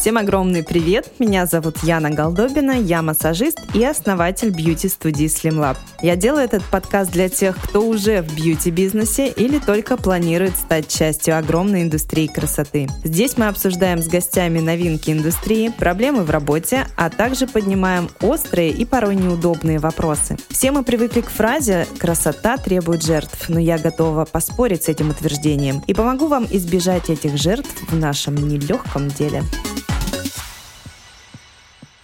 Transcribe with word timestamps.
Всем 0.00 0.16
огромный 0.16 0.62
привет! 0.62 1.10
Меня 1.18 1.44
зовут 1.44 1.78
Яна 1.82 2.10
Голдобина, 2.10 2.70
я 2.70 3.02
массажист 3.02 3.58
и 3.74 3.84
основатель 3.84 4.50
бьюти-студии 4.50 5.26
Slim 5.26 5.58
Lab. 5.58 5.76
Я 6.02 6.14
делаю 6.14 6.44
этот 6.44 6.62
подкаст 6.62 7.10
для 7.10 7.28
тех, 7.28 7.58
кто 7.60 7.80
уже 7.80 8.22
в 8.22 8.32
бьюти-бизнесе 8.32 9.26
или 9.26 9.58
только 9.58 9.96
планирует 9.96 10.56
стать 10.56 10.86
частью 10.86 11.36
огромной 11.36 11.82
индустрии 11.82 12.28
красоты. 12.28 12.86
Здесь 13.02 13.36
мы 13.36 13.48
обсуждаем 13.48 14.00
с 14.00 14.06
гостями 14.06 14.60
новинки 14.60 15.10
индустрии, 15.10 15.72
проблемы 15.76 16.22
в 16.22 16.30
работе, 16.30 16.86
а 16.94 17.10
также 17.10 17.48
поднимаем 17.48 18.08
острые 18.20 18.70
и 18.70 18.84
порой 18.84 19.16
неудобные 19.16 19.80
вопросы. 19.80 20.36
Все 20.48 20.70
мы 20.70 20.84
привыкли 20.84 21.22
к 21.22 21.28
фразе 21.28 21.88
«красота 21.98 22.56
требует 22.56 23.02
жертв», 23.02 23.48
но 23.48 23.58
я 23.58 23.78
готова 23.78 24.26
поспорить 24.26 24.84
с 24.84 24.88
этим 24.88 25.10
утверждением 25.10 25.82
и 25.88 25.92
помогу 25.92 26.28
вам 26.28 26.46
избежать 26.48 27.10
этих 27.10 27.36
жертв 27.36 27.68
в 27.90 27.96
нашем 27.96 28.36
нелегком 28.36 29.08
деле. 29.08 29.42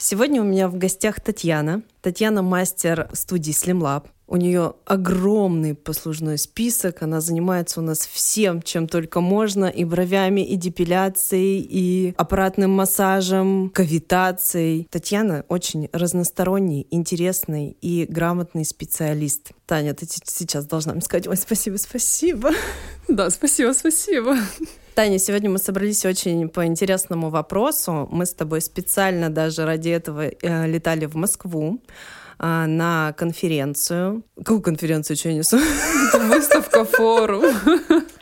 Сегодня 0.06 0.42
у 0.42 0.44
меня 0.44 0.68
в 0.68 0.76
гостях 0.76 1.18
Татьяна. 1.18 1.80
Татьяна 2.02 2.42
мастер 2.42 3.08
студии 3.14 3.54
Slim 3.54 3.80
Lab. 3.80 4.04
У 4.26 4.36
нее 4.36 4.74
огромный 4.84 5.74
послужной 5.74 6.36
список, 6.36 7.00
она 7.00 7.22
занимается 7.22 7.80
у 7.80 7.82
нас 7.82 8.00
всем, 8.00 8.60
чем 8.60 8.86
только 8.86 9.22
можно, 9.22 9.64
и 9.64 9.82
бровями, 9.84 10.42
и 10.42 10.56
депиляцией, 10.56 11.66
и 11.66 12.14
аппаратным 12.18 12.70
массажем, 12.70 13.70
кавитацией. 13.70 14.86
Татьяна 14.90 15.46
очень 15.48 15.88
разносторонний, 15.90 16.86
интересный 16.90 17.74
и 17.80 18.04
грамотный 18.06 18.66
специалист. 18.66 19.52
Таня, 19.64 19.94
ты 19.94 20.06
сейчас 20.06 20.66
должна 20.66 20.92
мне 20.92 21.00
сказать, 21.00 21.26
ой, 21.26 21.38
спасибо, 21.38 21.78
спасибо. 21.78 22.50
Да, 23.08 23.30
спасибо, 23.30 23.72
спасибо. 23.72 24.36
Таня, 24.94 25.18
сегодня 25.18 25.50
мы 25.50 25.58
собрались 25.58 26.04
очень 26.04 26.48
по 26.48 26.64
интересному 26.64 27.28
вопросу. 27.28 28.08
Мы 28.12 28.26
с 28.26 28.32
тобой 28.32 28.60
специально 28.60 29.28
даже 29.28 29.64
ради 29.64 29.88
этого 29.88 30.28
э, 30.28 30.66
летали 30.68 31.06
в 31.06 31.16
Москву. 31.16 31.80
А, 32.38 32.66
на 32.66 33.12
конференцию. 33.16 34.22
Какую 34.36 34.60
конференцию, 34.60 35.16
что 35.16 35.30
я 35.30 35.34
несу? 35.34 35.58
Выставка, 36.12 36.84
форум. 36.84 37.44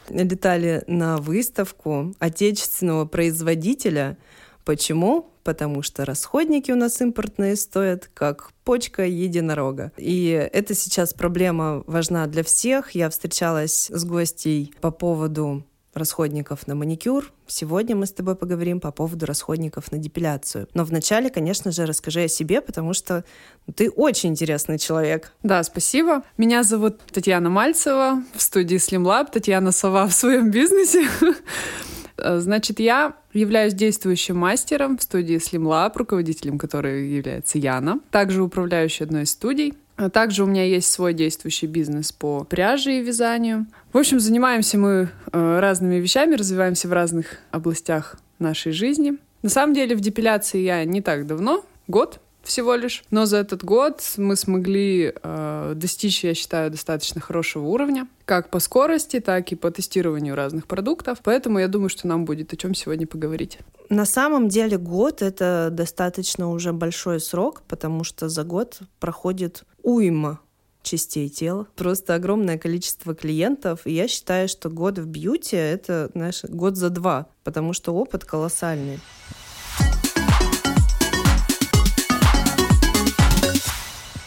Летали 0.09 0.83
на 0.87 1.19
выставку 1.19 2.15
отечественного 2.19 3.05
производителя. 3.05 4.17
Почему? 4.65 5.31
Потому 5.45 5.83
что 5.83 6.05
расходники 6.05 6.71
у 6.71 6.77
нас 6.77 7.01
импортные 7.01 7.57
стоят 7.57 8.09
как 8.15 8.53
почка 8.65 9.05
единорога. 9.05 9.93
И 9.99 10.49
это 10.53 10.75
сейчас 10.75 11.13
проблема 11.13 11.83
важна 11.87 12.27
для 12.27 12.45
всех. 12.45 12.93
Я 12.93 13.11
встречалась 13.11 13.91
с 13.91 14.05
гостей 14.05 14.73
по 14.81 14.91
поводу 14.91 15.65
расходников 15.95 16.67
на 16.67 16.75
маникюр. 16.75 17.33
Сегодня 17.47 17.95
мы 17.95 18.07
с 18.07 18.13
тобой 18.13 18.35
поговорим 18.35 18.81
по 18.81 18.91
поводу 18.93 19.27
расходников 19.27 19.93
на 19.93 19.99
депиляцию. 19.99 20.69
Но 20.75 20.85
вначале, 20.85 21.29
конечно 21.29 21.71
же, 21.71 21.85
расскажи 21.85 22.25
о 22.25 22.29
себе, 22.29 22.61
потому 22.61 22.95
что 22.95 23.25
ты 23.75 23.91
очень 23.91 24.31
интересный 24.31 24.79
человек. 24.79 25.33
Да, 25.43 25.63
спасибо. 25.63 26.23
Меня 26.39 26.63
зовут 26.63 27.01
Татьяна 27.13 27.51
Мальцева 27.51 28.23
в 28.35 28.41
студии 28.41 28.77
Slim 28.77 29.05
Lab. 29.05 29.31
Татьяна 29.31 29.73
Сова 29.73 30.07
в 30.07 30.13
своем 30.13 30.51
бизнесе. 30.51 31.07
Значит, 32.17 32.79
я 32.79 33.17
являюсь 33.33 33.75
действующим 33.75 34.37
мастером 34.37 34.97
в 34.97 35.03
студии 35.03 35.37
Slim 35.37 35.65
Lab, 35.65 35.93
руководителем 35.97 36.59
которой 36.59 37.09
является 37.09 37.59
Яна, 37.59 38.01
также 38.11 38.43
управляющей 38.43 39.05
одной 39.05 39.23
из 39.23 39.31
студий. 39.31 39.75
А 39.97 40.11
также 40.11 40.45
у 40.45 40.47
меня 40.47 40.65
есть 40.65 40.91
свой 40.91 41.15
действующий 41.15 41.67
бизнес 41.67 42.13
по 42.13 42.45
пряже 42.45 42.99
и 42.99 43.03
вязанию. 43.03 43.67
В 43.93 43.99
общем, 43.99 44.21
занимаемся 44.21 44.79
мы 44.79 45.11
э, 45.33 45.59
разными 45.61 45.97
вещами, 45.97 46.35
развиваемся 46.35 46.89
в 46.89 46.93
разных 46.93 47.39
областях 47.51 48.17
нашей 48.39 48.73
жизни. 48.73 49.19
На 49.43 49.49
самом 49.49 49.75
деле 49.75 49.95
в 49.95 50.01
депиляции 50.01 50.61
я 50.61 50.85
не 50.85 51.03
так 51.03 51.27
давно, 51.27 51.65
год 51.89 52.21
всего 52.43 52.75
лишь. 52.75 53.05
Но 53.11 53.27
за 53.27 53.39
этот 53.39 53.65
год 53.65 54.03
мы 54.17 54.37
смогли 54.37 55.13
э, 55.23 55.73
достичь, 55.77 56.25
я 56.25 56.35
считаю, 56.35 56.71
достаточно 56.71 57.21
хорошего 57.21 57.67
уровня, 57.67 58.09
как 58.25 58.51
по 58.51 58.59
скорости, 58.59 59.21
так 59.21 59.53
и 59.53 59.55
по 59.55 59.71
тестированию 59.71 60.35
разных 60.35 60.67
продуктов. 60.67 61.19
Поэтому 61.23 61.59
я 61.59 61.69
думаю, 61.69 61.89
что 61.89 62.07
нам 62.07 62.25
будет 62.25 62.53
о 62.53 62.57
чем 62.57 62.75
сегодня 62.75 63.07
поговорить. 63.07 63.59
На 63.89 64.07
самом 64.07 64.49
деле 64.49 64.79
год— 64.79 65.21
это 65.23 65.69
достаточно 65.71 66.51
уже 66.51 66.73
большой 66.73 67.21
срок, 67.21 67.63
потому 67.69 68.05
что 68.05 68.29
за 68.29 68.43
год 68.43 68.81
проходит 68.99 69.65
уйма 69.83 70.41
частей 70.83 71.29
тела. 71.29 71.69
Просто 71.77 72.15
огромное 72.15 72.59
количество 72.59 73.15
клиентов. 73.15 73.81
И 73.87 73.93
я 73.93 74.09
считаю, 74.09 74.49
что 74.49 74.69
год 74.69 74.99
в 74.99 75.07
бьюти— 75.07 75.57
это, 75.57 76.11
знаешь, 76.15 76.43
год 76.45 76.77
за 76.77 76.91
два, 76.91 77.29
потому 77.45 77.73
что 77.73 77.93
опыт 77.93 78.25
колоссальный. 78.25 79.01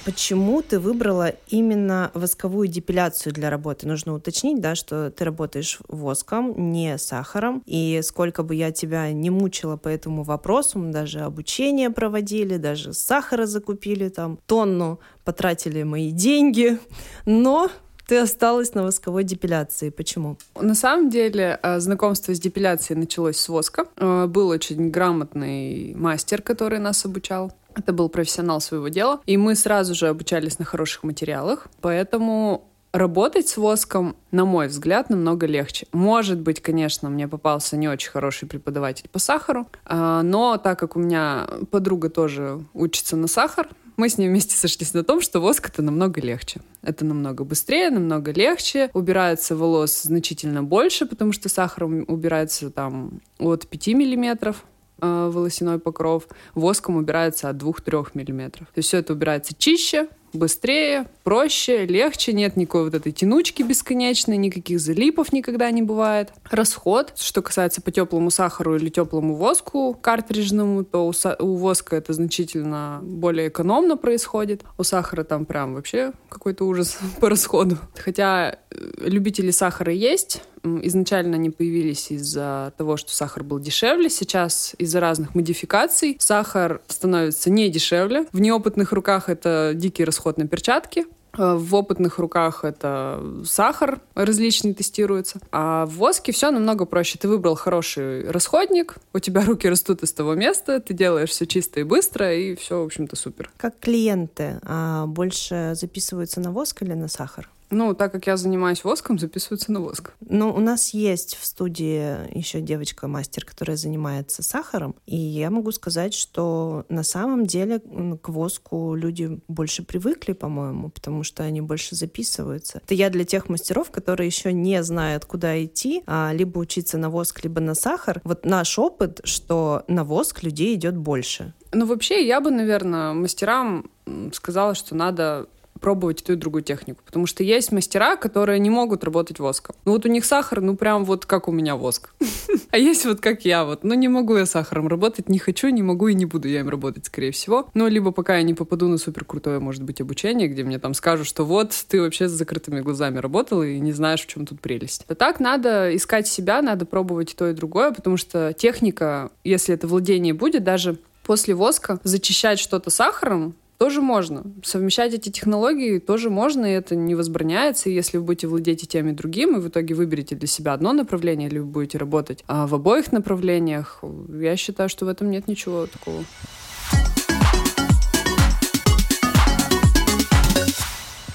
Почему 0.06 0.62
ты 0.62 0.80
выбрала 0.80 1.34
именно 1.48 2.12
восковую 2.14 2.68
депиляцию 2.68 3.34
для 3.34 3.50
работы? 3.50 3.88
Нужно 3.88 4.14
уточнить, 4.14 4.62
да, 4.62 4.76
что 4.76 5.10
ты 5.10 5.26
работаешь 5.26 5.80
воском, 5.88 6.72
не 6.72 7.00
сахаром. 7.00 7.64
И 7.66 8.00
сколько 8.04 8.44
бы 8.44 8.54
я 8.54 8.72
тебя 8.72 9.12
не 9.12 9.32
мучила 9.32 9.78
по 9.78 9.88
этому 9.88 10.22
вопросу, 10.22 10.78
мы 10.78 10.92
даже 10.92 11.22
обучение 11.22 11.90
проводили, 11.90 12.58
даже 12.58 12.94
сахара 12.94 13.48
закупили, 13.48 14.10
там 14.10 14.38
тонну 14.46 15.00
потратили 15.24 15.82
мои 15.82 16.12
деньги, 16.12 16.78
но 17.26 17.72
ты 18.06 18.20
осталась 18.20 18.76
на 18.76 18.84
восковой 18.84 19.24
депиляции. 19.24 19.90
Почему? 19.90 20.38
На 20.62 20.76
самом 20.76 21.10
деле 21.10 21.60
э, 21.64 21.80
знакомство 21.80 22.36
с 22.36 22.40
депиляцией 22.40 23.00
началось 23.00 23.38
с 23.38 23.50
воска. 23.50 23.86
Э, 23.98 24.28
был 24.28 24.50
очень 24.50 24.92
грамотный 24.92 25.96
мастер, 25.96 26.44
который 26.44 26.78
нас 26.78 27.04
обучал. 27.06 27.52
Это 27.76 27.94
был 27.94 28.10
профессионал 28.10 28.62
своего 28.62 28.88
дела. 28.88 29.20
И 29.26 29.38
мы 29.38 29.56
сразу 29.56 29.96
же 29.96 30.08
обучались 30.08 30.60
на 30.60 30.66
хороших 30.66 31.04
материалах. 31.04 31.68
Поэтому 31.82 32.68
работать 32.96 33.48
с 33.48 33.58
воском, 33.58 34.16
на 34.32 34.46
мой 34.46 34.68
взгляд, 34.68 35.10
намного 35.10 35.46
легче. 35.46 35.88
Может 35.92 36.40
быть, 36.40 36.62
конечно, 36.62 37.10
мне 37.10 37.28
попался 37.28 37.78
не 37.78 37.88
очень 37.88 38.10
хороший 38.10 38.48
преподаватель 38.48 39.10
по 39.10 39.20
сахару, 39.20 39.68
а, 39.86 40.22
но 40.24 40.58
так 40.58 40.80
как 40.80 40.96
у 40.96 41.00
меня 41.00 41.48
подруга 41.72 42.10
тоже 42.10 42.64
учится 42.74 43.18
на 43.18 43.28
сахар, 43.28 43.68
мы 43.98 44.10
с 44.10 44.18
ней 44.18 44.28
вместе 44.28 44.56
сошлись 44.56 44.94
на 44.94 45.04
том, 45.04 45.22
что 45.22 45.40
воск 45.40 45.70
это 45.70 45.82
намного 45.82 46.20
легче. 46.20 46.60
Это 46.82 47.06
намного 47.06 47.46
быстрее, 47.46 47.90
намного 47.90 48.32
легче. 48.32 48.90
Убирается 48.94 49.56
волос 49.56 50.02
значительно 50.02 50.64
больше, 50.64 51.06
потому 51.06 51.32
что 51.32 51.48
сахаром 51.48 52.04
убирается 52.08 52.70
там 52.70 53.22
от 53.40 53.68
5 53.68 53.88
миллиметров 53.88 54.66
э, 55.02 55.30
волосяной 55.32 55.80
покров, 55.80 56.28
воском 56.54 56.98
убирается 56.98 57.50
от 57.50 57.58
2-3 57.58 58.10
миллиметров. 58.14 58.68
То 58.74 58.80
есть 58.80 58.90
все 58.90 58.98
это 59.00 59.14
убирается 59.14 59.54
чище, 59.58 60.08
быстрее, 60.36 61.08
проще, 61.24 61.86
легче, 61.86 62.34
нет 62.34 62.56
никакой 62.56 62.86
вот 62.86 62.94
этой 62.94 63.12
тянучки 63.12 63.64
бесконечной, 63.64 64.38
никаких 64.38 64.80
залипов 64.80 65.34
никогда 65.34 65.72
не 65.72 65.82
бывает. 65.82 66.32
Расход, 66.50 67.14
что 67.16 67.42
касается 67.42 67.82
по 67.82 67.92
теплому 67.92 68.30
сахару 68.30 68.76
или 68.76 68.90
теплому 68.90 69.36
воску 69.36 69.98
картриджному, 70.00 70.84
то 70.84 71.08
у, 71.08 71.14
у 71.40 71.56
воска 71.56 71.96
это 71.96 72.14
значительно 72.14 73.00
более 73.02 73.48
экономно 73.48 73.98
происходит. 73.98 74.64
У 74.78 74.84
сахара 74.84 75.24
там 75.24 75.46
прям 75.46 75.74
вообще 75.74 76.12
какой-то 76.30 76.66
ужас 76.66 76.98
по 77.20 77.30
расходу. 77.30 77.78
Хотя 77.96 78.52
э, 78.52 78.56
любители 79.00 79.52
сахара 79.52 79.94
есть, 79.94 80.44
изначально 80.84 81.36
они 81.36 81.50
появились 81.50 82.12
из-за 82.12 82.74
того, 82.78 82.98
что 82.98 83.14
сахар 83.14 83.44
был 83.44 83.60
дешевле. 83.60 84.10
Сейчас 84.10 84.76
из-за 84.78 85.00
разных 85.00 85.36
модификаций 85.36 86.18
сахар 86.20 86.82
становится 86.88 87.50
не 87.50 87.70
дешевле. 87.70 88.26
В 88.32 88.40
неопытных 88.40 88.92
руках 88.92 89.30
это 89.30 89.74
дикий 89.76 90.04
расход 90.04 90.38
на 90.38 90.48
перчатки. 90.48 91.06
Э, 91.38 91.56
в 91.56 91.76
опытных 91.76 92.20
руках 92.20 92.64
это 92.64 93.24
сахар 93.46 94.00
различный 94.16 94.74
тестируется. 94.74 95.40
А 95.52 95.86
в 95.86 95.96
воске 95.96 96.32
все 96.32 96.52
намного 96.52 96.86
проще. 96.86 97.18
Ты 97.18 97.28
выбрал 97.28 97.56
хороший 97.56 98.30
расходник, 98.30 98.96
у 99.14 99.20
тебя 99.20 99.44
руки 99.46 99.68
растут 99.68 100.04
из 100.04 100.14
того 100.14 100.36
места, 100.36 100.80
ты 100.80 100.94
делаешь 100.94 101.30
все 101.30 101.46
чисто 101.46 101.80
и 101.80 101.84
быстро, 101.84 102.34
и 102.34 102.56
все, 102.56 102.82
в 102.82 102.86
общем-то, 102.86 103.16
супер. 103.16 103.50
Как 103.58 103.80
клиенты 103.80 104.60
а 104.64 105.06
больше 105.06 105.74
записываются 105.76 106.40
на 106.40 106.52
воск 106.52 106.82
или 106.82 106.94
на 106.94 107.08
сахар? 107.08 107.50
Ну, 107.76 107.94
так 107.94 108.14
как 108.14 108.26
я 108.26 108.38
занимаюсь 108.38 108.86
воском, 108.86 109.20
записываются 109.20 109.70
на 109.74 109.82
воск. 109.82 110.14
Ну, 110.22 110.50
у 110.50 110.62
нас 110.62 110.94
есть 110.94 111.36
в 111.36 111.46
студии 111.46 112.34
еще 112.34 112.62
девочка-мастер, 112.62 113.44
которая 113.44 113.76
занимается 113.76 114.44
сахаром, 114.44 114.96
и 115.06 115.18
я 115.18 115.50
могу 115.50 115.74
сказать, 115.74 116.14
что 116.14 116.86
на 116.88 117.04
самом 117.04 117.46
деле 117.46 117.82
к 118.22 118.30
воску 118.30 118.96
люди 118.96 119.42
больше 119.50 119.84
привыкли, 119.84 120.32
по-моему, 120.32 120.90
потому 120.90 121.24
что 121.24 121.44
они 121.44 121.60
больше 121.60 121.96
записываются. 121.96 122.78
Это 122.78 122.94
я 122.94 123.10
для 123.10 123.26
тех 123.26 123.50
мастеров, 123.50 123.92
которые 123.92 124.28
еще 124.28 124.54
не 124.54 124.82
знают, 124.82 125.26
куда 125.26 125.62
идти, 125.62 126.02
а 126.08 126.32
либо 126.34 126.60
учиться 126.60 126.98
на 126.98 127.10
воск, 127.10 127.44
либо 127.44 127.60
на 127.60 127.76
сахар. 127.76 128.22
Вот 128.24 128.46
наш 128.46 128.80
опыт, 128.80 129.20
что 129.26 129.84
на 129.90 130.06
воск 130.06 130.44
людей 130.44 130.76
идет 130.76 130.96
больше. 130.96 131.54
Ну, 131.74 131.86
вообще, 131.86 132.26
я 132.26 132.40
бы, 132.40 132.52
наверное, 132.52 133.12
мастерам 133.12 133.92
сказала, 134.32 134.76
что 134.76 134.96
надо 134.96 135.48
пробовать 135.80 136.24
ту 136.24 136.34
и 136.34 136.36
другую 136.36 136.64
технику. 136.64 137.02
Потому 137.06 137.26
что 137.26 137.44
есть 137.44 137.72
мастера, 137.72 138.16
которые 138.16 138.60
не 138.60 138.70
могут 138.70 139.04
работать 139.04 139.40
воском. 139.40 139.76
Ну 139.86 139.94
вот 139.94 140.06
у 140.06 140.10
них 140.10 140.26
сахар, 140.26 140.62
ну 140.62 140.76
прям 140.76 141.06
вот 141.06 141.26
как 141.26 141.48
у 141.48 141.52
меня 141.52 141.76
воск. 141.76 142.14
А 142.72 142.78
есть 142.78 143.06
вот 143.06 143.22
как 143.22 143.46
я 143.46 143.64
вот. 143.64 143.86
Ну 143.86 143.94
не 143.94 144.10
могу 144.10 144.36
я 144.36 144.46
сахаром 144.46 144.90
работать, 144.90 145.30
не 145.30 145.40
хочу, 145.40 145.70
не 145.70 145.82
могу 145.82 146.10
и 146.10 146.14
не 146.14 146.26
буду 146.26 146.50
я 146.50 146.60
им 146.60 146.68
работать, 146.68 147.06
скорее 147.06 147.32
всего. 147.32 147.70
Ну 147.74 147.88
либо 147.88 148.12
пока 148.12 148.36
я 148.36 148.44
не 148.44 148.54
попаду 148.54 148.90
на 148.90 148.98
супер 148.98 149.24
крутое, 149.24 149.60
может 149.60 149.84
быть, 149.84 150.02
обучение, 150.02 150.50
где 150.50 150.64
мне 150.64 150.78
там 150.78 150.94
скажут, 150.94 151.26
что 151.26 151.46
вот 151.46 151.72
ты 151.88 152.02
вообще 152.02 152.28
с 152.28 152.32
закрытыми 152.32 152.82
глазами 152.82 153.20
работал 153.20 153.64
и 153.64 153.80
не 153.80 153.94
знаешь, 153.94 154.22
в 154.22 154.28
чем 154.28 154.46
тут 154.46 154.60
прелесть. 154.60 155.06
А 155.08 155.16
так 155.16 155.40
надо 155.40 155.96
искать 155.96 156.28
себя, 156.28 156.62
надо 156.62 156.86
пробовать 156.86 157.36
то 157.38 157.48
и 157.48 157.54
другое, 157.54 157.92
потому 157.92 158.18
что 158.18 158.54
техника, 158.54 159.32
если 159.44 159.74
это 159.74 159.88
владение 159.88 160.34
будет, 160.34 160.64
даже 160.64 160.98
после 161.24 161.56
воска 161.56 162.00
зачищать 162.04 162.60
что-то 162.60 162.90
сахаром, 162.90 163.56
тоже 163.78 164.02
можно. 164.02 164.44
Совмещать 164.64 165.14
эти 165.14 165.30
технологии 165.30 166.00
тоже 166.00 166.30
можно, 166.30 166.66
и 166.66 166.76
это 166.76 166.96
не 166.96 167.16
возбраняется. 167.16 167.90
Если 167.90 168.18
вы 168.18 168.24
будете 168.24 168.48
владеть 168.48 168.84
и 168.84 168.88
тем, 168.88 169.10
и 169.10 169.12
другим, 169.12 169.58
и 169.58 169.60
в 169.60 169.68
итоге 169.68 169.96
выберете 169.96 170.36
для 170.36 170.48
себя 170.48 170.74
одно 170.74 170.94
направление, 170.94 171.50
или 171.50 171.60
вы 171.60 171.66
будете 171.66 171.98
работать 171.98 172.44
а 172.48 172.68
в 172.68 172.76
обоих 172.76 173.12
направлениях, 173.12 174.04
я 174.30 174.56
считаю, 174.56 174.90
что 174.90 175.06
в 175.06 175.10
этом 175.10 175.30
нет 175.30 175.48
ничего 175.48 175.88
такого. 175.88 176.24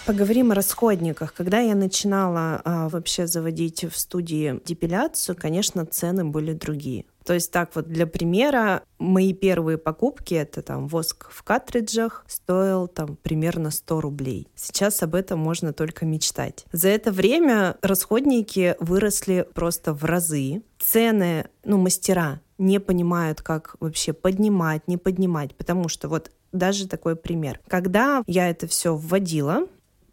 Поговорим 0.07 0.51
о 0.51 0.57
расходниках. 0.57 1.33
Когда 1.35 1.61
я 1.61 1.77
начинала 1.77 2.61
а, 2.65 2.89
вообще 2.89 3.29
заводить 3.29 3.85
в 3.85 3.97
студии 3.97 4.61
депиляцию, 4.65 5.37
конечно, 5.41 5.87
цены 5.87 6.25
были 6.25 6.53
другие. 6.53 7.05
То 7.25 7.35
есть 7.35 7.51
так 7.51 7.71
вот 7.75 7.87
для 7.87 8.07
примера, 8.07 8.83
мои 8.99 9.33
первые 9.33 9.79
покупки, 9.79 10.35
это 10.35 10.63
там 10.63 10.89
воск 10.89 11.31
в 11.31 11.43
картриджах, 11.43 12.25
стоил 12.29 12.89
там 12.89 13.17
примерно 13.17 13.71
100 13.71 14.01
рублей. 14.01 14.49
Сейчас 14.55 15.03
об 15.03 15.15
этом 15.15 15.39
можно 15.39 15.73
только 15.73 16.07
мечтать. 16.07 16.65
За 16.73 16.89
это 16.89 17.13
время 17.13 17.77
расходники 17.83 18.77
выросли 18.81 19.47
просто 19.55 19.93
в 19.93 20.05
разы. 20.05 20.63
Цены, 20.79 21.47
ну, 21.65 21.77
мастера 21.77 22.41
не 22.59 22.79
понимают, 22.79 23.43
как 23.43 23.77
вообще 23.81 24.13
поднимать, 24.13 24.87
не 24.87 24.97
поднимать, 24.97 25.55
потому 25.55 25.89
что 25.89 26.09
вот 26.09 26.31
даже 26.53 26.89
такой 26.89 27.17
пример. 27.17 27.61
Когда 27.69 28.23
я 28.27 28.51
это 28.51 28.67
все 28.67 28.95
вводила, 28.95 29.67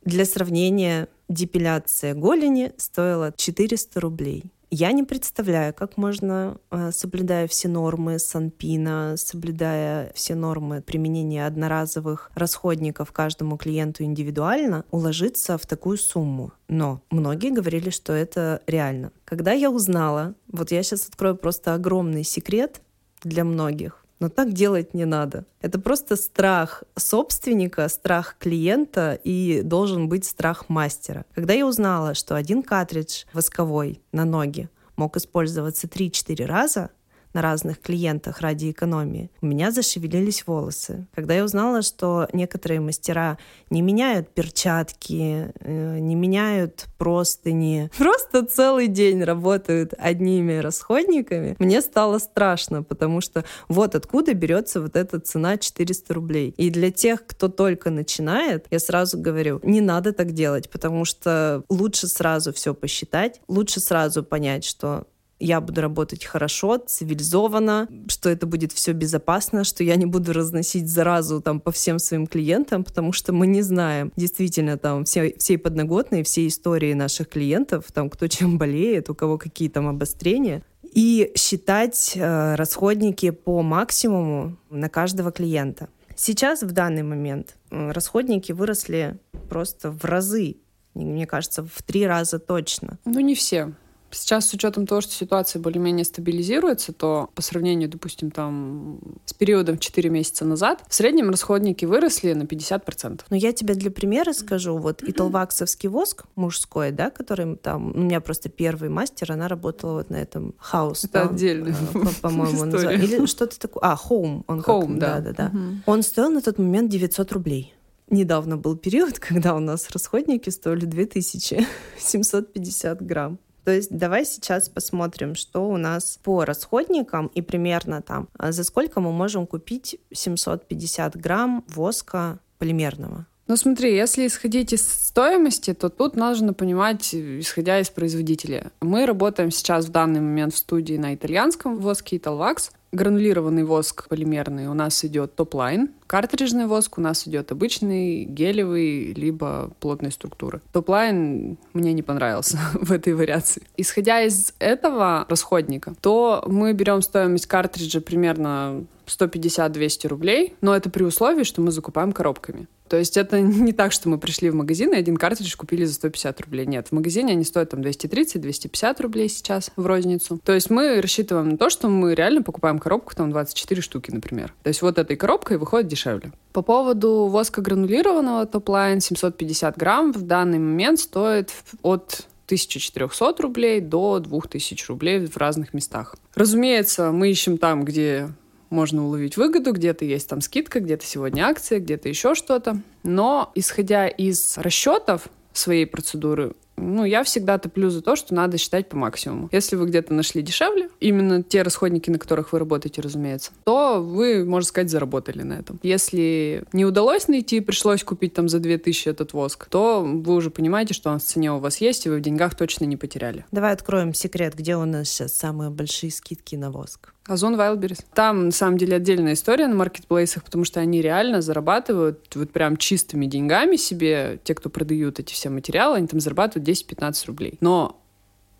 для 0.03 0.23
сравнения, 0.23 1.09
депиляция 1.27 2.13
голени 2.13 2.71
стоила 2.77 3.33
400 3.35 3.99
рублей. 3.99 4.45
Я 4.69 4.91
не 4.91 5.03
представляю, 5.03 5.73
как 5.73 5.95
можно, 5.95 6.57
э, 6.71 6.91
соблюдая 6.91 7.47
все 7.47 7.69
нормы 7.69 8.19
Санпина, 8.19 9.15
соблюдая 9.15 10.11
все 10.13 10.35
нормы 10.35 10.81
применения 10.81 11.47
одноразовых 11.47 12.31
расходников 12.35 13.13
каждому 13.13 13.55
клиенту 13.57 14.03
индивидуально, 14.03 14.83
уложиться 14.91 15.57
в 15.57 15.65
такую 15.65 15.97
сумму. 15.97 16.51
Но 16.67 17.01
многие 17.11 17.51
говорили, 17.51 17.89
что 17.89 18.11
это 18.11 18.61
реально. 18.67 19.13
Когда 19.23 19.53
я 19.53 19.71
узнала, 19.71 20.35
вот 20.51 20.71
я 20.71 20.83
сейчас 20.83 21.07
открою 21.07 21.37
просто 21.37 21.73
огромный 21.73 22.25
секрет 22.25 22.81
для 23.23 23.45
многих, 23.45 24.05
но 24.19 24.29
так 24.29 24.53
делать 24.53 24.93
не 24.93 25.05
надо. 25.05 25.45
Это 25.61 25.79
просто 25.79 26.15
страх 26.15 26.83
собственника, 26.95 27.87
страх 27.89 28.35
клиента 28.39 29.19
и 29.23 29.61
должен 29.63 30.09
быть 30.09 30.25
страх 30.25 30.69
мастера. 30.69 31.25
Когда 31.33 31.53
я 31.53 31.65
узнала, 31.67 32.13
что 32.13 32.35
один 32.35 32.63
картридж 32.63 33.25
восковой 33.33 34.01
на 34.11 34.25
ноги 34.25 34.69
мог 34.95 35.15
использоваться 35.17 35.87
3-4 35.87 36.45
раза, 36.45 36.89
на 37.37 37.43
разных 37.43 37.79
клиентах 37.79 38.41
ради 38.41 38.71
экономии, 38.71 39.29
у 39.41 39.45
меня 39.45 39.69
зашевелились 39.69 40.47
волосы. 40.47 41.05
Когда 41.13 41.35
я 41.35 41.43
узнала, 41.43 41.83
что 41.83 42.27
некоторые 42.33 42.79
мастера 42.79 43.37
не 43.69 43.83
меняют 43.83 44.29
перчатки, 44.29 45.51
э, 45.59 45.99
не 45.99 46.15
меняют 46.15 46.87
простыни, 46.97 47.91
просто 47.97 48.43
целый 48.43 48.87
день 48.87 49.23
работают 49.23 49.93
одними 49.99 50.57
расходниками, 50.57 51.55
мне 51.59 51.81
стало 51.81 52.17
страшно, 52.17 52.81
потому 52.81 53.21
что 53.21 53.45
вот 53.69 53.93
откуда 53.93 54.33
берется 54.33 54.81
вот 54.81 54.95
эта 54.95 55.19
цена 55.19 55.59
400 55.59 56.13
рублей. 56.15 56.55
И 56.57 56.71
для 56.71 56.89
тех, 56.89 57.23
кто 57.23 57.49
только 57.49 57.91
начинает, 57.91 58.65
я 58.71 58.79
сразу 58.79 59.19
говорю, 59.19 59.59
не 59.61 59.81
надо 59.81 60.11
так 60.11 60.31
делать, 60.31 60.71
потому 60.71 61.05
что 61.05 61.63
лучше 61.69 62.07
сразу 62.07 62.51
все 62.51 62.73
посчитать, 62.73 63.41
лучше 63.47 63.79
сразу 63.79 64.23
понять, 64.23 64.65
что 64.65 65.05
я 65.39 65.61
буду 65.61 65.81
работать 65.81 66.25
хорошо, 66.25 66.77
цивилизованно, 66.77 67.87
что 68.07 68.29
это 68.29 68.45
будет 68.47 68.71
все 68.71 68.93
безопасно, 68.93 69.63
что 69.63 69.83
я 69.83 69.95
не 69.95 70.05
буду 70.05 70.33
разносить 70.33 70.89
заразу 70.89 71.41
там 71.41 71.59
по 71.59 71.71
всем 71.71 71.99
своим 71.99 72.27
клиентам, 72.27 72.83
потому 72.83 73.11
что 73.11 73.33
мы 73.33 73.47
не 73.47 73.61
знаем 73.61 74.11
действительно 74.15 74.77
там 74.77 75.05
все, 75.05 75.33
все 75.37 75.57
подноготные, 75.57 76.23
все 76.23 76.47
истории 76.47 76.93
наших 76.93 77.29
клиентов, 77.29 77.85
там 77.93 78.09
кто 78.09 78.27
чем 78.27 78.57
болеет, 78.57 79.09
у 79.09 79.15
кого 79.15 79.37
какие 79.37 79.69
там 79.69 79.87
обострения 79.87 80.63
и 80.97 81.31
считать 81.35 82.13
э, 82.15 82.55
расходники 82.55 83.29
по 83.29 83.61
максимуму 83.61 84.57
на 84.69 84.89
каждого 84.89 85.31
клиента. 85.31 85.89
Сейчас, 86.15 86.63
в 86.63 86.71
данный 86.71 87.03
момент, 87.03 87.55
э, 87.69 87.91
расходники 87.91 88.51
выросли 88.51 89.19
просто 89.49 89.91
в 89.91 90.03
разы. 90.05 90.57
Мне 90.95 91.27
кажется, 91.27 91.63
в 91.63 91.83
три 91.83 92.07
раза 92.07 92.39
точно. 92.39 92.97
Ну, 93.05 93.19
не 93.19 93.35
все. 93.35 93.73
Сейчас 94.11 94.47
с 94.47 94.53
учетом 94.53 94.87
того, 94.87 95.01
что 95.01 95.13
ситуация 95.13 95.61
более-менее 95.61 96.05
стабилизируется, 96.05 96.93
то 96.93 97.29
по 97.35 97.41
сравнению, 97.41 97.89
допустим, 97.89 98.31
там 98.31 98.99
с 99.25 99.33
периодом 99.33 99.77
4 99.77 100.09
месяца 100.09 100.45
назад, 100.45 100.83
в 100.87 100.93
среднем 100.93 101.29
расходники 101.29 101.85
выросли 101.85 102.33
на 102.33 102.43
50%. 102.43 103.21
Но 103.29 103.35
я 103.35 103.53
тебе 103.53 103.75
для 103.75 103.91
примера 103.91 104.33
скажу, 104.33 104.77
вот 104.77 105.03
и 105.03 105.11
толваксовский 105.11 105.89
воск 105.89 106.25
мужской, 106.35 106.91
да, 106.91 107.09
который 107.09 107.55
там, 107.57 107.95
у 107.95 107.99
меня 107.99 108.21
просто 108.21 108.49
первый 108.49 108.89
мастер, 108.89 109.31
она 109.31 109.47
работала 109.47 109.93
вот 109.93 110.09
на 110.09 110.17
этом 110.17 110.53
хаус. 110.57 111.03
Это 111.03 111.13
там, 111.13 111.33
отдельно. 111.33 111.75
Э, 111.93 111.99
по-моему, 112.21 112.65
Или 112.65 113.25
что-то 113.25 113.59
такое. 113.59 113.83
А, 113.83 113.97
Home. 114.09 114.43
Он 114.47 114.59
Home, 114.61 114.97
да. 114.97 115.19
Да, 115.19 115.31
да, 115.31 115.51
да. 115.51 115.59
Он 115.85 116.03
стоил 116.03 116.29
на 116.29 116.41
тот 116.41 116.57
момент 116.57 116.89
900 116.89 117.31
рублей. 117.31 117.73
Недавно 118.09 118.57
был 118.57 118.77
период, 118.77 119.19
когда 119.27 119.53
у 119.55 119.59
нас 119.59 119.89
расходники 119.91 120.49
стоили 120.49 120.85
2750 120.85 123.01
грамм. 123.01 123.39
То 123.67 123.73
есть 123.73 123.89
давай 123.91 124.25
сейчас 124.25 124.69
посмотрим, 124.69 125.35
что 125.35 125.67
у 125.67 125.75
нас 125.75 126.17
по 126.23 126.45
расходникам 126.45 127.27
и 127.35 127.41
примерно 127.41 128.01
там, 128.01 128.29
а 128.37 128.53
за 128.53 128.63
сколько 128.63 129.01
мы 129.01 129.11
можем 129.11 129.45
купить 129.45 129.99
750 130.13 131.17
грамм 131.17 131.65
воска 131.67 132.39
полимерного. 132.59 133.25
Ну 133.47 133.57
смотри, 133.57 133.93
если 133.93 134.25
исходить 134.25 134.71
из 134.71 134.87
стоимости, 134.87 135.73
то 135.73 135.89
тут 135.89 136.15
нужно 136.15 136.53
понимать, 136.53 137.13
исходя 137.13 137.81
из 137.81 137.89
производителя. 137.89 138.71
Мы 138.79 139.05
работаем 139.05 139.51
сейчас 139.51 139.87
в 139.87 139.91
данный 139.91 140.21
момент 140.21 140.53
в 140.53 140.57
студии 140.57 140.95
на 140.95 141.13
итальянском 141.13 141.77
воске 141.77 142.15
Italwax. 142.15 142.71
Гранулированный 142.91 143.63
воск 143.63 144.07
полимерный 144.07 144.67
у 144.67 144.73
нас 144.73 145.03
идет 145.03 145.35
Top 145.35 145.55
Line. 145.56 145.89
Картриджный 146.07 146.67
воск 146.67 146.97
у 146.97 147.01
нас 147.01 147.27
идет 147.27 147.51
обычный, 147.51 148.23
гелевый, 148.23 149.13
либо 149.13 149.71
плотной 149.79 150.11
структуры. 150.11 150.61
Top 150.71 151.08
Line 151.08 151.57
мне 151.73 151.93
не 151.93 152.01
понравился 152.01 152.57
в 152.73 152.91
этой 152.91 153.13
вариации. 153.13 153.63
Исходя 153.75 154.21
из 154.21 154.53
этого 154.59 155.25
расходника, 155.27 155.93
то 156.01 156.43
мы 156.47 156.73
берем 156.73 157.01
стоимость 157.01 157.47
картриджа 157.47 157.99
примерно 157.99 158.85
150-200 159.05 160.07
рублей, 160.07 160.55
но 160.61 160.75
это 160.75 160.89
при 160.89 161.03
условии, 161.03 161.43
что 161.43 161.61
мы 161.61 161.71
закупаем 161.71 162.11
коробками. 162.11 162.67
То 162.89 162.97
есть 162.97 163.17
это 163.17 163.39
не 163.41 163.73
так, 163.73 163.91
что 163.91 164.09
мы 164.09 164.17
пришли 164.17 164.49
в 164.49 164.55
магазин 164.55 164.93
и 164.93 164.97
один 164.97 165.17
картридж 165.17 165.55
купили 165.55 165.85
за 165.85 165.93
150 165.93 166.41
рублей. 166.41 166.65
Нет, 166.65 166.87
в 166.89 166.91
магазине 166.91 167.33
они 167.33 167.43
стоят 167.43 167.71
там 167.71 167.81
230-250 167.81 169.01
рублей 169.01 169.29
сейчас 169.29 169.71
в 169.75 169.85
розницу. 169.85 170.39
То 170.43 170.53
есть 170.53 170.69
мы 170.69 171.01
рассчитываем 171.01 171.49
на 171.49 171.57
то, 171.57 171.69
что 171.69 171.89
мы 171.89 172.15
реально 172.15 172.41
покупаем 172.41 172.79
коробку 172.79 173.15
там 173.15 173.31
24 173.31 173.81
штуки, 173.81 174.11
например. 174.11 174.53
То 174.63 174.69
есть 174.69 174.81
вот 174.81 174.97
этой 174.97 175.15
коробкой 175.15 175.57
выходит 175.57 175.87
дешевле. 175.87 176.31
По 176.53 176.61
поводу 176.61 177.27
воска 177.27 177.61
гранулированного 177.61 178.45
Top 178.45 178.68
Line 178.68 178.99
750 178.99 179.77
грамм 179.77 180.11
в 180.11 180.21
данный 180.21 180.59
момент 180.59 180.99
стоит 180.99 181.51
от 181.81 182.25
1400 182.47 183.35
рублей 183.43 183.81
до 183.81 184.19
2000 184.19 184.85
рублей 184.87 185.25
в 185.25 185.35
разных 185.37 185.73
местах. 185.73 186.15
Разумеется, 186.33 187.11
мы 187.11 187.29
ищем 187.29 187.57
там, 187.57 187.83
где 187.83 188.29
можно 188.69 189.05
уловить 189.05 189.37
выгоду, 189.37 189.71
где-то 189.71 190.05
есть 190.05 190.29
там 190.29 190.41
скидка, 190.41 190.79
где-то 190.79 191.05
сегодня 191.05 191.43
акция, 191.43 191.79
где-то 191.79 192.09
еще 192.09 192.35
что-то. 192.35 192.81
Но 193.03 193.51
исходя 193.55 194.07
из 194.07 194.57
расчетов 194.57 195.29
своей 195.53 195.85
процедуры, 195.85 196.53
ну, 196.77 197.05
я 197.05 197.23
всегда 197.23 197.57
топлю 197.57 197.89
за 197.89 198.01
то, 198.01 198.15
что 198.15 198.35
надо 198.35 198.57
считать 198.57 198.87
по 198.87 198.95
максимуму. 198.95 199.49
Если 199.51 199.75
вы 199.75 199.87
где-то 199.87 200.13
нашли 200.13 200.43
дешевле, 200.43 200.89
именно 200.99 201.41
те 201.41 201.63
расходники, 201.63 202.11
на 202.11 202.19
которых 202.19 202.53
вы 202.53 202.59
работаете, 202.59 203.01
разумеется, 203.01 203.51
то 203.63 203.99
вы, 203.99 204.45
можно 204.45 204.67
сказать, 204.67 204.89
заработали 204.89 205.41
на 205.41 205.53
этом. 205.53 205.79
Если 205.81 206.63
не 206.73 206.85
удалось 206.85 207.27
найти, 207.27 207.61
пришлось 207.61 208.03
купить 208.03 208.35
там 208.35 208.47
за 208.47 208.59
2000 208.59 209.09
этот 209.09 209.33
воск, 209.33 209.65
то 209.65 210.03
вы 210.03 210.35
уже 210.35 210.51
понимаете, 210.51 210.93
что 210.93 211.09
он 211.09 211.17
в 211.17 211.23
цене 211.23 211.51
у 211.51 211.57
вас 211.57 211.77
есть, 211.81 212.05
и 212.05 212.09
вы 212.09 212.17
в 212.17 212.21
деньгах 212.21 212.53
точно 212.53 212.85
не 212.85 212.95
потеряли. 212.95 213.45
Давай 213.51 213.73
откроем 213.73 214.13
секрет, 214.13 214.53
где 214.55 214.75
у 214.75 214.85
нас 214.85 215.09
сейчас 215.09 215.33
самые 215.33 215.71
большие 215.71 216.11
скидки 216.11 216.55
на 216.55 216.69
воск. 216.69 217.13
Озон 217.27 217.55
Wildberries. 217.55 218.03
Там, 218.13 218.45
на 218.45 218.51
самом 218.51 218.77
деле, 218.77 218.95
отдельная 218.95 219.33
история 219.33 219.67
на 219.67 219.75
маркетплейсах, 219.75 220.43
потому 220.43 220.63
что 220.63 220.79
они 220.79 221.01
реально 221.01 221.41
зарабатывают 221.41 222.35
вот 222.35 222.51
прям 222.51 222.77
чистыми 222.77 223.25
деньгами 223.25 223.75
себе, 223.75 224.39
те, 224.43 224.55
кто 224.55 224.69
продают 224.69 225.19
эти 225.19 225.33
все 225.33 225.49
материалы, 225.49 225.97
они 225.97 226.07
там 226.07 226.19
зарабатывают 226.19 226.67
10-15 226.67 227.27
рублей. 227.27 227.57
Но 227.59 228.01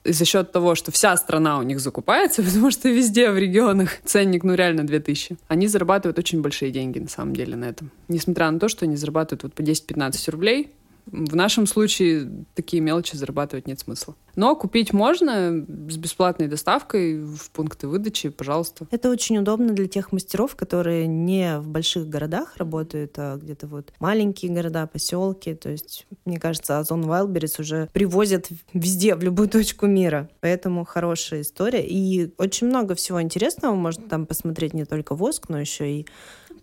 за 0.03 0.25
счет 0.25 0.51
того, 0.51 0.75
что 0.75 0.91
вся 0.91 1.15
страна 1.17 1.59
у 1.59 1.63
них 1.63 1.79
закупается, 1.79 2.43
потому 2.43 2.71
что 2.71 2.89
везде 2.89 3.31
в 3.31 3.37
регионах 3.37 3.99
ценник, 4.03 4.43
ну, 4.43 4.53
реально 4.53 4.85
2000. 4.85 5.37
Они 5.47 5.67
зарабатывают 5.67 6.17
очень 6.17 6.41
большие 6.41 6.71
деньги, 6.71 6.99
на 6.99 7.09
самом 7.09 7.35
деле, 7.35 7.55
на 7.55 7.65
этом. 7.65 7.91
Несмотря 8.07 8.49
на 8.51 8.59
то, 8.59 8.69
что 8.69 8.85
они 8.85 8.95
зарабатывают 8.95 9.43
вот 9.43 9.53
по 9.53 9.61
10-15 9.61 10.31
рублей, 10.31 10.71
в 11.11 11.35
нашем 11.35 11.67
случае 11.67 12.45
такие 12.53 12.81
мелочи 12.81 13.15
зарабатывать 13.15 13.67
нет 13.67 13.79
смысла. 13.79 14.15
Но 14.35 14.55
купить 14.55 14.93
можно 14.93 15.65
с 15.89 15.97
бесплатной 15.97 16.47
доставкой 16.47 17.19
в 17.19 17.49
пункты 17.49 17.87
выдачи, 17.87 18.29
пожалуйста. 18.29 18.87
Это 18.91 19.09
очень 19.09 19.39
удобно 19.39 19.73
для 19.73 19.87
тех 19.87 20.11
мастеров, 20.11 20.55
которые 20.55 21.07
не 21.07 21.57
в 21.59 21.67
больших 21.67 22.07
городах 22.07 22.57
работают, 22.57 23.13
а 23.17 23.37
где-то 23.37 23.65
вот 23.65 23.93
маленькие 23.99 24.51
города, 24.51 24.85
поселки. 24.85 25.55
То 25.55 25.69
есть, 25.69 26.05
мне 26.25 26.39
кажется, 26.39 26.77
Озон 26.77 27.05
Wildberries 27.05 27.59
уже 27.59 27.89
привозят 27.93 28.49
везде, 28.73 29.15
в 29.15 29.23
любую 29.23 29.49
точку 29.49 29.87
мира. 29.87 30.29
Поэтому 30.39 30.85
хорошая 30.85 31.41
история. 31.41 31.83
И 31.83 32.31
очень 32.37 32.67
много 32.67 32.93
всего 32.93 33.19
интересного 33.19 33.73
можно 33.73 34.07
там 34.07 34.27
посмотреть 34.27 34.75
не 34.75 34.85
только 34.85 35.15
воск, 35.15 35.49
но 35.49 35.59
еще 35.59 36.01
и 36.01 36.07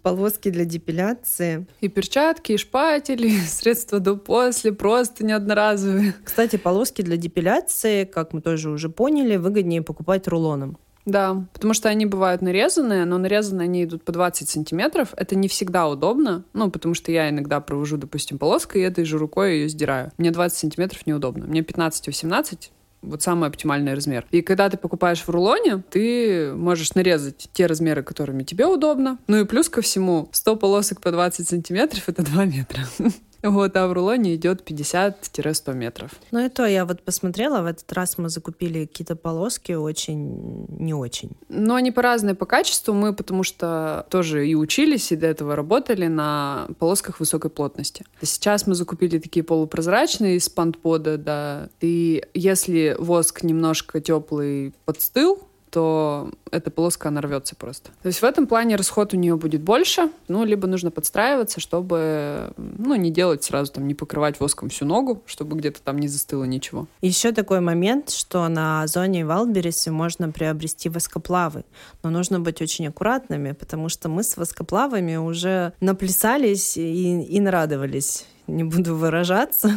полоски 0.04 0.50
для 0.50 0.66
депиляции. 0.66 1.66
И 1.80 1.88
перчатки, 1.88 2.52
и 2.52 2.56
шпатели, 2.58 3.30
средства 3.48 3.98
до 3.98 4.16
после, 4.16 4.72
просто 4.72 5.24
не 5.24 5.32
одноразовые. 5.32 6.14
Кстати, 6.22 6.56
полоски 6.56 7.02
для 7.02 7.16
депиляции, 7.16 8.04
как 8.04 8.34
мы 8.34 8.42
тоже 8.42 8.70
уже 8.70 8.90
поняли, 8.90 9.36
выгоднее 9.36 9.82
покупать 9.82 10.28
рулоном. 10.28 10.78
Да, 11.06 11.44
потому 11.52 11.74
что 11.74 11.88
они 11.88 12.06
бывают 12.06 12.42
нарезанные, 12.42 13.04
но 13.04 13.18
нарезанные 13.18 13.64
они 13.64 13.84
идут 13.84 14.04
по 14.04 14.12
20 14.12 14.48
сантиметров. 14.48 15.08
Это 15.16 15.36
не 15.36 15.48
всегда 15.48 15.88
удобно, 15.88 16.44
ну, 16.52 16.70
потому 16.70 16.94
что 16.94 17.10
я 17.10 17.28
иногда 17.30 17.60
провожу, 17.60 17.96
допустим, 17.96 18.38
полоской, 18.38 18.82
и 18.82 18.84
этой 18.84 19.04
же 19.04 19.18
рукой 19.18 19.54
ее 19.54 19.68
сдираю. 19.68 20.12
Мне 20.18 20.30
20 20.30 20.56
сантиметров 20.56 21.06
неудобно. 21.06 21.46
Мне 21.46 21.60
15-18 21.60 22.70
вот 23.08 23.22
самый 23.22 23.48
оптимальный 23.48 23.94
размер. 23.94 24.26
И 24.30 24.42
когда 24.42 24.68
ты 24.68 24.76
покупаешь 24.76 25.22
в 25.22 25.28
рулоне, 25.28 25.82
ты 25.90 26.52
можешь 26.54 26.94
нарезать 26.94 27.48
те 27.52 27.66
размеры, 27.66 28.02
которыми 28.02 28.42
тебе 28.42 28.66
удобно. 28.66 29.18
Ну 29.26 29.40
и 29.40 29.44
плюс 29.44 29.68
ко 29.68 29.82
всему, 29.82 30.28
100 30.32 30.56
полосок 30.56 31.00
по 31.00 31.10
20 31.10 31.48
сантиметров— 31.48 32.02
это 32.06 32.22
2 32.22 32.44
метра. 32.44 32.84
Вот, 33.44 33.76
а 33.76 33.86
в 33.86 33.92
рулоне 33.92 34.36
идет 34.36 34.68
50-100 34.68 35.74
метров. 35.74 36.12
Ну 36.30 36.44
и 36.44 36.48
то, 36.48 36.64
я 36.66 36.86
вот 36.86 37.02
посмотрела, 37.02 37.60
в 37.60 37.66
этот 37.66 37.92
раз 37.92 38.16
мы 38.16 38.30
закупили 38.30 38.86
какие-то 38.86 39.16
полоски 39.16 39.72
очень 39.72 40.64
не 40.68 40.94
очень. 40.94 41.32
Но 41.50 41.74
они 41.74 41.90
по 41.90 42.00
разные 42.00 42.34
по 42.34 42.46
качеству. 42.46 42.94
Мы 42.94 43.14
потому 43.14 43.42
что 43.42 44.06
тоже 44.08 44.48
и 44.48 44.54
учились, 44.54 45.12
и 45.12 45.16
до 45.16 45.26
этого 45.26 45.56
работали 45.56 46.06
на 46.06 46.68
полосках 46.78 47.20
высокой 47.20 47.50
плотности. 47.50 48.06
Сейчас 48.22 48.66
мы 48.66 48.74
закупили 48.74 49.18
такие 49.18 49.44
полупрозрачные 49.44 50.36
из 50.36 50.48
пантпода, 50.48 51.18
да. 51.18 51.68
И 51.82 52.24
если 52.32 52.96
воск 52.98 53.42
немножко 53.42 54.00
теплый 54.00 54.72
подстыл, 54.86 55.46
то 55.74 56.30
эта 56.52 56.70
полоска, 56.70 57.08
она 57.08 57.20
рвется 57.20 57.56
просто. 57.56 57.90
То 58.02 58.06
есть 58.06 58.22
в 58.22 58.24
этом 58.24 58.46
плане 58.46 58.76
расход 58.76 59.12
у 59.12 59.16
нее 59.16 59.34
будет 59.34 59.60
больше, 59.60 60.08
ну, 60.28 60.44
либо 60.44 60.68
нужно 60.68 60.92
подстраиваться, 60.92 61.58
чтобы, 61.58 62.52
ну, 62.56 62.94
не 62.94 63.10
делать 63.10 63.42
сразу, 63.42 63.72
там, 63.72 63.88
не 63.88 63.94
покрывать 63.94 64.38
воском 64.38 64.68
всю 64.68 64.84
ногу, 64.84 65.20
чтобы 65.26 65.56
где-то 65.56 65.82
там 65.82 65.98
не 65.98 66.06
застыло 66.06 66.44
ничего. 66.44 66.86
Еще 67.00 67.32
такой 67.32 67.58
момент, 67.58 68.10
что 68.10 68.46
на 68.46 68.86
зоне 68.86 69.26
Валберисе 69.26 69.90
можно 69.90 70.30
приобрести 70.30 70.88
воскоплавы, 70.88 71.64
но 72.04 72.10
нужно 72.10 72.38
быть 72.38 72.62
очень 72.62 72.86
аккуратными, 72.86 73.50
потому 73.50 73.88
что 73.88 74.08
мы 74.08 74.22
с 74.22 74.36
воскоплавами 74.36 75.16
уже 75.16 75.72
наплясались 75.80 76.76
и, 76.76 77.20
и 77.20 77.40
нарадовались. 77.40 78.26
Не 78.46 78.62
буду 78.62 78.94
выражаться. 78.94 79.72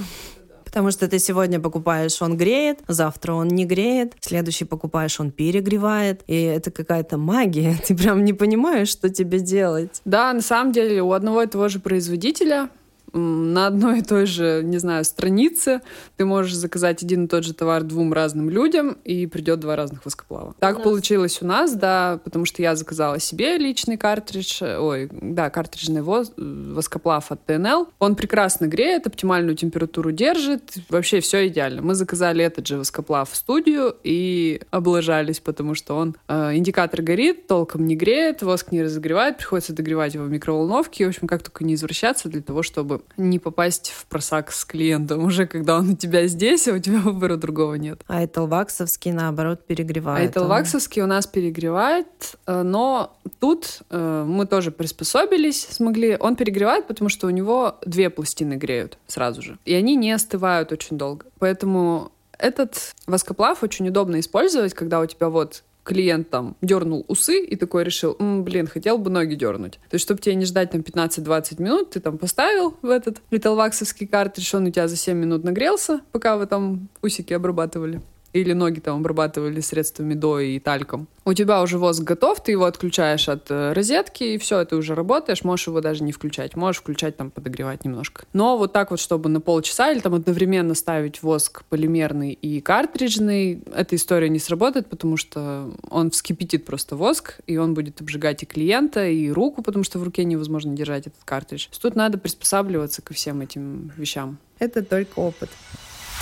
Потому 0.77 0.91
что 0.91 1.07
ты 1.07 1.17
сегодня 1.17 1.59
покупаешь, 1.59 2.21
он 2.21 2.37
греет, 2.37 2.81
завтра 2.87 3.33
он 3.33 3.47
не 3.47 3.65
греет, 3.65 4.13
следующий 4.19 4.63
покупаешь, 4.63 5.19
он 5.19 5.31
перегревает. 5.31 6.21
И 6.27 6.39
это 6.39 6.69
какая-то 6.69 7.17
магия. 7.17 7.75
Ты 7.87 7.97
прям 7.97 8.23
не 8.23 8.33
понимаешь, 8.33 8.89
что 8.89 9.09
тебе 9.09 9.39
делать. 9.39 10.03
Да, 10.05 10.31
на 10.33 10.41
самом 10.41 10.73
деле 10.73 11.01
у 11.01 11.13
одного 11.13 11.41
и 11.41 11.47
того 11.47 11.67
же 11.67 11.79
производителя 11.79 12.69
на 13.13 13.67
одной 13.67 13.99
и 13.99 14.01
той 14.01 14.25
же, 14.25 14.61
не 14.63 14.77
знаю, 14.77 15.03
странице 15.03 15.81
ты 16.17 16.25
можешь 16.25 16.55
заказать 16.55 17.03
один 17.03 17.25
и 17.25 17.27
тот 17.27 17.43
же 17.43 17.53
товар 17.53 17.83
двум 17.83 18.13
разным 18.13 18.49
людям, 18.49 18.97
и 19.03 19.25
придет 19.27 19.59
два 19.59 19.75
разных 19.75 20.05
воскоплава. 20.05 20.55
Так 20.59 20.79
у 20.79 20.83
получилось 20.83 21.41
у 21.41 21.45
нас, 21.45 21.73
да, 21.73 22.19
потому 22.23 22.45
что 22.45 22.61
я 22.61 22.75
заказала 22.75 23.19
себе 23.19 23.57
личный 23.57 23.97
картридж, 23.97 24.61
ой, 24.63 25.09
да, 25.11 25.49
картриджный 25.49 26.01
воз, 26.01 26.31
воскоплав 26.37 27.31
от 27.31 27.45
ТНЛ. 27.45 27.87
Он 27.99 28.15
прекрасно 28.15 28.67
греет, 28.67 29.07
оптимальную 29.07 29.55
температуру 29.55 30.11
держит, 30.11 30.75
вообще 30.89 31.19
все 31.19 31.47
идеально. 31.47 31.81
Мы 31.81 31.95
заказали 31.95 32.43
этот 32.43 32.67
же 32.67 32.77
воскоплав 32.77 33.29
в 33.29 33.35
студию 33.35 33.95
и 34.03 34.61
облажались, 34.71 35.39
потому 35.39 35.75
что 35.75 35.95
он 35.95 36.15
э, 36.27 36.55
индикатор 36.55 37.01
горит, 37.01 37.47
толком 37.47 37.85
не 37.85 37.95
греет, 37.95 38.41
воск 38.41 38.71
не 38.71 38.83
разогревает, 38.83 39.37
приходится 39.37 39.73
догревать 39.73 40.13
его 40.13 40.25
в 40.25 40.29
микроволновке, 40.29 41.05
в 41.05 41.09
общем, 41.09 41.27
как 41.27 41.43
только 41.43 41.63
не 41.63 41.75
извращаться 41.75 42.29
для 42.29 42.41
того, 42.41 42.63
чтобы 42.63 42.96
не 43.17 43.39
попасть 43.39 43.91
в 43.91 44.05
просак 44.05 44.51
с 44.51 44.65
клиентом 44.65 45.23
уже, 45.23 45.47
когда 45.47 45.77
он 45.77 45.91
у 45.91 45.95
тебя 45.95 46.27
здесь, 46.27 46.67
а 46.67 46.73
у 46.73 46.79
тебя 46.79 46.99
выбора 46.99 47.37
другого 47.37 47.75
нет. 47.75 48.01
А 48.07 48.23
Этелваксовский, 48.23 49.11
наоборот, 49.11 49.65
перегревает. 49.65 50.27
А 50.27 50.31
Этелваксовский 50.31 51.01
у 51.01 51.07
нас 51.07 51.27
перегревает, 51.27 52.07
э, 52.45 52.61
но 52.61 53.15
тут 53.39 53.81
э, 53.89 54.25
мы 54.27 54.45
тоже 54.45 54.71
приспособились, 54.71 55.67
смогли. 55.69 56.17
Он 56.19 56.35
перегревает, 56.35 56.87
потому 56.87 57.09
что 57.09 57.27
у 57.27 57.31
него 57.31 57.77
две 57.85 58.09
пластины 58.09 58.55
греют 58.55 58.97
сразу 59.07 59.41
же, 59.41 59.57
и 59.65 59.73
они 59.73 59.95
не 59.95 60.11
остывают 60.11 60.71
очень 60.71 60.97
долго. 60.97 61.25
Поэтому 61.39 62.11
этот 62.37 62.95
воскоплав 63.07 63.63
очень 63.63 63.87
удобно 63.87 64.19
использовать, 64.19 64.73
когда 64.73 64.99
у 64.99 65.05
тебя 65.05 65.29
вот 65.29 65.63
клиент 65.87 66.29
там 66.29 66.55
дернул 66.61 67.05
усы 67.07 67.43
и 67.43 67.55
такой 67.55 67.85
решил, 67.85 68.17
М, 68.19 68.43
блин, 68.43 68.67
хотел 68.67 68.97
бы 68.97 69.09
ноги 69.09 69.35
дернуть. 69.35 69.79
То 69.89 69.95
есть, 69.95 70.03
чтобы 70.03 70.19
тебе 70.19 70.35
не 70.35 70.45
ждать 70.45 70.71
там 70.71 70.81
15-20 70.81 71.61
минут, 71.61 71.91
ты 71.91 71.99
там 72.01 72.17
поставил 72.17 72.75
в 72.81 72.89
этот 72.89 73.21
металлваксовский 73.31 74.05
картридж, 74.05 74.55
он 74.55 74.65
у 74.65 74.71
тебя 74.71 74.87
за 74.87 74.97
7 74.97 75.17
минут 75.17 75.43
нагрелся, 75.43 76.01
пока 76.11 76.35
вы 76.35 76.45
там 76.45 76.89
усики 77.01 77.33
обрабатывали 77.33 78.01
или 78.41 78.53
ноги 78.53 78.79
там 78.79 78.99
обрабатывали 78.99 79.59
средствами 79.59 80.13
до 80.13 80.39
и 80.39 80.59
тальком. 80.59 81.07
У 81.25 81.33
тебя 81.33 81.61
уже 81.61 81.77
воск 81.77 82.03
готов, 82.03 82.41
ты 82.41 82.51
его 82.51 82.65
отключаешь 82.65 83.27
от 83.27 83.51
э, 83.51 83.73
розетки, 83.73 84.23
и 84.23 84.37
все, 84.37 84.63
ты 84.63 84.75
уже 84.75 84.95
работаешь, 84.95 85.43
можешь 85.43 85.67
его 85.67 85.81
даже 85.81 86.03
не 86.03 86.11
включать. 86.11 86.55
Можешь 86.55 86.81
включать, 86.81 87.17
там, 87.17 87.31
подогревать 87.31 87.83
немножко. 87.83 88.23
Но 88.33 88.57
вот 88.57 88.71
так 88.71 88.91
вот, 88.91 88.99
чтобы 88.99 89.29
на 89.29 89.41
полчаса 89.41 89.91
или 89.91 89.99
там 89.99 90.13
одновременно 90.13 90.73
ставить 90.73 91.21
воск 91.21 91.63
полимерный 91.69 92.31
и 92.31 92.61
картриджный, 92.61 93.61
эта 93.75 93.95
история 93.95 94.29
не 94.29 94.39
сработает, 94.39 94.87
потому 94.87 95.17
что 95.17 95.71
он 95.89 96.11
вскипятит 96.11 96.65
просто 96.65 96.95
воск, 96.95 97.39
и 97.45 97.57
он 97.57 97.73
будет 97.73 97.99
обжигать 98.01 98.43
и 98.43 98.45
клиента, 98.45 99.05
и 99.05 99.29
руку, 99.29 99.61
потому 99.61 99.83
что 99.83 99.99
в 99.99 100.03
руке 100.03 100.23
невозможно 100.23 100.75
держать 100.75 101.07
этот 101.07 101.23
картридж. 101.25 101.67
Тут 101.81 101.95
надо 101.95 102.17
приспосабливаться 102.17 103.01
ко 103.01 103.13
всем 103.13 103.41
этим 103.41 103.91
вещам. 103.97 104.37
Это 104.59 104.83
только 104.83 105.19
опыт. 105.19 105.49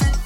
А, 0.01 0.25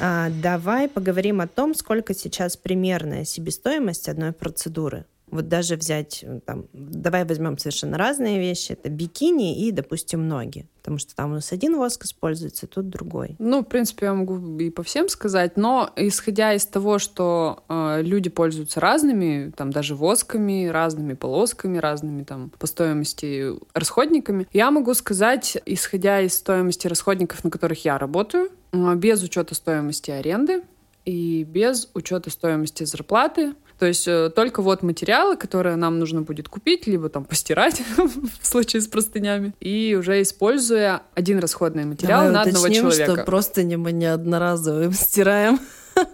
давай 0.00 0.88
поговорим 0.88 1.40
о 1.40 1.46
том, 1.46 1.74
сколько 1.74 2.14
сейчас 2.14 2.56
примерная 2.56 3.24
себестоимость 3.24 4.08
одной 4.08 4.32
процедуры. 4.32 5.04
Вот 5.30 5.48
даже 5.48 5.76
взять, 5.76 6.20
э, 6.22 6.40
там, 6.44 6.66
давай 6.72 7.24
возьмем 7.24 7.58
совершенно 7.58 7.96
разные 7.98 8.38
вещи. 8.38 8.72
Это 8.72 8.88
бикини 8.88 9.66
и, 9.66 9.70
допустим, 9.70 10.26
ноги. 10.28 10.66
Потому 10.80 10.98
что 10.98 11.14
там 11.14 11.32
у 11.32 11.34
нас 11.34 11.52
один 11.52 11.76
воск 11.76 12.04
используется, 12.04 12.66
тут 12.66 12.88
другой. 12.88 13.36
Ну, 13.38 13.60
в 13.60 13.64
принципе, 13.64 14.06
я 14.06 14.14
могу 14.14 14.58
и 14.58 14.70
по 14.70 14.82
всем 14.82 15.08
сказать, 15.08 15.56
но 15.56 15.90
исходя 15.94 16.54
из 16.54 16.64
того, 16.64 16.98
что 16.98 17.64
э, 17.68 18.00
люди 18.02 18.30
пользуются 18.30 18.80
разными, 18.80 19.52
там 19.56 19.70
даже 19.70 19.94
восками, 19.94 20.66
разными 20.66 21.12
полосками, 21.12 21.78
разными 21.78 22.24
там 22.24 22.50
по 22.58 22.66
стоимости 22.66 23.52
расходниками, 23.74 24.46
я 24.52 24.70
могу 24.70 24.94
сказать, 24.94 25.58
исходя 25.66 26.20
из 26.20 26.34
стоимости 26.34 26.86
расходников, 26.86 27.44
на 27.44 27.50
которых 27.50 27.84
я 27.84 27.98
работаю, 27.98 28.48
э, 28.72 28.94
без 28.94 29.22
учета 29.22 29.54
стоимости 29.54 30.10
аренды 30.10 30.62
и 31.04 31.44
без 31.44 31.90
учета 31.94 32.30
стоимости 32.30 32.84
зарплаты, 32.84 33.54
то 33.80 33.86
есть 33.86 34.06
э, 34.06 34.30
только 34.36 34.60
вот 34.60 34.82
материалы, 34.82 35.38
которые 35.38 35.76
нам 35.76 35.98
нужно 35.98 36.20
будет 36.20 36.50
купить, 36.50 36.86
либо 36.86 37.08
там 37.08 37.24
постирать 37.24 37.80
в 37.96 38.46
случае 38.46 38.82
с 38.82 38.86
простынями, 38.86 39.54
и 39.58 39.96
уже 39.98 40.20
используя 40.20 41.00
один 41.14 41.38
расходный 41.38 41.86
материал 41.86 42.20
Давай 42.20 42.34
на 42.34 42.42
одного 42.42 42.64
уточним, 42.66 42.90
человека. 42.90 43.12
что 43.14 43.24
просто 43.24 43.62
не 43.62 43.76
мы 43.76 43.92
не 43.92 44.04
одноразовые 44.04 44.92
стираем. 44.92 45.58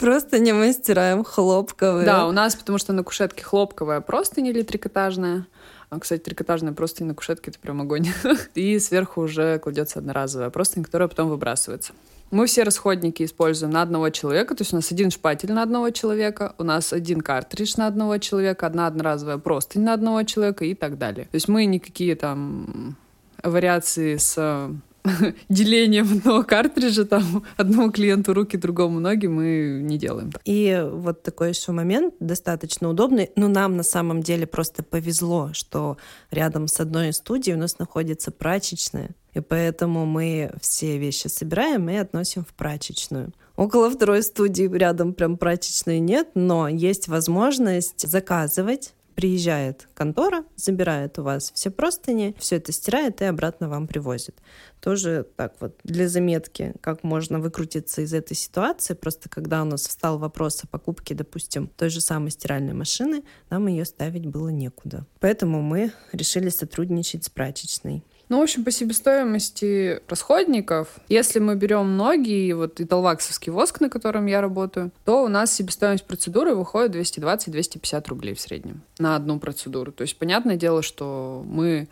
Просто 0.00 0.38
не 0.38 0.52
мы 0.52 0.72
стираем 0.72 1.22
хлопковые. 1.22 2.04
Да, 2.04 2.26
у 2.26 2.32
нас, 2.32 2.56
потому 2.56 2.78
что 2.78 2.92
на 2.92 3.04
кушетке 3.04 3.44
хлопковая 3.44 4.00
простыня 4.00 4.50
или 4.50 4.62
трикотажная, 4.62 5.46
А, 5.88 6.00
кстати, 6.00 6.20
трикотажная 6.20 6.72
простынь 6.72 7.06
на 7.06 7.14
кушетке— 7.14 7.50
это 7.52 7.60
прям 7.60 7.80
огонь. 7.80 8.08
И 8.54 8.78
сверху 8.80 9.22
уже 9.22 9.58
кладется 9.60 10.00
одноразовая 10.00 10.50
простынь, 10.50 10.82
которая 10.82 11.08
потом 11.08 11.28
выбрасывается. 11.28 11.92
Мы 12.30 12.46
все 12.46 12.62
расходники 12.62 13.24
используем 13.24 13.72
на 13.72 13.82
одного 13.82 14.10
человека, 14.10 14.54
то 14.54 14.62
есть 14.62 14.72
у 14.72 14.76
нас 14.76 14.92
один 14.92 15.10
шпатель 15.10 15.52
на 15.52 15.62
одного 15.62 15.90
человека, 15.90 16.54
у 16.58 16.64
нас 16.64 16.92
один 16.92 17.20
картридж 17.20 17.74
на 17.76 17.88
одного 17.88 18.18
человека, 18.18 18.66
одна 18.66 18.86
одноразовая 18.86 19.38
простынь 19.38 19.82
на 19.82 19.94
одного 19.94 20.22
человека 20.22 20.64
и 20.64 20.74
так 20.74 20.96
далее. 20.96 21.24
То 21.24 21.34
есть 21.34 21.48
мы 21.48 21.64
никакие 21.64 22.14
там 22.14 22.96
вариации 23.42 24.16
с 24.16 24.70
делением 25.48 26.18
одного 26.18 26.42
картриджа, 26.42 27.04
там, 27.04 27.44
одному 27.56 27.90
клиенту 27.90 28.34
руки, 28.34 28.56
другому 28.56 29.00
ноги 29.00 29.26
мы 29.26 29.80
не 29.82 29.98
делаем. 29.98 30.32
И 30.44 30.86
вот 30.90 31.22
такой 31.22 31.50
еще 31.50 31.72
момент 31.72 32.14
достаточно 32.20 32.88
удобный, 32.88 33.30
но 33.36 33.48
нам 33.48 33.76
на 33.76 33.82
самом 33.82 34.22
деле 34.22 34.46
просто 34.46 34.82
повезло, 34.82 35.50
что 35.52 35.96
рядом 36.30 36.68
с 36.68 36.80
одной 36.80 37.12
студией 37.12 37.56
у 37.56 37.58
нас 37.58 37.78
находится 37.78 38.30
прачечная, 38.30 39.10
и 39.34 39.40
поэтому 39.40 40.06
мы 40.06 40.52
все 40.60 40.98
вещи 40.98 41.28
собираем 41.28 41.88
и 41.88 41.96
относим 41.96 42.44
в 42.44 42.52
прачечную. 42.54 43.32
Около 43.56 43.90
второй 43.90 44.22
студии 44.22 44.68
рядом 44.74 45.12
прям 45.12 45.36
прачечной 45.36 46.00
нет, 46.00 46.30
но 46.34 46.68
есть 46.68 47.08
возможность 47.08 48.08
заказывать 48.08 48.94
приезжает 49.14 49.88
контора, 49.94 50.44
забирает 50.56 51.18
у 51.18 51.22
вас 51.22 51.52
все 51.54 51.70
простыни, 51.70 52.34
все 52.38 52.56
это 52.56 52.72
стирает 52.72 53.20
и 53.22 53.24
обратно 53.24 53.68
вам 53.68 53.86
привозит. 53.86 54.36
Тоже 54.80 55.26
так 55.36 55.54
вот 55.60 55.78
для 55.84 56.08
заметки, 56.08 56.74
как 56.80 57.04
можно 57.04 57.38
выкрутиться 57.38 58.02
из 58.02 58.14
этой 58.14 58.34
ситуации. 58.34 58.94
Просто 58.94 59.28
когда 59.28 59.62
у 59.62 59.64
нас 59.66 59.86
встал 59.86 60.18
вопрос 60.18 60.64
о 60.64 60.66
покупке, 60.66 61.14
допустим, 61.14 61.68
той 61.68 61.90
же 61.90 62.00
самой 62.00 62.30
стиральной 62.30 62.72
машины, 62.72 63.22
нам 63.50 63.66
ее 63.66 63.84
ставить 63.84 64.26
было 64.26 64.48
некуда. 64.48 65.06
Поэтому 65.20 65.60
мы 65.60 65.92
решили 66.12 66.48
сотрудничать 66.48 67.24
с 67.24 67.30
прачечной. 67.30 68.04
Ну, 68.30 68.38
в 68.38 68.42
общем, 68.42 68.64
по 68.64 68.70
себестоимости 68.70 70.00
расходников, 70.08 70.86
если 71.08 71.40
мы 71.40 71.56
берем 71.56 71.96
ноги, 71.96 72.52
вот 72.52 72.78
и 72.78 72.84
толваксовский 72.84 73.50
воск, 73.50 73.80
на 73.80 73.90
котором 73.90 74.26
я 74.26 74.40
работаю, 74.40 74.92
то 75.04 75.24
у 75.24 75.28
нас 75.28 75.52
себестоимость 75.52 76.04
процедуры 76.04 76.54
выходит 76.54 76.94
220-250 76.94 78.08
рублей 78.08 78.34
в 78.34 78.40
среднем 78.40 78.82
на 78.98 79.16
одну 79.16 79.40
процедуру. 79.40 79.90
То 79.90 80.02
есть, 80.02 80.16
понятное 80.16 80.54
дело, 80.54 80.80
что 80.82 81.44
мы 81.44 81.88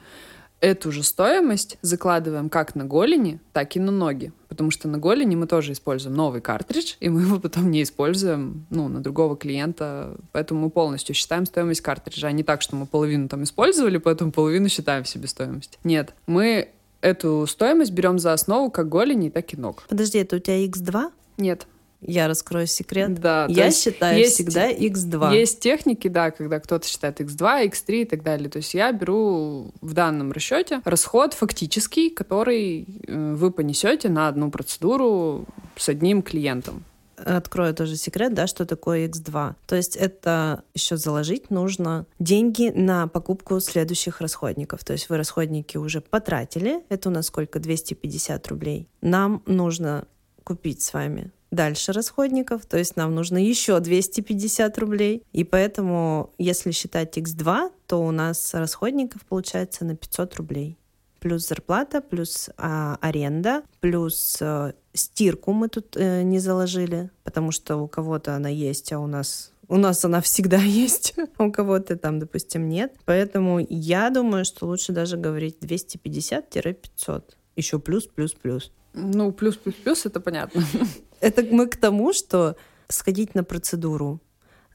эту 0.60 0.92
же 0.92 1.02
стоимость 1.02 1.78
закладываем 1.82 2.48
как 2.48 2.74
на 2.74 2.84
голени, 2.84 3.40
так 3.52 3.76
и 3.76 3.80
на 3.80 3.92
ноги. 3.92 4.32
Потому 4.48 4.70
что 4.70 4.88
на 4.88 4.98
голени 4.98 5.36
мы 5.36 5.46
тоже 5.46 5.72
используем 5.72 6.16
новый 6.16 6.40
картридж, 6.40 6.94
и 7.00 7.08
мы 7.08 7.22
его 7.22 7.38
потом 7.38 7.70
не 7.70 7.82
используем 7.82 8.66
ну, 8.70 8.88
на 8.88 9.00
другого 9.00 9.36
клиента. 9.36 10.16
Поэтому 10.32 10.60
мы 10.60 10.70
полностью 10.70 11.14
считаем 11.14 11.46
стоимость 11.46 11.80
картриджа, 11.80 12.28
а 12.28 12.32
не 12.32 12.42
так, 12.42 12.62
что 12.62 12.76
мы 12.76 12.86
половину 12.86 13.28
там 13.28 13.44
использовали, 13.44 13.98
поэтому 13.98 14.32
половину 14.32 14.68
считаем 14.68 15.04
в 15.04 15.08
себестоимость. 15.08 15.78
Нет, 15.84 16.14
мы 16.26 16.70
эту 17.00 17.46
стоимость 17.46 17.92
берем 17.92 18.18
за 18.18 18.32
основу 18.32 18.70
как 18.70 18.88
голени, 18.88 19.30
так 19.30 19.52
и 19.54 19.56
ног. 19.56 19.84
Подожди, 19.88 20.18
это 20.18 20.36
у 20.36 20.38
тебя 20.38 20.64
X2? 20.66 21.12
Нет, 21.36 21.66
я 22.00 22.28
раскрою 22.28 22.66
секрет. 22.66 23.14
Да, 23.14 23.46
я 23.48 23.70
считаю 23.70 24.18
есть, 24.18 24.34
всегда 24.34 24.70
X2. 24.70 25.34
Есть 25.34 25.60
техники, 25.60 26.08
да, 26.08 26.30
когда 26.30 26.60
кто-то 26.60 26.86
считает 26.86 27.20
X2, 27.20 27.70
X3 27.70 28.02
и 28.02 28.04
так 28.04 28.22
далее. 28.22 28.48
То 28.48 28.58
есть 28.58 28.74
я 28.74 28.92
беру 28.92 29.72
в 29.80 29.92
данном 29.94 30.32
расчете 30.32 30.80
расход 30.84 31.34
фактический, 31.34 32.10
который 32.10 32.86
э, 33.06 33.34
вы 33.34 33.50
понесете 33.50 34.08
на 34.08 34.28
одну 34.28 34.50
процедуру 34.50 35.46
с 35.76 35.88
одним 35.88 36.22
клиентом 36.22 36.84
открою 37.24 37.74
тоже 37.74 37.96
секрет, 37.96 38.32
да, 38.32 38.46
что 38.46 38.64
такое 38.64 39.08
X2. 39.08 39.54
То 39.66 39.74
есть 39.74 39.96
это 39.96 40.62
еще 40.74 40.96
заложить 40.96 41.50
нужно 41.50 42.06
деньги 42.20 42.70
на 42.74 43.08
покупку 43.08 43.58
следующих 43.58 44.20
расходников. 44.20 44.84
То 44.84 44.92
есть 44.92 45.08
вы 45.08 45.16
расходники 45.16 45.76
уже 45.76 46.00
потратили, 46.00 46.84
это 46.88 47.08
у 47.08 47.12
нас 47.12 47.26
сколько? 47.26 47.58
250 47.58 48.46
рублей. 48.46 48.88
Нам 49.00 49.42
нужно 49.46 50.06
купить 50.44 50.80
с 50.82 50.92
вами 50.92 51.32
дальше 51.50 51.92
расходников, 51.92 52.66
то 52.66 52.76
есть 52.78 52.96
нам 52.96 53.14
нужно 53.14 53.38
еще 53.38 53.78
250 53.80 54.78
рублей. 54.78 55.22
И 55.32 55.44
поэтому, 55.44 56.32
если 56.38 56.70
считать 56.70 57.16
X2, 57.16 57.70
то 57.86 58.02
у 58.02 58.10
нас 58.10 58.54
расходников 58.54 59.24
получается 59.24 59.84
на 59.84 59.96
500 59.96 60.36
рублей. 60.36 60.78
Плюс 61.20 61.48
зарплата, 61.48 62.00
плюс 62.00 62.48
а, 62.56 62.96
аренда, 63.00 63.62
плюс 63.80 64.38
а, 64.40 64.72
стирку 64.94 65.52
мы 65.52 65.68
тут 65.68 65.96
а, 65.96 66.22
не 66.22 66.38
заложили, 66.38 67.10
потому 67.24 67.50
что 67.50 67.76
у 67.76 67.88
кого-то 67.88 68.36
она 68.36 68.48
есть, 68.48 68.92
а 68.92 69.00
у 69.00 69.06
нас 69.06 69.52
у 69.68 69.76
нас 69.76 70.04
она 70.04 70.20
всегда 70.20 70.56
есть, 70.62 71.14
а 71.36 71.44
у 71.44 71.52
кого-то 71.52 71.96
там, 71.96 72.18
допустим, 72.18 72.68
нет. 72.68 72.94
Поэтому 73.04 73.64
я 73.68 74.10
думаю, 74.10 74.44
что 74.44 74.66
лучше 74.66 74.92
даже 74.92 75.16
говорить 75.16 75.58
250-500. 75.60 77.22
Еще 77.56 77.78
плюс, 77.78 78.06
плюс, 78.06 78.32
плюс. 78.32 78.72
Ну, 78.98 79.32
плюс-плюс-плюс, 79.32 80.06
это 80.06 80.20
понятно. 80.20 80.62
Это 81.20 81.42
мы 81.42 81.66
к 81.66 81.76
тому, 81.76 82.12
что 82.12 82.56
сходить 82.88 83.34
на 83.34 83.42
процедуру 83.42 84.20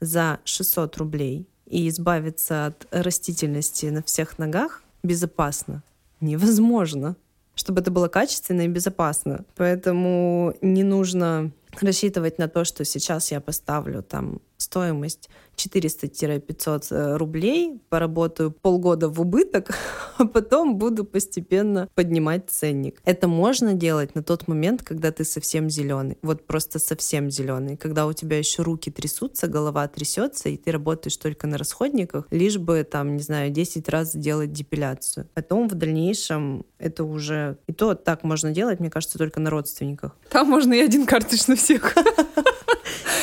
за 0.02 0.40
600 0.44 0.98
рублей 0.98 1.48
и 1.66 1.88
избавиться 1.88 2.66
от 2.66 2.88
растительности 2.92 3.86
на 3.86 4.02
всех 4.02 4.38
ногах 4.40 4.84
безопасно 5.04 5.84
невозможно, 6.24 7.16
чтобы 7.56 7.82
это 7.82 7.92
было 7.92 8.08
качественно 8.08 8.62
и 8.62 8.68
безопасно. 8.68 9.46
Поэтому 9.56 10.56
не 10.62 10.84
нужно 10.84 11.52
рассчитывать 11.82 12.40
на 12.40 12.48
то, 12.48 12.64
что 12.64 12.86
сейчас 12.86 13.32
я 13.32 13.42
поставлю 13.42 14.02
там 14.02 14.40
стоимость 14.74 15.30
400-500 15.56 16.88
э, 16.90 17.18
рублей, 17.18 17.80
поработаю 17.90 18.50
полгода 18.50 19.08
в 19.08 19.22
убыток, 19.22 19.70
а 20.18 20.26
потом 20.26 20.80
буду 20.80 21.06
постепенно 21.06 21.88
поднимать 21.94 22.50
ценник. 22.50 23.00
Это 23.06 23.28
можно 23.28 23.74
делать 23.74 24.16
на 24.16 24.24
тот 24.24 24.48
момент, 24.48 24.82
когда 24.82 25.12
ты 25.12 25.24
совсем 25.24 25.70
зеленый. 25.70 26.18
Вот 26.24 26.48
просто 26.48 26.80
совсем 26.80 27.30
зеленый. 27.30 27.78
Когда 27.78 28.08
у 28.08 28.14
тебя 28.14 28.40
еще 28.40 28.64
руки 28.64 28.90
трясутся, 28.90 29.48
голова 29.48 29.88
трясется, 29.88 30.50
и 30.50 30.58
ты 30.58 30.72
работаешь 30.72 31.18
только 31.18 31.46
на 31.46 31.60
расходниках, 31.60 32.26
лишь 32.32 32.58
бы 32.58 32.84
там, 32.84 33.16
не 33.16 33.22
знаю, 33.22 33.52
10 33.52 33.88
раз 33.90 34.14
сделать 34.14 34.52
депиляцию. 34.52 35.28
Потом 35.36 35.70
в 35.70 35.76
дальнейшем 35.76 36.66
это 36.80 37.04
уже... 37.04 37.58
И 37.68 37.74
то 37.74 37.94
так 37.94 38.24
можно 38.24 38.50
делать, 38.50 38.80
мне 38.80 38.90
кажется, 38.90 39.20
только 39.20 39.40
на 39.40 39.52
родственниках. 39.52 40.16
Там 40.32 40.50
можно 40.50 40.74
и 40.74 40.80
один 40.80 41.06
карточный 41.06 41.58
всех. 41.58 41.96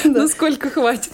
Ну, 0.04 0.28
сколько 0.28 0.70
хватит? 0.70 1.12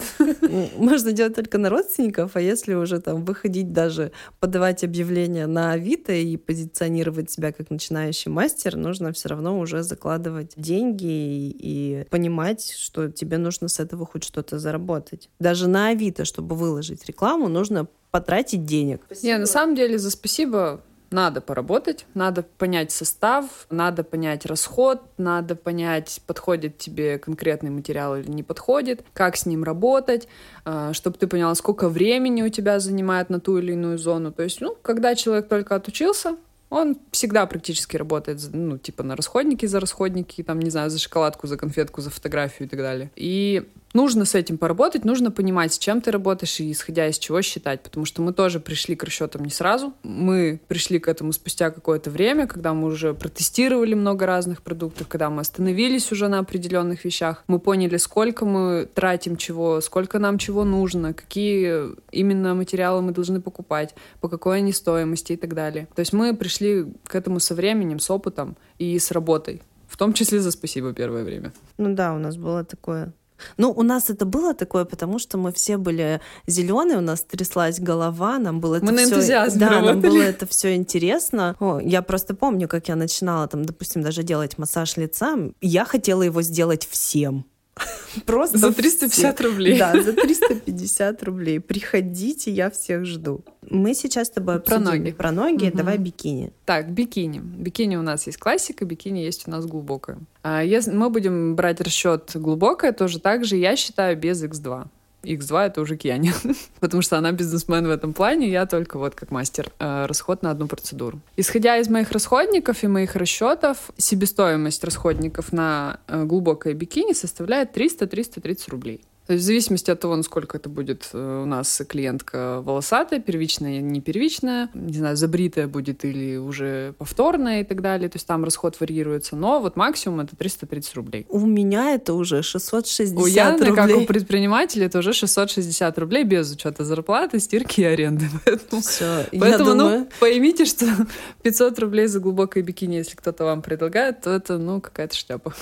Можно 0.76 1.12
делать 1.12 1.34
только 1.34 1.58
на 1.58 1.70
родственников, 1.70 2.32
а 2.34 2.40
если 2.40 2.74
уже 2.74 3.00
там 3.00 3.24
выходить 3.24 3.72
даже, 3.72 4.12
подавать 4.40 4.84
объявления 4.84 5.46
на 5.46 5.72
Авито 5.72 6.12
и 6.12 6.36
позиционировать 6.36 7.30
себя 7.30 7.52
как 7.52 7.70
начинающий 7.70 8.30
мастер, 8.30 8.76
нужно 8.76 9.12
все 9.12 9.28
равно 9.28 9.58
уже 9.58 9.82
закладывать 9.82 10.52
деньги 10.56 11.04
и, 11.04 12.04
понимать, 12.10 12.74
что 12.76 13.10
тебе 13.10 13.38
нужно 13.38 13.68
с 13.68 13.80
этого 13.80 14.06
хоть 14.06 14.24
что-то 14.24 14.58
заработать. 14.58 15.28
Даже 15.38 15.68
на 15.68 15.88
Авито, 15.88 16.24
чтобы 16.24 16.56
выложить 16.56 17.04
рекламу, 17.06 17.48
нужно 17.48 17.88
потратить 18.10 18.64
денег. 18.64 19.02
Не, 19.22 19.36
на 19.38 19.46
самом 19.46 19.74
деле 19.74 19.98
за 19.98 20.10
спасибо 20.10 20.80
надо 21.16 21.40
поработать, 21.40 22.04
надо 22.12 22.42
понять 22.42 22.92
состав, 22.92 23.66
надо 23.70 24.04
понять 24.04 24.44
расход, 24.44 25.00
надо 25.16 25.56
понять, 25.56 26.20
подходит 26.26 26.76
тебе 26.76 27.18
конкретный 27.18 27.70
материал 27.70 28.16
или 28.16 28.30
не 28.30 28.42
подходит, 28.42 29.02
как 29.14 29.36
с 29.36 29.46
ним 29.46 29.64
работать, 29.64 30.28
а, 30.66 30.92
чтобы 30.92 31.16
ты 31.16 31.26
поняла, 31.26 31.54
сколько 31.54 31.88
времени 31.88 32.42
у 32.42 32.50
тебя 32.50 32.78
занимает 32.80 33.30
на 33.30 33.40
ту 33.40 33.56
или 33.56 33.72
иную 33.72 33.96
зону. 33.96 34.30
То 34.30 34.42
есть, 34.42 34.60
ну, 34.60 34.76
когда 34.82 35.14
человек 35.14 35.48
только 35.48 35.74
отучился, 35.74 36.36
он 36.68 36.98
всегда 37.12 37.46
практически 37.46 37.96
работает, 37.96 38.38
ну, 38.52 38.76
типа 38.76 39.02
на 39.02 39.16
расходники 39.16 39.64
за 39.64 39.80
расходники, 39.80 40.42
там, 40.42 40.60
не 40.60 40.70
знаю, 40.70 40.90
за 40.90 40.98
шоколадку, 40.98 41.46
за 41.46 41.56
конфетку, 41.56 42.02
за 42.02 42.10
фотографию 42.10 42.66
и 42.66 42.70
так 42.70 42.80
далее. 42.80 43.10
И 43.16 43.66
нужно 43.96 44.26
с 44.26 44.34
этим 44.34 44.58
поработать, 44.58 45.04
нужно 45.04 45.30
понимать, 45.30 45.72
с 45.72 45.78
чем 45.78 46.00
ты 46.00 46.10
работаешь 46.10 46.60
и 46.60 46.70
исходя 46.70 47.08
из 47.08 47.18
чего 47.18 47.42
считать, 47.42 47.82
потому 47.82 48.04
что 48.04 48.22
мы 48.22 48.32
тоже 48.32 48.60
пришли 48.60 48.94
к 48.94 49.02
расчетам 49.02 49.44
не 49.44 49.50
сразу. 49.50 49.94
Мы 50.02 50.60
пришли 50.68 50.98
к 50.98 51.08
этому 51.08 51.32
спустя 51.32 51.70
какое-то 51.70 52.10
время, 52.10 52.46
когда 52.46 52.74
мы 52.74 52.88
уже 52.88 53.14
протестировали 53.14 53.94
много 53.94 54.26
разных 54.26 54.62
продуктов, 54.62 55.08
когда 55.08 55.30
мы 55.30 55.40
остановились 55.40 56.12
уже 56.12 56.28
на 56.28 56.38
определенных 56.38 57.04
вещах. 57.04 57.42
Мы 57.48 57.58
поняли, 57.58 57.96
сколько 57.96 58.44
мы 58.44 58.86
тратим 58.94 59.36
чего, 59.36 59.80
сколько 59.80 60.18
нам 60.18 60.38
чего 60.38 60.64
нужно, 60.64 61.14
какие 61.14 61.96
именно 62.12 62.54
материалы 62.54 63.00
мы 63.00 63.12
должны 63.12 63.40
покупать, 63.40 63.94
по 64.20 64.28
какой 64.28 64.58
они 64.58 64.72
стоимости 64.72 65.32
и 65.32 65.36
так 65.36 65.54
далее. 65.54 65.88
То 65.94 66.00
есть 66.00 66.12
мы 66.12 66.36
пришли 66.36 66.86
к 67.04 67.14
этому 67.14 67.40
со 67.40 67.54
временем, 67.54 67.98
с 67.98 68.10
опытом 68.10 68.56
и 68.78 68.98
с 68.98 69.10
работой. 69.10 69.62
В 69.88 69.96
том 69.96 70.12
числе 70.12 70.40
за 70.40 70.50
спасибо 70.50 70.92
первое 70.92 71.24
время. 71.24 71.52
Ну 71.78 71.94
да, 71.94 72.12
у 72.12 72.18
нас 72.18 72.36
было 72.36 72.62
такое 72.64 73.12
ну, 73.56 73.70
у 73.70 73.82
нас 73.82 74.10
это 74.10 74.24
было 74.24 74.54
такое, 74.54 74.84
потому 74.84 75.18
что 75.18 75.38
мы 75.38 75.52
все 75.52 75.76
были 75.76 76.20
зеленые, 76.46 76.98
у 76.98 77.02
нас 77.02 77.22
тряслась 77.22 77.80
голова, 77.80 78.38
нам 78.38 78.60
было 78.60 78.76
это 78.76 78.86
мы 78.86 78.96
все... 78.96 79.06
на 79.06 79.10
энтузиазме 79.10 79.60
Да, 79.60 79.68
работали. 79.68 79.92
нам 79.92 80.00
было 80.00 80.22
это 80.22 80.46
все 80.46 80.74
интересно. 80.74 81.56
О, 81.60 81.78
я 81.80 82.02
просто 82.02 82.34
помню, 82.34 82.68
как 82.68 82.88
я 82.88 82.96
начинала 82.96 83.46
там, 83.48 83.64
допустим, 83.64 84.02
даже 84.02 84.22
делать 84.22 84.58
массаж 84.58 84.96
лица. 84.96 85.36
Я 85.60 85.84
хотела 85.84 86.22
его 86.22 86.42
сделать 86.42 86.86
всем. 86.90 87.46
Просто 88.26 88.58
За 88.58 88.72
350 88.72 89.40
рублей. 89.40 89.78
Да, 89.78 90.02
за 90.02 90.12
350 90.14 91.22
рублей. 91.22 91.60
Приходите, 91.60 92.50
я 92.50 92.70
всех 92.70 93.04
жду. 93.04 93.44
Мы 93.68 93.94
сейчас 93.94 94.28
с 94.28 94.30
тобой 94.30 94.60
Про 94.60 94.78
ноги. 94.78 95.10
Про 95.12 95.32
ноги, 95.32 95.66
Мгм. 95.66 95.76
давай 95.76 95.98
бикини. 95.98 96.52
Так, 96.64 96.90
бикини. 96.92 97.40
Бикини 97.40 97.96
у 97.96 98.02
нас 98.02 98.26
есть 98.26 98.38
классика, 98.38 98.84
бикини 98.84 99.18
есть 99.18 99.46
у 99.48 99.50
нас 99.50 99.66
глубокая. 99.66 100.18
А 100.42 100.62
если 100.62 100.92
мы 100.92 101.10
будем 101.10 101.54
брать 101.56 101.80
расчет 101.80 102.30
глубокое, 102.34 102.92
тоже 102.92 103.18
так 103.20 103.44
же, 103.44 103.56
я 103.56 103.76
считаю, 103.76 104.16
без 104.16 104.42
X2. 104.42 104.86
X2 105.22 105.66
это 105.66 105.80
уже 105.80 105.96
Кьяни, 105.96 106.32
потому 106.80 107.02
что 107.02 107.18
она 107.18 107.32
бизнесмен 107.32 107.86
в 107.86 107.90
этом 107.90 108.12
плане, 108.12 108.48
я 108.48 108.66
только 108.66 108.98
вот 108.98 109.14
как 109.14 109.30
мастер. 109.30 109.72
Э, 109.78 110.06
Расход 110.06 110.42
на 110.42 110.50
одну 110.50 110.68
процедуру. 110.68 111.20
Исходя 111.36 111.76
из 111.78 111.88
моих 111.88 112.12
расходников 112.12 112.84
и 112.84 112.86
моих 112.86 113.16
расчетов, 113.16 113.90
себестоимость 113.96 114.84
расходников 114.84 115.52
на 115.52 116.00
э, 116.06 116.24
глубокое 116.24 116.74
бикини 116.74 117.12
составляет 117.12 117.76
300-330 117.76 118.70
рублей. 118.70 119.04
То 119.26 119.32
есть 119.32 119.42
в 119.42 119.46
зависимости 119.46 119.90
от 119.90 120.00
того, 120.00 120.14
насколько 120.16 120.56
это 120.56 120.68
будет 120.68 121.08
э, 121.12 121.42
у 121.42 121.46
нас 121.46 121.82
клиентка 121.88 122.60
волосатая, 122.62 123.20
первичная, 123.20 123.80
не 123.80 124.00
первичная, 124.00 124.68
не 124.74 124.98
знаю, 124.98 125.16
забритая 125.16 125.66
будет 125.66 126.04
или 126.04 126.36
уже 126.36 126.94
повторная 126.98 127.62
и 127.62 127.64
так 127.64 127.82
далее. 127.82 128.08
То 128.08 128.16
есть 128.16 128.26
там 128.26 128.44
расход 128.44 128.78
вариируется. 128.78 129.34
Но 129.36 129.60
вот 129.60 129.76
максимум 129.76 130.20
это 130.20 130.36
330 130.36 130.94
рублей. 130.94 131.26
У 131.28 131.40
меня 131.44 131.94
это 131.94 132.14
уже 132.14 132.42
660 132.42 133.16
У 133.16 133.26
Яны, 133.26 133.74
как 133.74 133.88
у 133.88 133.92
рублей. 133.92 134.06
предпринимателя, 134.06 134.86
это 134.86 134.98
уже 135.00 135.12
660 135.12 135.98
рублей 135.98 136.24
без 136.24 136.52
учета 136.52 136.84
зарплаты, 136.84 137.40
стирки 137.40 137.80
и 137.80 137.84
аренды. 137.84 138.26
Поэтому, 138.44 138.82
Всё, 138.82 139.24
поэтому 139.38 139.70
думаю, 139.70 139.98
ну, 140.00 140.08
поймите, 140.20 140.64
что 140.64 140.86
500 141.42 141.78
рублей 141.80 142.06
за 142.06 142.20
глубокое 142.20 142.62
бикини, 142.62 142.96
если 142.96 143.16
кто-то 143.16 143.44
вам 143.44 143.62
предлагает, 143.62 144.20
то 144.20 144.30
это, 144.30 144.58
ну, 144.58 144.80
какая-то 144.80 145.16
шляпа. 145.16 145.52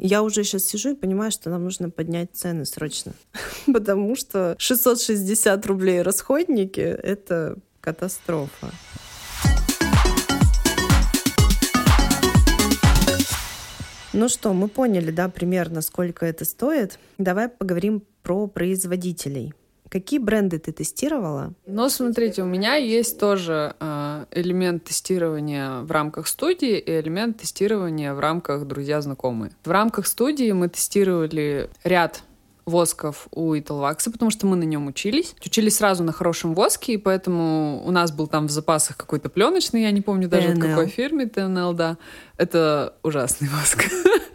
Я 0.00 0.22
уже 0.22 0.44
сейчас 0.44 0.64
сижу 0.64 0.90
и 0.90 0.94
понимаю, 0.94 1.32
что 1.32 1.50
нам 1.50 1.64
нужно 1.64 1.90
поднять 1.90 2.30
цены 2.32 2.64
срочно. 2.64 3.14
Потому 3.72 4.14
что 4.14 4.54
660 4.56 5.66
рублей 5.66 6.02
расходники— 6.02 6.80
это 6.80 7.56
катастрофа. 7.80 8.70
Ну 14.12 14.28
что, 14.28 14.52
мы 14.52 14.68
поняли, 14.68 15.10
да, 15.10 15.28
примерно, 15.28 15.82
сколько 15.82 16.24
это 16.26 16.44
стоит. 16.44 17.00
Давай 17.18 17.48
поговорим 17.48 18.04
про 18.22 18.46
производителей. 18.46 19.52
Какие 19.90 20.18
бренды 20.18 20.58
ты 20.58 20.72
тестировала? 20.72 21.52
Но 21.66 21.88
смотрите, 21.88 22.42
у 22.42 22.46
меня 22.46 22.74
есть 22.74 23.18
тоже 23.18 23.74
э, 23.80 24.24
элемент 24.32 24.84
тестирования 24.84 25.80
в 25.80 25.90
рамках 25.90 26.26
студии 26.26 26.78
и 26.78 27.00
элемент 27.00 27.38
тестирования 27.38 28.14
в 28.14 28.20
рамках 28.20 28.66
друзья-знакомые. 28.66 29.52
В 29.64 29.70
рамках 29.70 30.06
студии 30.06 30.52
мы 30.52 30.68
тестировали 30.68 31.70
ряд 31.84 32.22
восков 32.68 33.28
у 33.32 33.58
Италвакса, 33.58 34.10
потому 34.10 34.30
что 34.30 34.46
мы 34.46 34.56
на 34.56 34.64
нем 34.64 34.86
учились. 34.86 35.34
Учились 35.44 35.76
сразу 35.76 36.04
на 36.04 36.12
хорошем 36.12 36.54
воске, 36.54 36.94
и 36.94 36.96
поэтому 36.98 37.82
у 37.84 37.90
нас 37.90 38.12
был 38.12 38.26
там 38.26 38.46
в 38.46 38.50
запасах 38.50 38.96
какой-то 38.96 39.28
пленочный, 39.28 39.82
я 39.82 39.90
не 39.90 40.02
помню 40.02 40.28
даже 40.28 40.48
от 40.48 40.58
TNL. 40.58 40.68
какой 40.68 40.86
фирмы, 40.88 41.26
ТНЛ, 41.26 41.72
да. 41.72 41.96
Это 42.36 42.94
ужасный 43.02 43.48
воск. 43.48 43.84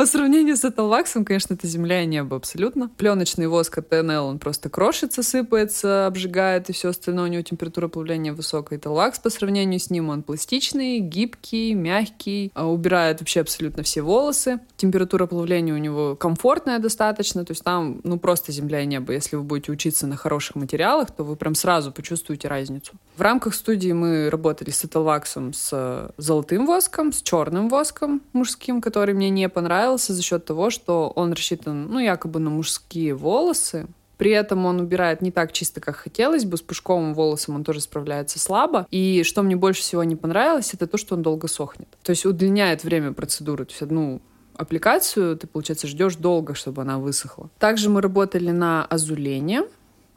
По 0.00 0.06
сравнению 0.06 0.56
с 0.56 0.64
Эталваксом, 0.64 1.26
конечно, 1.26 1.52
это 1.52 1.66
земля 1.66 2.02
и 2.02 2.06
небо 2.06 2.34
абсолютно. 2.34 2.88
Пленочный 2.96 3.48
воск 3.48 3.76
от 3.76 3.90
ТНЛ, 3.90 4.24
он 4.24 4.38
просто 4.38 4.70
крошится, 4.70 5.22
сыпается, 5.22 6.06
обжигает, 6.06 6.70
и 6.70 6.72
все 6.72 6.88
остальное 6.88 7.24
у 7.24 7.26
него 7.26 7.42
температура 7.42 7.86
плавления 7.86 8.32
высокая. 8.32 8.78
Эталвакс 8.78 9.18
по 9.18 9.28
сравнению 9.28 9.78
с 9.78 9.90
ним, 9.90 10.08
он 10.08 10.22
пластичный, 10.22 11.00
гибкий, 11.00 11.74
мягкий, 11.74 12.50
а, 12.54 12.66
убирает 12.66 13.20
вообще 13.20 13.42
абсолютно 13.42 13.82
все 13.82 14.00
волосы. 14.00 14.60
Температура 14.78 15.26
плавления 15.26 15.74
у 15.74 15.76
него 15.76 16.16
комфортная 16.16 16.78
достаточно, 16.78 17.44
то 17.44 17.50
есть 17.50 17.62
там, 17.62 18.00
ну, 18.02 18.18
просто 18.18 18.52
земля 18.52 18.80
и 18.80 18.86
небо. 18.86 19.12
Если 19.12 19.36
вы 19.36 19.42
будете 19.42 19.70
учиться 19.70 20.06
на 20.06 20.16
хороших 20.16 20.56
материалах, 20.56 21.10
то 21.10 21.24
вы 21.24 21.36
прям 21.36 21.54
сразу 21.54 21.92
почувствуете 21.92 22.48
разницу. 22.48 22.94
В 23.18 23.20
рамках 23.20 23.54
студии 23.54 23.92
мы 23.92 24.30
работали 24.30 24.70
с 24.70 24.82
Эталваксом 24.82 25.52
с 25.52 26.10
золотым 26.16 26.64
воском, 26.64 27.12
с 27.12 27.20
черным 27.20 27.68
воском 27.68 28.22
мужским, 28.32 28.80
который 28.80 29.12
мне 29.12 29.28
не 29.28 29.46
понравился 29.90 30.14
за 30.14 30.22
счет 30.22 30.44
того, 30.44 30.70
что 30.70 31.12
он 31.16 31.32
рассчитан, 31.32 31.86
ну, 31.90 31.98
якобы 31.98 32.38
на 32.38 32.50
мужские 32.50 33.14
волосы, 33.14 33.86
при 34.18 34.30
этом 34.30 34.66
он 34.66 34.80
убирает 34.80 35.22
не 35.22 35.30
так 35.32 35.52
чисто, 35.52 35.80
как 35.80 35.96
хотелось 35.96 36.44
бы. 36.44 36.56
С 36.56 36.60
пушковым 36.60 37.14
волосом 37.14 37.56
он 37.56 37.64
тоже 37.64 37.80
справляется 37.80 38.38
слабо. 38.38 38.86
И 38.90 39.22
что 39.24 39.42
мне 39.42 39.56
больше 39.56 39.80
всего 39.80 40.04
не 40.04 40.14
понравилось, 40.14 40.74
это 40.74 40.86
то, 40.86 40.98
что 40.98 41.16
он 41.16 41.22
долго 41.22 41.48
сохнет. 41.48 41.88
То 42.02 42.10
есть 42.10 42.26
удлиняет 42.26 42.84
время 42.84 43.12
процедуры. 43.12 43.64
То 43.64 43.72
есть 43.72 43.82
одну 43.82 44.20
аппликацию 44.56 45.36
ты, 45.36 45.46
получается, 45.46 45.88
ждешь 45.88 46.16
долго, 46.16 46.54
чтобы 46.54 46.82
она 46.82 46.98
высохла. 46.98 47.48
Также 47.58 47.88
мы 47.88 48.00
работали 48.02 48.50
на 48.52 48.84
азулене 48.84 49.62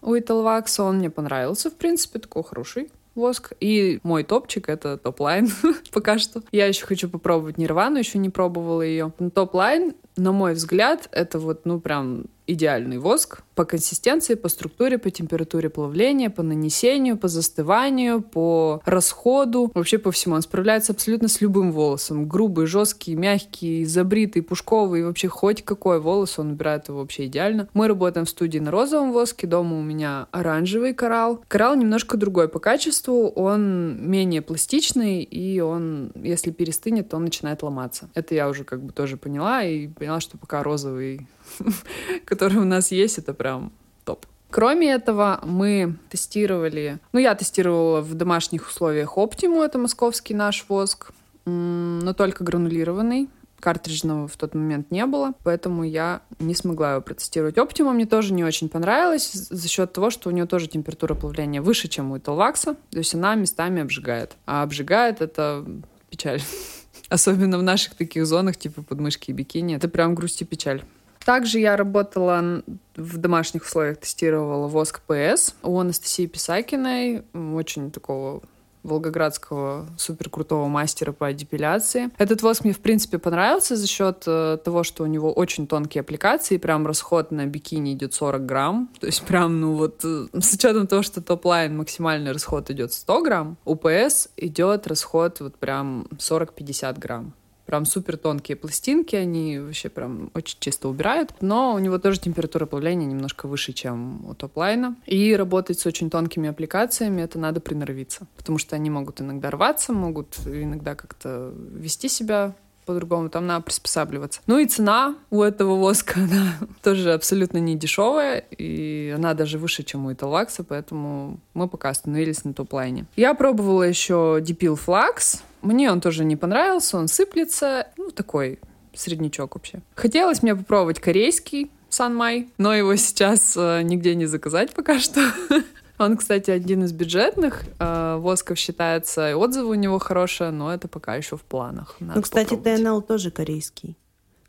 у 0.02 0.16
Италвакса. 0.16 0.84
Он 0.84 0.98
мне 0.98 1.10
понравился, 1.10 1.70
в 1.70 1.76
принципе, 1.76 2.20
такой 2.20 2.44
хороший 2.44 2.92
воск. 3.16 3.54
И 3.60 4.00
мой 4.04 4.24
топчик— 4.24 4.68
это 4.70 4.98
Top 4.98 5.20
Line 5.20 5.50
пока 5.92 6.18
что. 6.18 6.42
Я 6.52 6.68
еще 6.68 6.86
хочу 6.86 7.10
попробовать 7.10 7.58
Нирвану, 7.58 7.98
еще 7.98 8.18
не 8.18 8.30
пробовала 8.30 8.82
ее. 8.82 9.12
Top 9.34 9.56
Line, 9.56 9.94
на 10.16 10.32
мой 10.32 10.54
взгляд, 10.54 11.08
это 11.12 11.40
вот, 11.40 11.66
ну, 11.66 11.80
прям 11.80 12.26
идеальный 12.48 12.98
воск 12.98 13.42
по 13.56 13.66
консистенции, 13.66 14.36
по 14.36 14.50
структуре, 14.50 14.98
по 14.98 15.10
температуре 15.10 15.70
плавления, 15.70 16.30
по 16.30 16.44
нанесению, 16.44 17.18
по 17.18 17.28
застыванию, 17.28 18.22
по 18.22 18.82
расходу, 18.86 19.72
вообще 19.74 19.98
по 19.98 20.12
всему. 20.12 20.36
Он 20.36 20.42
справляется 20.42 20.94
абсолютно 20.94 21.28
с 21.28 21.40
любым 21.42 21.72
волосом. 21.72 22.28
Грубый, 22.28 22.66
жесткий, 22.66 23.16
мягкий, 23.16 23.86
забритый, 23.86 24.42
пушковый, 24.42 25.06
вообще 25.06 25.28
хоть 25.28 25.64
какой 25.64 26.00
волос, 26.00 26.40
он 26.40 26.52
убирает 26.52 26.88
его 26.88 27.00
вообще 27.00 27.28
идеально. 27.28 27.70
Мы 27.74 27.88
работаем 27.88 28.26
в 28.26 28.30
студии 28.30 28.60
на 28.60 28.72
розовом 28.72 29.12
воске, 29.12 29.48
дома 29.48 29.78
у 29.78 29.84
меня 29.84 30.28
оранжевый 30.32 30.94
коралл. 30.94 31.44
Коралл 31.48 31.76
немножко 31.76 32.18
другой 32.18 32.48
по 32.48 32.60
качеству, 32.60 33.28
он 33.30 33.98
менее 34.00 34.42
пластичный, 34.42 35.22
и 35.24 35.60
он, 35.60 36.12
если 36.16 36.52
перестынет, 36.52 37.10
то 37.10 37.18
он 37.18 37.26
начинает 37.26 37.62
ломаться. 37.64 38.10
Это 38.16 38.36
я 38.36 38.50
уже 38.50 38.64
как 38.64 38.82
бы 38.84 38.92
тоже 38.92 39.18
поняла, 39.18 39.64
и 39.64 39.88
поняла, 39.88 40.20
что 40.20 40.38
пока 40.38 40.64
розовый 40.64 41.28
который 42.26 42.58
у 42.58 42.66
нас 42.66 42.92
есть, 42.92 43.18
это 43.18 43.34
прям 43.34 43.72
топ. 44.06 44.26
Кроме 44.50 44.92
этого, 44.92 45.40
мы 45.44 45.96
тестировали, 46.10 47.00
ну, 47.12 47.20
я 47.20 47.34
тестировала 47.34 48.02
в 48.02 48.14
домашних 48.14 48.68
условиях 48.68 49.18
Optimu, 49.18 49.64
это 49.64 49.80
московский 49.80 50.36
наш 50.36 50.66
воск, 50.70 51.12
но 51.46 52.14
только 52.14 52.44
гранулированный. 52.44 53.30
Картриджного 53.60 54.28
в 54.28 54.36
тот 54.36 54.54
момент 54.56 54.92
не 54.92 55.06
было, 55.06 55.32
поэтому 55.44 55.86
я 55.86 56.22
не 56.40 56.54
смогла 56.54 56.92
его 56.92 57.02
протестировать. 57.02 57.56
Optima 57.56 57.94
мне 57.94 58.06
тоже 58.06 58.34
не 58.34 58.44
очень 58.44 58.68
понравилась 58.68 59.32
за 59.32 59.68
счет 59.70 59.94
того, 59.94 60.10
что 60.10 60.30
у 60.30 60.34
нее 60.34 60.46
тоже 60.46 60.68
температура 60.68 61.16
плавления 61.16 61.62
выше, 61.62 61.88
чем 61.88 62.12
у 62.12 62.18
Италвакса, 62.18 62.76
то 62.92 62.98
есть 62.98 63.16
она 63.16 63.36
местами 63.36 63.82
обжигает. 63.82 64.36
А 64.46 64.64
обжигает 64.64 65.22
это 65.22 65.66
печаль. 66.10 66.42
Особенно 67.10 67.58
в 67.58 67.64
наших 67.64 67.96
таких 67.96 68.26
зонах, 68.26 68.58
типа 68.58 68.84
подмышки 68.84 69.32
и 69.32 69.34
бикини. 69.34 69.78
Это 69.78 69.88
прям 69.88 70.14
грусть 70.14 70.42
и 70.42 70.46
печаль. 70.46 70.84
Также 71.26 71.60
я 71.60 71.78
работала 71.78 72.64
в 72.96 73.18
домашних 73.18 73.64
условиях, 73.64 73.98
тестировала 73.98 74.68
воск 74.68 75.02
ПС 75.02 75.56
у 75.64 75.80
Анастасии 75.80 76.26
Писакиной, 76.26 77.24
очень 77.34 77.92
такого 77.92 78.42
волгоградского 78.84 79.88
супер 79.98 80.30
крутого 80.30 80.68
мастера 80.68 81.14
по 81.14 81.32
депиляции. 81.34 82.10
Этот 82.18 82.42
воск 82.42 82.64
мне, 82.66 82.74
в 82.74 82.80
принципе, 82.80 83.18
понравился 83.18 83.76
за 83.76 83.88
счет 83.88 84.24
э, 84.28 84.58
того, 84.64 84.84
что 84.84 85.04
у 85.04 85.08
него 85.08 85.32
очень 85.32 85.68
тонкие 85.68 86.02
аппликации, 86.02 86.58
прям 86.58 86.86
расход 86.86 87.32
на 87.32 87.46
бикини 87.46 87.94
идет 87.94 88.14
40 88.14 88.46
грамм. 88.46 88.90
То 89.00 89.08
есть 89.08 89.24
прям, 89.24 89.62
ну 89.62 89.76
вот, 89.76 90.02
э, 90.04 90.28
с 90.40 90.54
учетом 90.54 90.88
того, 90.88 91.02
что 91.02 91.22
Top 91.22 91.45
Line 91.45 91.76
максимальный 91.78 92.34
расход 92.34 92.70
идет 92.70 92.94
100 92.94 93.22
грамм, 93.22 93.58
у 93.66 93.76
ПС 93.76 94.28
идет 94.38 94.86
расход 94.88 95.40
вот 95.40 95.56
прям 95.56 96.08
40-50 96.18 97.00
грамм. 97.00 97.34
Прям 97.74 97.86
супер 97.86 98.18
тонкие 98.18 98.56
пластинки, 98.56 99.16
они 99.16 99.58
вообще 99.58 99.90
прям 99.90 100.30
очень 100.36 100.58
чисто 100.60 100.90
убирают. 100.90 101.34
Но 101.42 101.74
у 101.74 101.80
него 101.80 101.98
тоже 101.98 102.20
температура 102.20 102.68
плавления 102.68 103.08
немножко 103.08 103.48
выше, 103.48 103.74
чем 103.74 104.30
у 104.30 104.36
Top 104.36 104.56
Line 104.56 104.82
а. 104.82 104.96
И 105.08 105.36
работать 105.36 105.80
с 105.80 105.88
очень 105.88 106.12
тонкими 106.12 106.50
аппликациями 106.50 107.24
это 107.24 107.40
надо 107.40 107.62
приноровиться. 107.62 108.28
Потому 108.38 108.60
что 108.60 108.76
они 108.76 108.92
могут 108.92 109.22
иногда 109.22 109.50
рваться, 109.50 109.92
могут 109.92 110.38
иногда 110.46 110.94
как-то 110.94 111.52
вести 111.56 112.10
себя 112.10 112.54
по-другому, 112.84 113.30
там 113.30 113.48
надо 113.48 113.64
приспосабливаться. 113.64 114.42
Ну 114.48 114.60
и 114.60 114.66
цена 114.66 115.16
у 115.30 115.42
этого 115.42 115.76
воска, 115.76 116.20
она 116.24 116.54
тоже 116.82 117.14
абсолютно 117.14 117.58
не 117.58 117.76
дешевая, 117.76 118.40
и 118.40 119.14
она 119.16 119.34
даже 119.34 119.58
выше, 119.58 119.84
чем 119.84 120.06
у 120.06 120.14
Италвакса, 120.14 120.64
поэтому 120.64 121.40
мы 121.54 121.68
пока 121.68 121.90
остановились 121.90 122.44
на 122.44 122.54
топ-лайне. 122.54 123.06
Я 123.16 123.34
пробовала 123.34 123.84
еще 123.84 124.40
Depil 124.42 124.80
Flax, 124.86 125.42
мне 125.62 125.92
он 125.92 126.02
тоже 126.02 126.26
не 126.26 126.36
понравился, 126.36 126.98
он 126.98 127.08
сыплется, 127.08 127.88
ну 127.98 128.12
такой 128.12 128.60
среднячок 128.94 129.56
вообще. 129.56 129.80
Хотелось 129.96 130.44
мне 130.44 130.56
попробовать 130.56 131.00
корейский 131.00 131.72
Санмай, 131.90 132.50
но 132.58 132.74
его 132.74 132.96
сейчас 132.96 133.56
э, 133.56 133.82
нигде 133.84 134.16
не 134.16 134.26
заказать 134.26 134.74
пока 134.74 135.00
что. 135.00 135.22
Он, 136.04 136.18
кстати, 136.18 136.52
один 136.52 136.84
из 136.84 136.92
бюджетных 136.92 137.64
э, 137.80 138.18
восков 138.18 138.58
считается, 138.58 139.32
и 139.32 139.34
отзывы 139.34 139.70
у 139.70 139.74
него 139.74 140.00
хорошие, 140.00 140.52
но 140.52 140.74
это 140.74 140.88
пока 140.88 141.16
еще 141.16 141.38
в 141.38 141.42
планах. 141.42 141.96
Надо 142.00 142.16
ну, 142.16 142.22
кстати, 142.22 142.56
попробовать. 142.56 142.82
ТНЛ 142.82 143.02
тоже 143.02 143.32
корейский. 143.32 143.98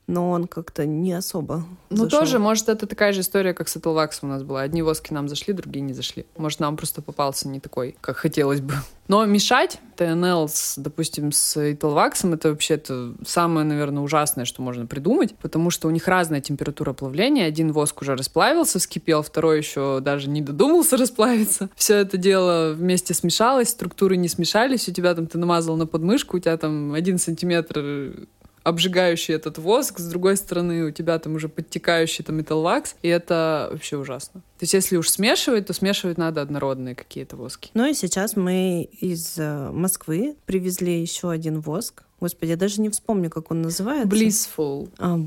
Но 0.06 0.30
он 0.30 0.46
как-то 0.46 0.84
не 0.86 1.12
особо 1.12 1.64
Ну, 1.90 2.04
зашел. 2.04 2.20
тоже, 2.20 2.38
может, 2.38 2.68
это 2.68 2.86
такая 2.86 3.12
же 3.12 3.20
история, 3.20 3.54
как 3.54 3.68
с 3.68 3.76
Этлваксом 3.76 4.28
у 4.28 4.32
нас 4.32 4.42
была. 4.42 4.60
Одни 4.62 4.82
воски 4.82 5.12
нам 5.12 5.28
зашли, 5.28 5.54
другие 5.54 5.82
не 5.82 5.94
зашли. 5.94 6.26
Может, 6.36 6.60
нам 6.60 6.76
просто 6.76 7.00
попался 7.02 7.48
не 7.48 7.60
такой, 7.60 7.96
как 8.00 8.16
хотелось 8.16 8.60
бы. 8.60 8.74
Но 9.08 9.24
мешать 9.26 9.80
ТНЛ, 9.96 10.48
с, 10.48 10.74
допустим, 10.78 11.32
с 11.32 11.56
Этлваксом, 11.56 12.34
это 12.34 12.50
вообще 12.50 12.74
-то 12.74 13.14
самое, 13.26 13.66
наверное, 13.66 14.02
ужасное, 14.02 14.44
что 14.44 14.62
можно 14.62 14.86
придумать, 14.86 15.34
потому 15.36 15.70
что 15.70 15.88
у 15.88 15.90
них 15.90 16.06
разная 16.08 16.40
температура 16.40 16.92
плавления. 16.92 17.46
Один 17.46 17.72
воск 17.72 18.02
уже 18.02 18.16
расплавился, 18.16 18.78
вскипел, 18.78 19.22
второй 19.22 19.58
еще 19.58 20.00
даже 20.00 20.28
не 20.28 20.42
додумался 20.42 20.96
расплавиться. 20.98 21.70
Все 21.76 21.96
это 21.96 22.16
дело 22.18 22.72
вместе 22.74 23.14
смешалось, 23.14 23.70
структуры 23.70 24.16
не 24.16 24.28
смешались, 24.28 24.88
у 24.88 24.92
тебя 24.92 25.14
там 25.14 25.26
ты 25.26 25.38
намазал 25.38 25.76
на 25.76 25.86
подмышку, 25.86 26.36
у 26.36 26.40
тебя 26.40 26.56
там 26.56 26.92
один 26.94 27.18
сантиметр 27.18 28.26
обжигающий 28.64 29.34
этот 29.34 29.58
воск, 29.58 30.00
с 30.00 30.06
другой 30.08 30.36
стороны 30.36 30.84
у 30.84 30.90
тебя 30.90 31.18
там 31.18 31.36
уже 31.36 31.48
подтекающий 31.48 32.24
там 32.24 32.36
металлвакс, 32.36 32.96
и 33.02 33.08
это 33.08 33.68
вообще 33.70 33.96
ужасно. 33.96 34.40
То 34.58 34.62
есть 34.62 34.74
если 34.74 34.96
уж 34.96 35.08
смешивать, 35.10 35.66
то 35.66 35.72
смешивать 35.72 36.18
надо 36.18 36.40
однородные 36.40 36.94
какие-то 36.94 37.36
воски. 37.36 37.70
Ну 37.74 37.86
и 37.86 37.94
сейчас 37.94 38.36
мы 38.36 38.88
из 39.00 39.38
э, 39.38 39.70
Москвы 39.70 40.36
привезли 40.46 41.00
еще 41.00 41.30
один 41.30 41.60
воск. 41.60 42.02
Господи, 42.20 42.50
я 42.50 42.56
даже 42.56 42.80
не 42.80 42.88
вспомню, 42.88 43.30
как 43.30 43.50
он 43.50 43.62
называется. 43.62 44.08
Blissful. 44.08 44.88
А, 44.98 45.20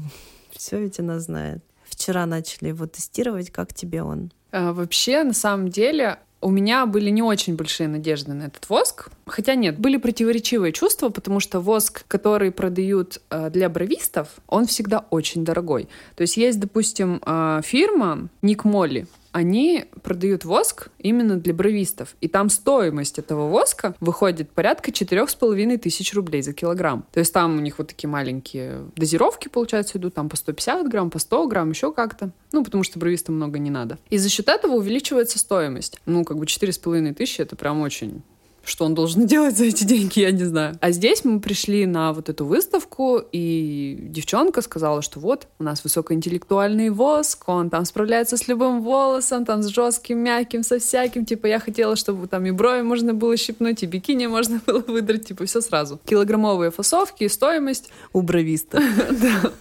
все 0.51 0.79
ведь 0.79 0.99
она 0.99 1.19
знает. 1.19 1.63
Вчера 1.85 2.25
начали 2.25 2.69
его 2.69 2.87
тестировать. 2.87 3.51
Как 3.51 3.73
тебе 3.73 4.01
он? 4.01 4.31
А, 4.51 4.73
вообще, 4.73 5.23
на 5.23 5.33
самом 5.33 5.69
деле, 5.69 6.19
у 6.41 6.49
меня 6.49 6.85
были 6.87 7.11
не 7.11 7.21
очень 7.21 7.55
большие 7.55 7.87
надежды 7.87 8.33
на 8.33 8.43
этот 8.43 8.67
воск. 8.69 9.09
Хотя 9.27 9.55
нет, 9.55 9.79
были 9.79 9.97
противоречивые 9.97 10.71
чувства, 10.71 11.09
потому 11.09 11.39
что 11.39 11.59
воск, 11.59 12.05
который 12.07 12.51
продают 12.51 13.21
э, 13.29 13.49
для 13.49 13.69
бровистов, 13.69 14.29
он 14.47 14.65
всегда 14.65 15.05
очень 15.09 15.45
дорогой. 15.45 15.87
То 16.15 16.21
есть 16.21 16.37
есть, 16.37 16.59
допустим, 16.59 17.21
э, 17.25 17.61
фирма 17.63 18.29
Ник 18.41 18.63
Молли, 18.63 19.07
они 19.37 19.85
продают 20.01 20.45
воск 20.45 20.89
именно 20.97 21.37
для 21.37 21.53
бровистов. 21.53 22.15
И 22.21 22.27
там 22.27 22.49
стоимость 22.49 23.19
этого 23.19 23.47
воска 23.47 23.95
выходит 23.99 24.49
порядка 24.49 24.91
четырех 24.91 25.29
с 25.29 25.35
половиной 25.35 25.77
тысяч 25.77 26.15
рублей 26.15 26.41
за 26.41 26.53
килограмм. 26.53 27.05
То 27.11 27.19
есть 27.19 27.33
там 27.33 27.57
у 27.57 27.59
них 27.59 27.77
вот 27.77 27.89
такие 27.89 28.09
маленькие 28.09 28.85
дозировки, 28.95 29.47
получается, 29.47 29.99
идут 29.99 30.15
там 30.15 30.27
по 30.27 30.37
150 30.37 30.89
грамм, 30.89 31.11
по 31.11 31.19
100 31.19 31.47
грамм, 31.47 31.69
еще 31.69 31.93
как-то. 31.93 32.31
Ну, 32.51 32.63
потому 32.63 32.81
что 32.81 32.97
бровистам 32.97 33.35
много 33.35 33.59
не 33.59 33.69
надо. 33.69 33.99
И 34.09 34.17
за 34.17 34.29
счет 34.29 34.49
этого 34.49 34.73
увеличивается 34.73 35.37
стоимость. 35.37 35.99
Ну, 36.07 36.23
как 36.23 36.37
бы 36.37 36.47
четыре 36.47 36.71
с 36.71 36.79
половиной 36.79 37.13
тысячи— 37.13 37.41
это 37.43 37.55
прям 37.55 37.81
очень 37.81 38.23
что 38.67 38.85
он 38.85 38.93
должен 38.93 39.25
делать 39.27 39.57
за 39.57 39.65
эти 39.65 39.83
деньги, 39.83 40.19
я 40.19 40.31
не 40.31 40.43
знаю. 40.43 40.77
А 40.81 40.91
здесь 40.91 41.23
мы 41.23 41.39
пришли 41.39 41.85
на 41.85 42.13
вот 42.13 42.29
эту 42.29 42.45
выставку, 42.45 43.21
и 43.31 43.97
девчонка 44.01 44.61
сказала, 44.61 45.01
что 45.01 45.19
вот, 45.19 45.47
у 45.59 45.63
нас 45.63 45.83
высокоинтеллектуальный 45.83 46.89
воск, 46.89 47.47
он 47.47 47.69
там 47.69 47.85
справляется 47.85 48.37
с 48.37 48.47
любым 48.47 48.81
волосом, 48.81 49.45
там 49.45 49.63
с 49.63 49.67
жестким, 49.67 50.19
мягким, 50.19 50.63
со 50.63 50.79
всяким. 50.79 51.25
Типа 51.25 51.47
я 51.47 51.59
хотела, 51.59 51.95
чтобы 51.95 52.27
там 52.27 52.45
и 52.45 52.51
брови 52.51 52.81
можно 52.81 53.13
было 53.13 53.37
щипнуть, 53.37 53.83
и 53.83 53.85
бикини 53.85 54.27
можно 54.27 54.61
было 54.65 54.79
выдрать, 54.79 55.27
типа 55.27 55.45
все 55.45 55.61
сразу. 55.61 55.99
Килограммовые 56.05 56.71
фасовки 56.71 57.23
и 57.23 57.29
стоимость. 57.29 57.89
У 58.13 58.21
бровиста. 58.21 58.81
Да. 59.17 59.51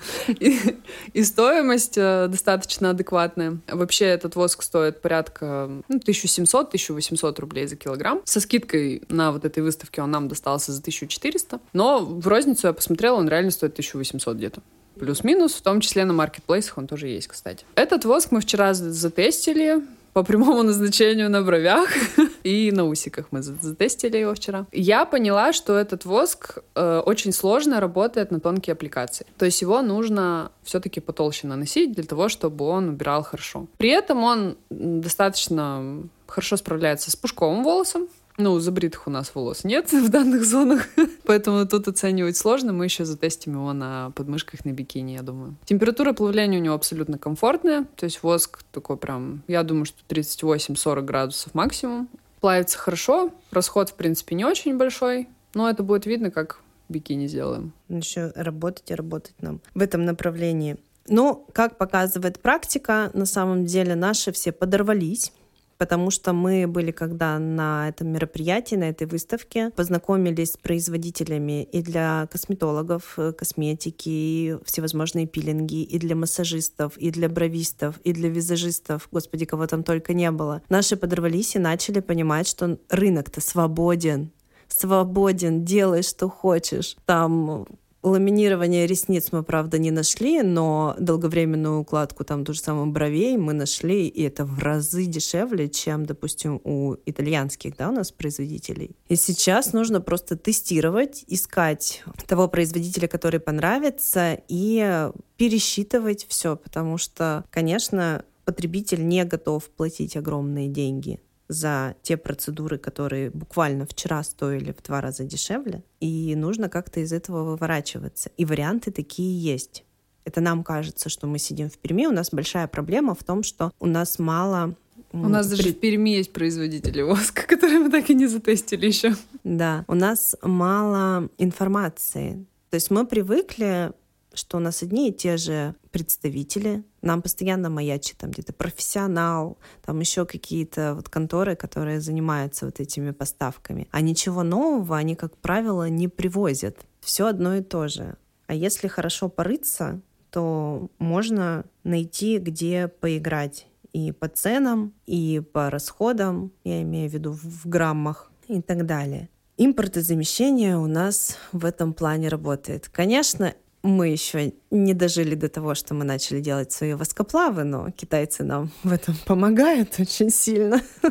И 1.13 1.23
стоимость 1.23 1.97
э, 1.97 2.27
достаточно 2.29 2.91
адекватная. 2.91 3.59
Вообще 3.69 4.07
этот 4.07 4.37
воск 4.37 4.63
стоит 4.63 5.01
порядка 5.01 5.71
1700-1800 5.89 7.17
ну, 7.23 7.35
рублей 7.39 7.67
за 7.67 7.77
килограмм. 7.77 8.21
Со 8.25 8.41
скидкой 8.41 8.96
на 9.09 9.33
вот 9.33 9.45
этой 9.45 9.63
выставке 9.63 10.03
он 10.03 10.11
нам 10.11 10.29
достался 10.29 10.73
за 10.73 10.81
1400. 10.81 11.61
Но 11.73 12.01
в 12.01 12.27
розницу 12.27 12.67
я 12.67 12.73
посмотрела, 12.73 13.17
он 13.17 13.29
реально 13.29 13.51
стоит 13.51 13.73
1800 13.73 14.37
где-то. 14.37 14.61
Плюс-минус, 14.99 15.55
в 15.55 15.63
том 15.63 15.81
числе 15.81 16.05
на 16.05 16.13
маркетплейсах 16.13 16.79
он 16.79 16.87
тоже 16.87 17.09
есть, 17.09 17.29
кстати. 17.29 17.65
Этот 17.75 18.05
воск 18.05 18.31
мы 18.31 18.41
вчера 18.41 18.73
затестили, 18.73 19.83
по 20.17 20.23
прямому 20.23 20.63
назначению 20.71 21.29
на 21.29 21.43
бровях 21.43 21.91
и 22.43 22.73
на 22.73 22.87
усиках. 22.87 23.27
Мы 23.33 23.43
затестили 23.43 24.17
его 24.17 24.33
вчера. 24.33 24.65
Я 24.73 25.05
поняла, 25.05 25.53
что 25.53 25.77
этот 25.77 26.07
воск 26.07 26.59
э, 26.75 27.03
очень 27.05 27.33
сложно 27.33 27.81
работает 27.81 28.31
на 28.31 28.41
тонкие 28.41 28.73
аппликации. 28.73 29.27
То 29.37 29.45
есть 29.45 29.61
его 29.61 29.83
нужно 29.83 30.53
все-таки 30.63 31.01
потолще 31.01 31.47
наносить 31.47 31.93
для 31.93 32.05
того, 32.05 32.31
чтобы 32.31 32.65
он 32.65 32.89
убирал 32.89 33.25
хорошо. 33.25 33.67
При 33.77 33.91
этом 33.91 34.23
он 34.23 34.57
достаточно 34.71 36.03
хорошо 36.27 36.57
справляется 36.57 37.11
с 37.11 37.17
пушковым 37.17 37.63
волосом, 37.63 38.09
ну, 38.39 38.59
забритых 38.59 39.07
у 39.07 39.11
нас 39.11 39.35
волос 39.35 39.65
нет 39.65 39.93
в 39.93 40.09
данных 40.09 40.45
зонах, 40.45 40.89
поэтому 41.25 41.67
тут 41.67 41.89
оценивать 41.89 42.37
сложно. 42.37 42.73
Мы 42.73 42.85
еще 42.85 43.05
затестим 43.05 43.55
его 43.55 43.73
на 43.73 44.13
подмышках 44.15 44.65
на 44.65 44.73
бикини, 44.73 45.13
я 45.13 45.23
думаю. 45.23 45.57
Температура 45.65 46.13
плавления 46.13 46.59
у 46.59 46.63
него 46.63 46.75
абсолютно 46.75 47.19
комфортная, 47.19 47.87
то 47.97 48.05
есть 48.05 48.23
воск 48.23 48.63
такой 48.73 48.97
прям, 48.97 49.43
я 49.49 49.63
думаю, 49.63 49.87
что 49.87 49.99
38-40 50.09 51.03
градусов 51.03 51.55
максимум. 51.55 52.09
Плавится 52.41 52.79
хорошо, 52.79 53.33
расход, 53.51 53.91
в 53.91 53.95
принципе, 53.95 54.35
не 54.35 54.45
очень 54.45 54.77
большой, 54.77 55.29
но 55.55 55.71
это 55.71 55.83
будет 55.83 56.07
видно, 56.07 56.31
как 56.31 56.61
бикини 56.89 57.27
сделаем. 57.27 57.73
Еще 57.89 58.33
работать 58.35 58.91
и 58.91 58.95
работать 58.95 59.35
нам 59.41 59.61
в 59.75 59.81
этом 59.81 60.05
направлении. 60.05 60.77
Ну, 61.09 61.47
как 61.53 61.79
показывает 61.79 62.41
практика, 62.41 63.11
на 63.15 63.27
самом 63.27 63.65
деле 63.65 63.95
наши 63.95 64.33
все 64.33 64.53
подорвались 64.53 65.33
потому 65.79 66.11
что 66.11 66.33
мы 66.33 66.67
были 66.67 66.91
когда 66.91 67.39
на 67.39 67.89
этом 67.89 68.09
мероприятии, 68.09 68.77
на 68.77 68.89
этой 68.89 69.07
выставке, 69.07 69.71
познакомились 69.77 70.53
с 70.53 70.57
производителями 70.57 71.65
и 71.65 71.83
для 71.83 72.29
косметологов, 72.31 73.15
э, 73.19 73.33
косметики, 73.33 74.09
и 74.09 74.57
всевозможные 74.65 75.27
пилинги, 75.27 75.83
и 75.83 75.99
для 75.99 76.17
массажистов, 76.17 76.97
и 76.97 77.11
для 77.11 77.29
бровистов, 77.29 77.99
и 78.05 78.13
для 78.13 78.29
визажистов, 78.29 79.09
господи, 79.11 79.45
кого 79.45 79.67
там 79.67 79.83
только 79.83 80.15
не 80.15 80.31
было. 80.31 80.63
Наши 80.69 80.97
подорвались 80.97 81.57
и 81.57 81.59
начали 81.59 82.01
понимать, 82.01 82.49
что 82.49 82.79
рынок-то 82.89 83.41
свободен, 83.41 84.31
свободен, 84.69 85.65
делай, 85.65 86.03
что 86.03 86.29
хочешь. 86.29 86.97
Там 87.05 87.67
Ламинирование 88.07 88.87
ресниц 88.87 89.33
мы, 89.33 89.43
правда, 89.43 89.79
не 89.79 89.91
нашли, 89.91 90.41
но 90.43 90.95
долговременную 91.01 91.81
укладку 91.81 92.23
там 92.23 92.45
ту 92.45 92.53
же 92.53 92.61
самую 92.61 92.87
бровей 92.93 93.37
мы 93.37 93.53
нашли, 93.53 94.07
и 94.07 94.23
это 94.23 94.45
в 94.45 94.61
разы 94.61 95.07
дешевле, 95.07 95.69
чем, 95.69 96.07
допустим, 96.07 96.61
у 96.63 96.95
итальянских, 97.05 97.77
да, 97.77 97.89
у 97.89 97.93
нас 97.93 98.13
производителей. 98.13 98.95
И 99.09 99.17
сейчас 99.17 99.73
нужно 99.73 100.01
просто 100.01 100.37
тестировать, 100.37 101.25
искать 101.27 102.05
того 102.29 102.47
производителя, 102.47 103.09
который 103.09 103.41
понравится, 103.41 104.39
и 104.47 105.11
пересчитывать 105.37 106.27
все, 106.29 106.55
потому 106.55 106.99
что, 106.99 107.45
конечно, 107.51 108.25
потребитель 108.45 109.05
не 109.05 109.25
готов 109.25 109.69
платить 109.71 110.17
огромные 110.17 110.69
деньги 110.69 111.19
за 111.49 111.95
те 112.03 112.17
процедуры, 112.17 112.79
которые 112.79 113.31
буквально 113.31 113.87
вчера 113.87 114.23
стоили 114.23 114.73
в 114.73 114.83
два 114.83 115.01
раза 115.01 115.25
дешевле, 115.25 115.83
и 116.01 116.35
нужно 116.35 116.69
как-то 116.69 117.01
из 117.01 117.13
этого 117.13 117.45
выворачиваться. 117.45 118.31
И 118.37 118.45
варианты 118.45 118.91
такие 118.91 119.39
есть. 119.41 119.85
Это 120.25 120.41
нам 120.41 120.65
кажется, 120.65 121.09
что 121.09 121.27
мы 121.27 121.39
сидим 121.39 121.71
в 121.71 121.79
Перми. 121.79 122.07
У 122.07 122.13
нас 122.13 122.31
большая 122.31 122.67
проблема 122.67 123.15
в 123.15 123.23
том, 123.23 123.43
что 123.43 123.71
у 123.79 123.87
нас 123.87 124.19
мало 124.19 124.75
у 125.13 125.29
нас 125.29 125.49
даже 125.49 125.71
в 125.71 125.79
Перми 125.79 126.11
есть 126.11 126.33
производители 126.33 127.01
воска, 127.01 127.43
которые 127.47 127.79
мы 127.79 127.91
так 127.91 128.11
и 128.11 128.15
не 128.15 128.27
затестили 128.27 128.87
еще. 128.87 129.15
Да, 129.45 129.85
у 129.89 129.95
нас 129.95 130.37
мало 130.43 131.31
информации. 131.39 132.45
То 132.71 132.75
есть 132.75 132.91
мы 132.91 133.07
привыкли 133.07 133.93
что 134.37 134.59
у 134.59 134.61
нас 134.61 134.83
одни 134.83 135.09
и 135.09 135.13
те 135.13 135.37
же 135.37 135.75
представители, 135.91 136.85
нам 137.03 137.23
постоянно 137.23 137.71
маячит 137.71 138.19
там 138.19 138.31
где-то 138.31 138.53
профессионал, 138.53 139.59
там 139.85 140.01
еще 140.01 140.27
какие-то 140.27 140.95
вот 140.95 141.09
конторы, 141.09 141.57
которые 141.57 142.01
занимаются 142.01 142.67
вот 142.67 142.81
этими 142.81 143.11
поставками. 143.11 143.89
А 143.91 144.01
ничего 144.01 144.43
нового 144.43 144.97
они, 144.97 145.17
как 145.17 145.37
правило, 145.37 145.89
не 145.89 146.09
привозят. 146.09 146.87
Все 147.01 147.27
одно 147.27 147.57
и 147.57 147.63
то 147.63 147.89
же. 147.89 148.17
А 148.47 148.55
если 148.55 148.89
хорошо 148.89 149.29
порыться, 149.29 150.01
то 150.31 150.91
можно 150.99 151.65
найти, 151.83 152.39
где 152.39 152.89
поиграть 152.89 153.67
и 153.93 154.13
по 154.13 154.29
ценам, 154.29 154.93
и 155.07 155.41
по 155.53 155.71
расходам, 155.71 156.53
я 156.65 156.83
имею 156.83 157.09
в 157.09 157.15
виду 157.15 157.33
в 157.33 157.67
граммах 157.67 158.31
и 158.47 158.61
так 158.61 158.85
далее. 158.85 159.31
Импортозамещение 159.57 160.77
у 160.77 160.87
нас 160.87 161.39
в 161.53 161.65
этом 161.65 161.95
плане 161.95 162.29
работает. 162.29 162.91
Конечно, 162.91 163.55
мы 163.87 164.09
еще 164.09 164.53
не 164.71 164.95
дожили 164.95 165.35
до 165.35 165.49
того, 165.49 165.75
что 165.75 165.95
мы 165.95 166.05
начали 166.05 166.41
делать 166.41 166.73
свои 166.73 166.95
воскоплавы, 166.95 167.65
но 167.65 167.91
китайцы 167.91 168.45
нам 168.45 168.71
в 168.83 168.93
этом 168.93 169.15
помогают 169.25 169.95
очень 169.99 170.31
сильно. 170.31 170.81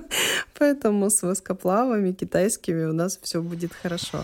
Поэтому 0.59 1.09
с 1.09 1.21
воскоплавами 1.23 2.11
китайскими 2.11 2.85
у 2.85 2.93
нас 2.93 3.17
все 3.21 3.41
будет 3.41 3.73
хорошо. 3.73 4.23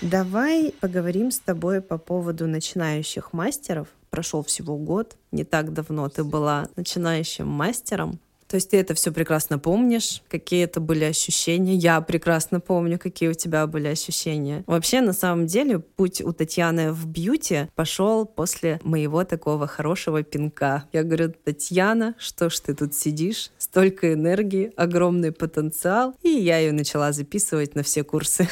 Давай 0.00 0.74
поговорим 0.80 1.30
с 1.30 1.38
тобой 1.38 1.80
по 1.80 1.98
поводу 1.98 2.46
начинающих 2.46 3.32
мастеров. 3.32 3.88
Прошел 4.10 4.42
всего 4.42 4.76
год, 4.76 5.16
не 5.32 5.44
так 5.44 5.72
давно 5.72 6.08
ты 6.08 6.24
была 6.24 6.68
начинающим 6.76 7.48
мастером. 7.48 8.20
То 8.48 8.56
есть 8.56 8.70
ты 8.70 8.76
это 8.78 8.94
все 8.94 9.12
прекрасно 9.12 9.58
помнишь, 9.58 10.22
какие 10.28 10.64
это 10.64 10.80
были 10.80 11.04
ощущения. 11.04 11.74
Я 11.74 12.00
прекрасно 12.00 12.60
помню, 12.60 12.98
какие 12.98 13.28
у 13.28 13.34
тебя 13.34 13.66
были 13.66 13.88
ощущения. 13.88 14.64
Вообще, 14.66 15.00
на 15.00 15.12
самом 15.12 15.46
деле, 15.46 15.78
путь 15.78 16.20
у 16.20 16.32
Татьяны 16.32 16.92
в 16.92 17.06
бьюти 17.06 17.68
пошел 17.74 18.26
после 18.26 18.80
моего 18.82 19.24
такого 19.24 19.66
хорошего 19.66 20.22
пинка. 20.22 20.84
Я 20.92 21.02
говорю, 21.02 21.32
Татьяна, 21.44 22.14
что 22.18 22.50
ж 22.50 22.60
ты 22.60 22.74
тут 22.74 22.94
сидишь? 22.94 23.50
Столько 23.58 24.12
энергии, 24.12 24.72
огромный 24.76 25.32
потенциал. 25.32 26.14
И 26.22 26.28
я 26.28 26.58
ее 26.58 26.72
начала 26.72 27.12
записывать 27.12 27.74
на 27.74 27.82
все 27.82 28.04
курсы. 28.04 28.48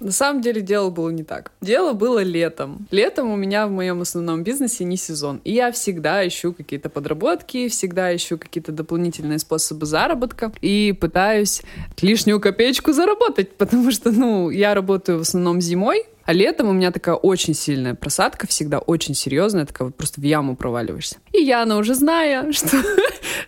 На 0.00 0.12
самом 0.12 0.40
деле 0.40 0.62
дело 0.62 0.88
было 0.88 1.10
не 1.10 1.24
так. 1.24 1.52
Дело 1.60 1.92
было 1.92 2.22
летом. 2.22 2.88
Летом 2.90 3.30
у 3.30 3.36
меня 3.36 3.66
в 3.66 3.70
моем 3.70 4.00
основном 4.00 4.42
бизнесе 4.42 4.84
не 4.84 4.96
сезон. 4.96 5.42
И 5.44 5.52
я 5.52 5.70
всегда 5.72 6.26
ищу 6.26 6.54
какие-то 6.54 6.88
подработки, 6.88 7.68
всегда 7.68 8.14
ищу 8.16 8.38
какие-то 8.38 8.72
дополнительные 8.72 9.29
способы 9.38 9.86
заработка 9.86 10.52
и 10.60 10.92
пытаюсь 10.98 11.62
лишнюю 12.00 12.40
копеечку 12.40 12.92
заработать, 12.92 13.56
потому 13.56 13.90
что, 13.90 14.10
ну, 14.10 14.50
я 14.50 14.74
работаю 14.74 15.18
в 15.18 15.22
основном 15.22 15.60
зимой, 15.60 16.04
а 16.30 16.32
летом 16.32 16.68
у 16.68 16.72
меня 16.72 16.92
такая 16.92 17.16
очень 17.16 17.54
сильная 17.54 17.96
просадка, 17.96 18.46
всегда 18.46 18.78
очень 18.78 19.14
серьезная, 19.14 19.66
такая 19.66 19.86
вот 19.86 19.96
просто 19.96 20.20
в 20.20 20.24
яму 20.24 20.54
проваливаешься. 20.54 21.16
И 21.32 21.42
Яна, 21.42 21.76
уже 21.76 21.94
зная, 21.94 22.52
что, 22.52 22.76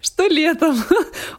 что 0.00 0.26
летом 0.26 0.76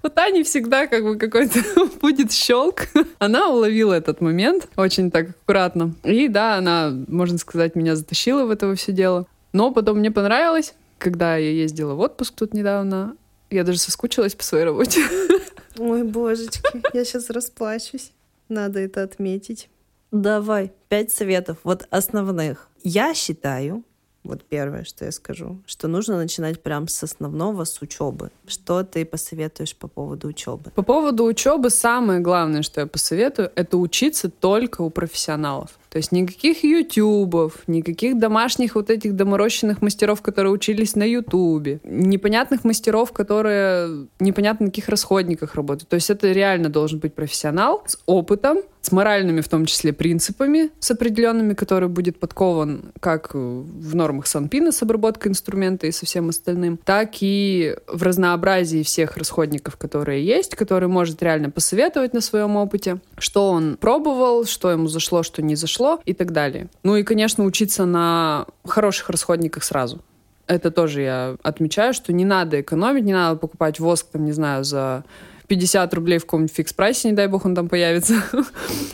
у 0.04 0.08
Тани 0.08 0.44
всегда 0.44 0.88
как 0.88 1.04
бы 1.04 1.18
какой-то 1.18 1.60
будет 2.02 2.32
щелк, 2.32 2.88
она 3.20 3.50
уловила 3.50 3.94
этот 3.94 4.22
момент 4.22 4.70
очень 4.78 5.12
так 5.12 5.32
аккуратно. 5.32 5.94
И 6.04 6.30
да, 6.30 6.56
она, 6.56 6.94
можно 7.10 7.38
сказать, 7.38 7.76
меня 7.76 7.98
затащила 7.98 8.46
в 8.46 8.50
это 8.50 8.74
все 8.76 8.94
дело. 8.94 9.28
Но 9.52 9.72
потом 9.72 10.00
мне 10.00 10.12
понравилось, 10.12 10.74
когда 10.98 11.36
я 11.36 11.52
ездила 11.52 11.94
в 11.94 12.00
отпуск 12.00 12.36
тут 12.36 12.54
недавно, 12.54 13.18
я 13.54 13.64
даже 13.64 13.80
соскучилась 13.80 14.36
по 14.36 14.44
своей 14.44 14.66
работе. 14.66 15.02
Ой, 15.78 16.04
божечки, 16.04 16.82
я 16.96 17.06
сейчас 17.06 17.30
расплачусь. 17.30 18.12
Надо 18.50 18.80
это 18.80 19.04
отметить. 19.04 19.70
Давай, 20.12 20.72
пять 20.90 21.12
советов, 21.12 21.58
вот 21.64 21.88
основных. 21.90 22.70
Я 22.84 23.14
считаю, 23.16 23.84
вот 24.24 24.44
первое, 24.44 24.84
что 24.84 25.06
я 25.06 25.12
скажу, 25.12 25.62
что 25.66 25.88
нужно 25.88 26.18
начинать 26.18 26.62
прям 26.62 26.88
с 26.88 27.04
основного, 27.04 27.66
с 27.66 27.82
учебы. 27.82 28.32
Что 28.48 28.84
ты 28.84 29.06
посоветуешь 29.06 29.76
по 29.76 29.88
поводу 29.88 30.30
учебы? 30.30 30.72
По 30.76 30.82
поводу 30.82 31.26
учебы 31.26 31.70
самое 31.70 32.22
главное, 32.22 32.62
что 32.62 32.82
я 32.82 32.88
посоветую, 32.88 33.52
это 33.56 33.78
учиться 33.78 34.30
только 34.30 34.82
у 34.82 34.90
профессионалов. 34.90 35.78
То 35.94 35.98
есть 35.98 36.12
никаких 36.12 36.64
ютубов, 36.64 37.60
никаких 37.68 38.18
домашних 38.18 38.74
вот 38.74 38.90
этих 38.90 39.16
доморощенных 39.16 39.84
мастеров, 39.84 40.24
которые 40.24 40.52
учились 40.52 40.96
на 40.96 41.04
ютубе, 41.04 41.82
непонятных 41.84 42.64
мастеров, 42.64 43.12
которые 43.12 44.08
непонятно 44.20 44.66
на 44.66 44.72
каких 44.72 44.90
расходниках 44.90 45.54
работают. 45.54 45.90
То 45.90 45.96
есть 45.96 46.10
это 46.10 46.32
реально 46.32 46.70
должен 46.70 46.98
быть 46.98 47.14
профессионал 47.14 47.84
с 47.86 48.00
опытом, 48.08 48.64
с 48.84 48.92
моральными 48.92 49.40
в 49.42 49.48
том 49.48 49.66
числе 49.66 49.94
принципами, 49.94 50.70
с 50.80 50.92
определенными, 50.92 51.54
который 51.54 51.88
будет 51.88 52.20
подкован 52.20 52.92
как 53.00 53.34
в 53.34 53.96
нормах 53.96 54.28
Санпина 54.28 54.74
с 54.74 54.84
обработкой 54.84 55.32
инструмента 55.32 55.88
и 55.88 55.92
со 55.92 56.06
всем 56.06 56.30
остальным, 56.30 56.78
так 56.84 57.12
и 57.22 57.78
в 57.88 58.04
разнообразии 58.04 58.84
всех 58.84 59.16
расходников, 59.16 59.78
которые 59.78 60.26
есть, 60.26 60.56
который 60.56 60.90
может 60.90 61.24
реально 61.24 61.50
посоветовать 61.50 62.14
на 62.14 62.20
своем 62.20 62.58
опыте, 62.58 63.00
что 63.18 63.52
он 63.52 63.78
пробовал, 63.78 64.44
что 64.44 64.70
ему 64.70 64.88
зашло, 64.88 65.24
что 65.24 65.42
не 65.42 65.56
зашло, 65.56 65.83
пошло 65.84 66.02
и 66.06 66.14
так 66.14 66.32
далее. 66.32 66.68
Ну 66.84 66.96
и, 66.96 67.04
конечно, 67.04 67.44
учиться 67.44 67.86
на 67.86 68.46
хороших 68.66 69.10
расходниках 69.10 69.64
сразу. 69.64 70.02
Это 70.48 70.72
тоже 70.72 71.02
я 71.02 71.36
отмечаю, 71.44 71.94
что 71.94 72.14
не 72.14 72.26
надо 72.26 72.62
экономить, 72.62 73.04
не 73.04 73.14
надо 73.14 73.40
покупать 73.40 73.80
воск, 73.80 74.08
там, 74.12 74.26
не 74.26 74.34
знаю, 74.34 74.64
за 74.64 75.04
50 75.48 75.94
рублей 75.94 76.18
в 76.18 76.26
каком-нибудь 76.26 76.56
фикс-прайсе, 76.56 77.10
не 77.10 77.14
дай 77.14 77.28
бог 77.28 77.46
он 77.46 77.56
там 77.56 77.70
появится, 77.70 78.16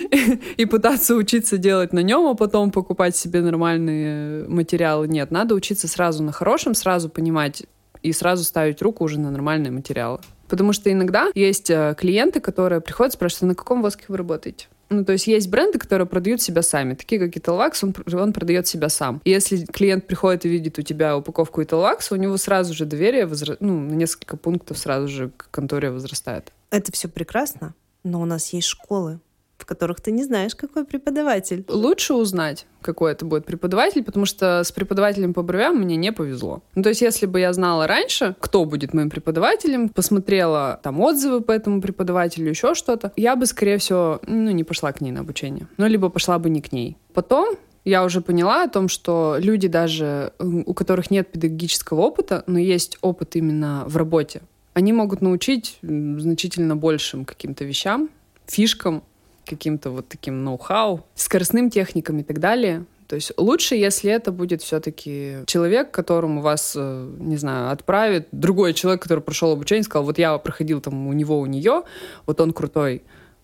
и 0.58 0.66
пытаться 0.66 1.16
учиться 1.16 1.58
делать 1.58 1.94
на 1.94 2.04
нем, 2.04 2.28
а 2.28 2.36
потом 2.36 2.72
покупать 2.72 3.16
себе 3.16 3.42
нормальные 3.42 4.48
материалы. 4.48 5.08
Нет, 5.08 5.32
надо 5.32 5.56
учиться 5.56 5.88
сразу 5.88 6.24
на 6.24 6.32
хорошем, 6.32 6.76
сразу 6.76 7.10
понимать 7.10 7.64
и 8.04 8.14
сразу 8.14 8.44
ставить 8.44 8.82
руку 8.82 9.04
уже 9.04 9.20
на 9.20 9.32
нормальные 9.32 9.72
материалы. 9.72 10.20
Потому 10.48 10.74
что 10.74 10.92
иногда 10.92 11.30
есть 11.36 11.70
э, 11.70 11.96
клиенты, 11.98 12.40
которые 12.40 12.82
приходят 12.82 13.14
и 13.14 13.16
спрашивают, 13.16 13.44
«А 13.44 13.46
на 13.48 13.56
каком 13.56 13.82
воске 13.82 14.06
вы 14.08 14.18
работаете? 14.18 14.68
Ну, 14.90 15.06
то 15.06 15.14
есть 15.14 15.28
есть 15.28 15.50
бренды, 15.50 15.78
которые 15.78 16.08
продают 16.08 16.42
себя 16.42 16.62
сами. 16.62 16.96
Такие, 16.96 17.20
как 17.20 17.36
Italvax, 17.36 17.80
он, 17.84 18.20
он 18.20 18.34
продает 18.34 18.68
себя 18.68 18.90
сам. 18.90 19.22
И 19.24 19.30
если 19.30 19.66
клиент 19.66 20.08
приходит 20.08 20.46
и 20.46 20.50
видит 20.50 20.80
у 20.80 20.82
тебя 20.82 21.16
упаковку 21.18 21.62
Italvax, 21.62 22.12
у 22.12 22.16
него 22.16 22.38
сразу 22.38 22.74
же 22.74 22.86
доверие 22.86 23.26
возра... 23.26 23.58
ну, 23.60 23.80
на 23.80 23.94
несколько 23.94 24.36
пунктов 24.36 24.78
сразу 24.78 25.08
же 25.08 25.30
к 25.38 25.50
конторе 25.52 25.92
возрастает. 25.92 26.52
Это 26.72 26.92
все 26.92 27.08
прекрасно, 27.08 27.76
но 28.04 28.22
у 28.22 28.26
нас 28.26 28.54
есть 28.54 28.68
школы, 28.68 29.20
в 29.60 29.66
которых 29.66 30.02
ты 30.02 30.12
не 30.12 30.24
знаешь, 30.24 30.56
какой 30.56 30.86
преподаватель. 30.86 31.66
Лучше 31.68 32.14
узнать, 32.14 32.66
какой 32.82 33.12
это 33.12 33.26
будет 33.26 33.46
преподаватель, 33.46 34.04
потому 34.04 34.26
что 34.26 34.64
с 34.64 34.72
преподавателем 34.72 35.34
по 35.34 35.44
бровям 35.44 35.78
мне 35.78 35.96
не 35.96 36.12
повезло. 36.12 36.64
Ну, 36.76 36.84
то 36.84 36.90
есть, 36.90 37.02
если 37.02 37.26
бы 37.26 37.40
я 37.40 37.54
знала 37.54 37.86
раньше, 37.86 38.36
кто 38.40 38.66
будет 38.66 38.94
моим 38.94 39.10
преподавателем, 39.10 39.90
посмотрела 39.90 40.80
там 40.82 41.00
отзывы 41.02 41.42
по 41.42 41.52
этому 41.52 41.82
преподавателю, 41.82 42.50
еще 42.50 42.74
что-то, 42.74 43.12
я 43.16 43.36
бы, 43.36 43.46
скорее 43.46 43.78
всего, 43.78 44.22
ну, 44.26 44.52
не 44.52 44.64
пошла 44.64 44.92
к 44.92 45.02
ней 45.02 45.12
на 45.12 45.20
обучение. 45.20 45.68
Ну, 45.78 45.88
либо 45.88 46.10
пошла 46.10 46.40
бы 46.40 46.50
не 46.50 46.62
к 46.62 46.72
ней. 46.72 46.98
Потом 47.14 47.56
я 47.86 48.04
уже 48.04 48.22
поняла 48.22 48.64
о 48.64 48.70
том, 48.70 48.88
что 48.88 49.38
люди 49.40 49.68
даже, 49.68 50.34
у 50.40 50.74
которых 50.74 51.12
нет 51.12 51.32
педагогического 51.32 52.02
опыта, 52.02 52.44
но 52.48 52.60
есть 52.60 52.98
опыт 53.02 53.36
именно 53.36 53.84
в 53.88 53.98
работе, 53.98 54.42
они 54.74 54.94
могут 54.94 55.22
научить 55.22 55.80
значительно 55.82 56.76
большим 56.76 57.26
каким-то 57.26 57.66
вещам, 57.66 58.10
фишкам, 58.46 59.04
каким-то 59.50 59.90
вот 59.90 60.08
таким 60.08 60.44
ноу-хау, 60.44 61.06
скоростным 61.16 61.70
техникам 61.70 62.20
и 62.20 62.24
так 62.24 62.40
далее. 62.40 62.86
То 63.08 63.16
есть 63.16 63.32
лучше, 63.38 63.74
если 63.74 64.12
это 64.12 64.32
будет 64.32 64.62
все-таки 64.62 65.38
человек, 65.48 65.90
которому 65.90 66.42
вас, 66.42 66.76
э, 66.78 67.12
не 67.18 67.38
знаю, 67.38 67.72
отправит 67.72 68.28
другой 68.32 68.76
человек, 68.76 69.02
который 69.02 69.22
прошел 69.22 69.52
обучение, 69.52 69.84
сказал, 69.84 70.06
вот 70.06 70.20
я 70.20 70.38
проходил 70.38 70.80
там 70.80 71.08
у 71.08 71.14
него, 71.14 71.40
у 71.40 71.48
нее, 71.48 71.82
вот 72.28 72.40
он 72.40 72.54
крутой 72.54 73.02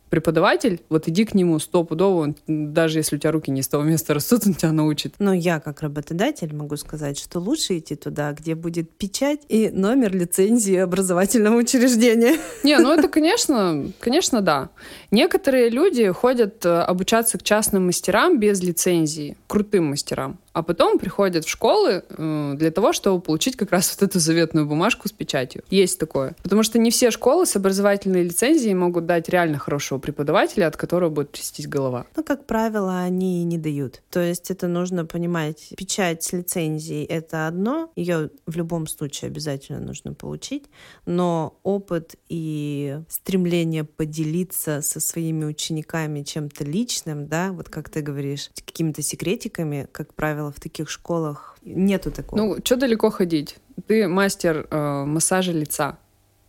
преподаватель, 0.09 0.81
вот 0.89 1.07
иди 1.07 1.25
к 1.25 1.33
нему 1.33 1.59
стопудово, 1.59 2.21
он, 2.21 2.35
даже 2.47 2.99
если 2.99 3.15
у 3.15 3.19
тебя 3.19 3.31
руки 3.31 3.51
не 3.51 3.61
с 3.61 3.67
того 3.67 3.83
места 3.83 4.13
растут, 4.13 4.45
он 4.45 4.53
тебя 4.53 4.71
научит. 4.71 5.15
Но 5.19 5.33
я, 5.33 5.59
как 5.59 5.81
работодатель, 5.81 6.53
могу 6.53 6.77
сказать, 6.77 7.19
что 7.19 7.39
лучше 7.39 7.77
идти 7.77 7.95
туда, 7.95 8.31
где 8.33 8.55
будет 8.55 8.89
печать 8.91 9.41
и 9.49 9.69
номер 9.69 10.15
лицензии 10.15 10.75
образовательного 10.75 11.57
учреждения. 11.57 12.37
Не, 12.63 12.77
ну 12.79 12.91
это, 12.91 13.07
конечно, 13.07 13.91
конечно, 13.99 14.41
да. 14.41 14.69
Некоторые 15.11 15.69
люди 15.69 16.09
ходят 16.11 16.65
э, 16.65 16.69
обучаться 16.69 17.37
к 17.37 17.43
частным 17.43 17.87
мастерам 17.87 18.39
без 18.39 18.61
лицензии, 18.61 19.37
крутым 19.47 19.89
мастерам 19.89 20.39
а 20.55 20.63
потом 20.63 20.99
приходят 20.99 21.43
в 21.43 21.49
школы 21.49 22.05
э, 22.07 22.53
для 22.55 22.71
того, 22.71 22.93
чтобы 22.93 23.19
получить 23.19 23.57
как 23.57 23.71
раз 23.71 23.93
вот 23.93 24.09
эту 24.09 24.19
заветную 24.19 24.65
бумажку 24.65 25.09
с 25.09 25.11
печатью. 25.11 25.63
Есть 25.69 25.99
такое. 25.99 26.33
Потому 26.43 26.63
что 26.63 26.79
не 26.79 26.91
все 26.91 27.11
школы 27.11 27.45
с 27.45 27.57
образовательной 27.57 28.23
лицензией 28.23 28.73
могут 28.73 29.05
дать 29.05 29.27
реально 29.27 29.57
хорошего 29.57 29.99
преподавателя, 29.99 30.67
от 30.67 30.77
которого 30.77 31.09
будет 31.09 31.33
трястись 31.33 31.67
голова. 31.67 32.05
Ну, 32.15 32.23
как 32.23 32.45
правило, 32.45 33.01
они 33.01 33.43
не 33.43 33.57
дают. 33.57 34.01
То 34.09 34.21
есть 34.21 34.49
это 34.49 34.69
нужно 34.69 35.05
понимать. 35.05 35.73
Печать 35.75 36.23
с 36.23 36.31
лицензией— 36.31 37.03
это 37.09 37.47
одно, 37.47 37.91
ее 37.97 38.29
в 38.45 38.55
любом 38.55 38.87
случае 38.87 39.27
обязательно 39.27 39.81
нужно 39.81 40.13
получить, 40.13 40.63
но 41.05 41.59
опыт 41.63 42.15
и 42.29 42.97
стремление 43.09 43.83
поделиться 43.83 44.81
со 44.81 45.01
своими 45.01 45.43
учениками 45.43 46.23
чем-то 46.23 46.63
личным, 46.63 47.27
да, 47.27 47.51
вот 47.51 47.67
как 47.67 47.89
ты 47.89 47.99
говоришь, 47.99 48.51
какими-то 48.65 49.01
секретиками, 49.01 49.89
как 49.91 50.13
правило, 50.13 50.44
правило, 50.45 50.51
в 50.51 50.59
таких 50.59 50.89
школах 50.89 51.57
нету 51.63 52.11
такого. 52.11 52.39
Ну, 52.39 52.57
что 52.63 52.75
далеко 52.75 53.09
ходить? 53.09 53.57
Ты 53.87 54.07
мастер 54.07 54.67
э, 54.69 55.05
массажа 55.05 55.51
лица. 55.51 55.97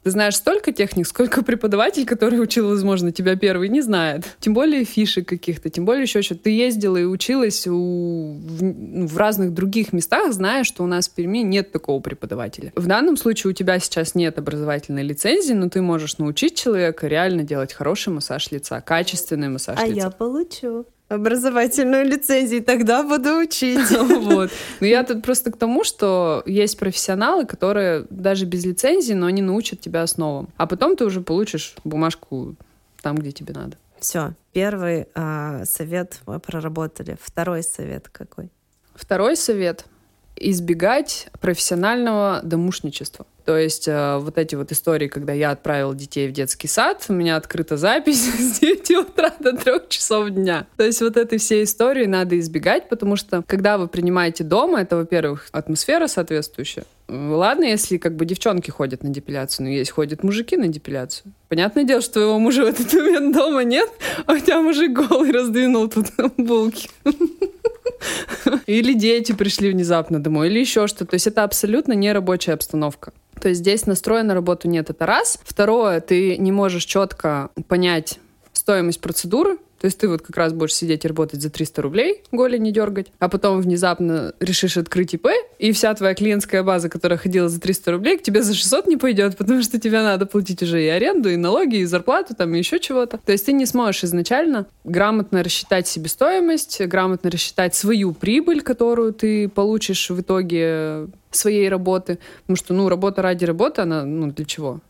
Ты 0.04 0.12
знаешь 0.12 0.36
столько 0.36 0.70
техник, 0.70 1.04
сколько 1.08 1.42
преподаватель, 1.42 2.06
который 2.06 2.40
учил, 2.40 2.68
возможно, 2.68 3.10
тебя 3.10 3.34
первый, 3.34 3.68
не 3.68 3.82
знает. 3.82 4.24
Тем 4.38 4.54
более 4.54 4.84
фишек 4.84 5.28
каких-то, 5.28 5.68
тем 5.68 5.84
более 5.84 6.02
еще 6.02 6.22
что-то. 6.22 6.44
Ты 6.44 6.50
ездила 6.50 6.96
и 6.96 7.02
училась 7.02 7.66
у, 7.66 8.38
в, 8.40 8.62
ну, 8.62 9.08
в 9.08 9.16
разных 9.16 9.52
других 9.52 9.92
местах, 9.92 10.32
зная, 10.32 10.62
что 10.62 10.84
у 10.84 10.86
нас 10.86 11.08
в 11.08 11.14
Перми 11.14 11.38
нет 11.38 11.72
такого 11.72 12.00
преподавателя. 12.00 12.72
В 12.76 12.86
данном 12.86 13.16
случае 13.16 13.50
у 13.50 13.52
тебя 13.52 13.80
сейчас 13.80 14.14
нет 14.14 14.38
образовательной 14.38 15.02
лицензии, 15.02 15.54
но 15.54 15.68
ты 15.68 15.82
можешь 15.82 16.18
научить 16.18 16.56
человека 16.56 17.08
реально 17.08 17.42
делать 17.42 17.72
хороший 17.72 18.12
массаж 18.12 18.52
лица, 18.52 18.80
качественный 18.80 19.48
массаж 19.48 19.76
а 19.76 19.86
лица. 19.86 20.02
А 20.02 20.04
я 20.04 20.10
получу 20.10 20.86
образовательную 21.08 22.04
лицензию, 22.04 22.62
тогда 22.62 23.02
буду 23.02 23.38
учить. 23.38 23.90
Вот. 24.26 24.50
Но 24.80 24.86
я 24.86 25.04
тут 25.04 25.22
просто 25.22 25.52
к 25.52 25.56
тому, 25.56 25.84
что 25.84 26.42
есть 26.46 26.78
профессионалы, 26.78 27.46
которые 27.46 28.06
даже 28.10 28.44
без 28.44 28.64
лицензии, 28.64 29.12
но 29.14 29.26
они 29.26 29.42
научат 29.42 29.80
тебя 29.80 30.02
основам. 30.02 30.48
А 30.56 30.66
потом 30.66 30.96
ты 30.96 31.04
уже 31.04 31.20
получишь 31.20 31.74
бумажку 31.84 32.56
там, 33.02 33.16
где 33.16 33.32
тебе 33.32 33.54
надо. 33.54 33.76
Все, 34.00 34.34
первый 34.52 35.06
а, 35.14 35.64
совет 35.64 36.20
мы 36.26 36.40
проработали. 36.40 37.16
Второй 37.20 37.62
совет 37.62 38.08
какой? 38.08 38.50
Второй 38.94 39.36
совет. 39.36 39.84
Избегать 40.36 41.28
профессионального 41.40 42.40
домушничества. 42.42 43.26
То 43.46 43.56
есть 43.56 43.86
э, 43.86 44.18
вот 44.18 44.38
эти 44.38 44.56
вот 44.56 44.72
истории, 44.72 45.06
когда 45.06 45.32
я 45.32 45.52
отправила 45.52 45.94
детей 45.94 46.28
в 46.28 46.32
детский 46.32 46.66
сад, 46.66 47.04
у 47.08 47.12
меня 47.12 47.36
открыта 47.36 47.76
запись 47.76 48.24
с 48.38 48.58
9 48.58 48.90
утра 48.90 49.32
до 49.38 49.56
3 49.56 49.88
часов 49.88 50.30
дня. 50.30 50.66
То 50.76 50.84
есть 50.84 51.00
вот 51.00 51.16
этой 51.16 51.38
всей 51.38 51.62
истории 51.62 52.06
надо 52.06 52.38
избегать, 52.40 52.88
потому 52.88 53.14
что 53.14 53.44
когда 53.46 53.78
вы 53.78 53.86
принимаете 53.86 54.42
дома, 54.42 54.80
это, 54.80 54.96
во-первых, 54.96 55.48
атмосфера 55.52 56.08
соответствующая. 56.08 56.84
Ладно, 57.08 57.64
если 57.64 57.98
как 57.98 58.16
бы 58.16 58.24
девчонки 58.24 58.70
ходят 58.70 59.04
на 59.04 59.10
депиляцию, 59.10 59.66
но 59.66 59.70
есть 59.70 59.92
ходят 59.92 60.24
мужики 60.24 60.56
на 60.56 60.66
депиляцию. 60.66 61.32
Понятное 61.48 61.84
дело, 61.84 62.00
что 62.00 62.14
твоего 62.14 62.40
мужа 62.40 62.64
в 62.64 62.68
этот 62.68 62.92
момент 62.92 63.32
дома 63.32 63.62
нет, 63.62 63.88
а 64.26 64.32
у 64.32 64.38
тебя 64.38 64.60
мужик 64.60 64.92
голый 64.92 65.30
раздвинул 65.30 65.88
тут 65.88 66.06
булки. 66.36 66.90
Или 68.66 68.94
дети 68.94 69.32
пришли 69.32 69.70
внезапно 69.70 70.20
домой, 70.20 70.48
или 70.48 70.60
еще 70.60 70.86
что-то. 70.86 71.06
То 71.06 71.14
есть 71.14 71.26
это 71.26 71.44
абсолютно 71.44 71.92
не 71.92 72.12
рабочая 72.12 72.52
обстановка. 72.52 73.12
То 73.40 73.48
есть 73.48 73.60
здесь 73.60 73.86
настроя 73.86 74.22
на 74.22 74.34
работу 74.34 74.68
нет, 74.68 74.90
это 74.90 75.06
раз. 75.06 75.38
Второе, 75.44 76.00
ты 76.00 76.36
не 76.36 76.52
можешь 76.52 76.84
четко 76.84 77.50
понять 77.68 78.18
стоимость 78.52 79.00
процедуры, 79.00 79.58
то 79.86 79.88
есть 79.88 79.98
ты 79.98 80.08
вот 80.08 80.20
как 80.20 80.36
раз 80.36 80.52
будешь 80.52 80.74
сидеть 80.74 81.04
и 81.04 81.08
работать 81.08 81.40
за 81.40 81.48
300 81.48 81.80
рублей, 81.80 82.24
голень 82.32 82.62
не 82.62 82.72
дергать, 82.72 83.06
а 83.20 83.28
потом 83.28 83.60
внезапно 83.60 84.34
решишь 84.40 84.76
открыть 84.76 85.14
ИП, 85.14 85.28
и 85.60 85.70
вся 85.70 85.94
твоя 85.94 86.12
клиентская 86.16 86.64
база, 86.64 86.88
которая 86.88 87.20
ходила 87.20 87.48
за 87.48 87.60
300 87.60 87.92
рублей, 87.92 88.18
к 88.18 88.22
тебе 88.22 88.42
за 88.42 88.52
600 88.52 88.88
не 88.88 88.96
пойдет, 88.96 89.36
потому 89.36 89.62
что 89.62 89.78
тебе 89.78 90.02
надо 90.02 90.26
платить 90.26 90.60
уже 90.60 90.82
и 90.82 90.88
аренду, 90.88 91.30
и 91.30 91.36
налоги, 91.36 91.76
и 91.76 91.84
зарплату, 91.84 92.34
там, 92.34 92.52
и 92.56 92.58
еще 92.58 92.80
чего-то. 92.80 93.20
То 93.24 93.30
есть 93.30 93.46
ты 93.46 93.52
не 93.52 93.64
сможешь 93.64 94.02
изначально 94.02 94.66
грамотно 94.82 95.44
рассчитать 95.44 95.86
себестоимость, 95.86 96.84
грамотно 96.84 97.30
рассчитать 97.30 97.76
свою 97.76 98.12
прибыль, 98.12 98.62
которую 98.62 99.12
ты 99.12 99.48
получишь 99.48 100.10
в 100.10 100.20
итоге 100.20 101.06
своей 101.30 101.68
работы. 101.68 102.18
Потому 102.40 102.56
что, 102.56 102.74
ну, 102.74 102.88
работа 102.88 103.22
ради 103.22 103.44
работы, 103.44 103.82
она, 103.82 104.04
ну, 104.04 104.32
для 104.32 104.44
чего? 104.44 104.80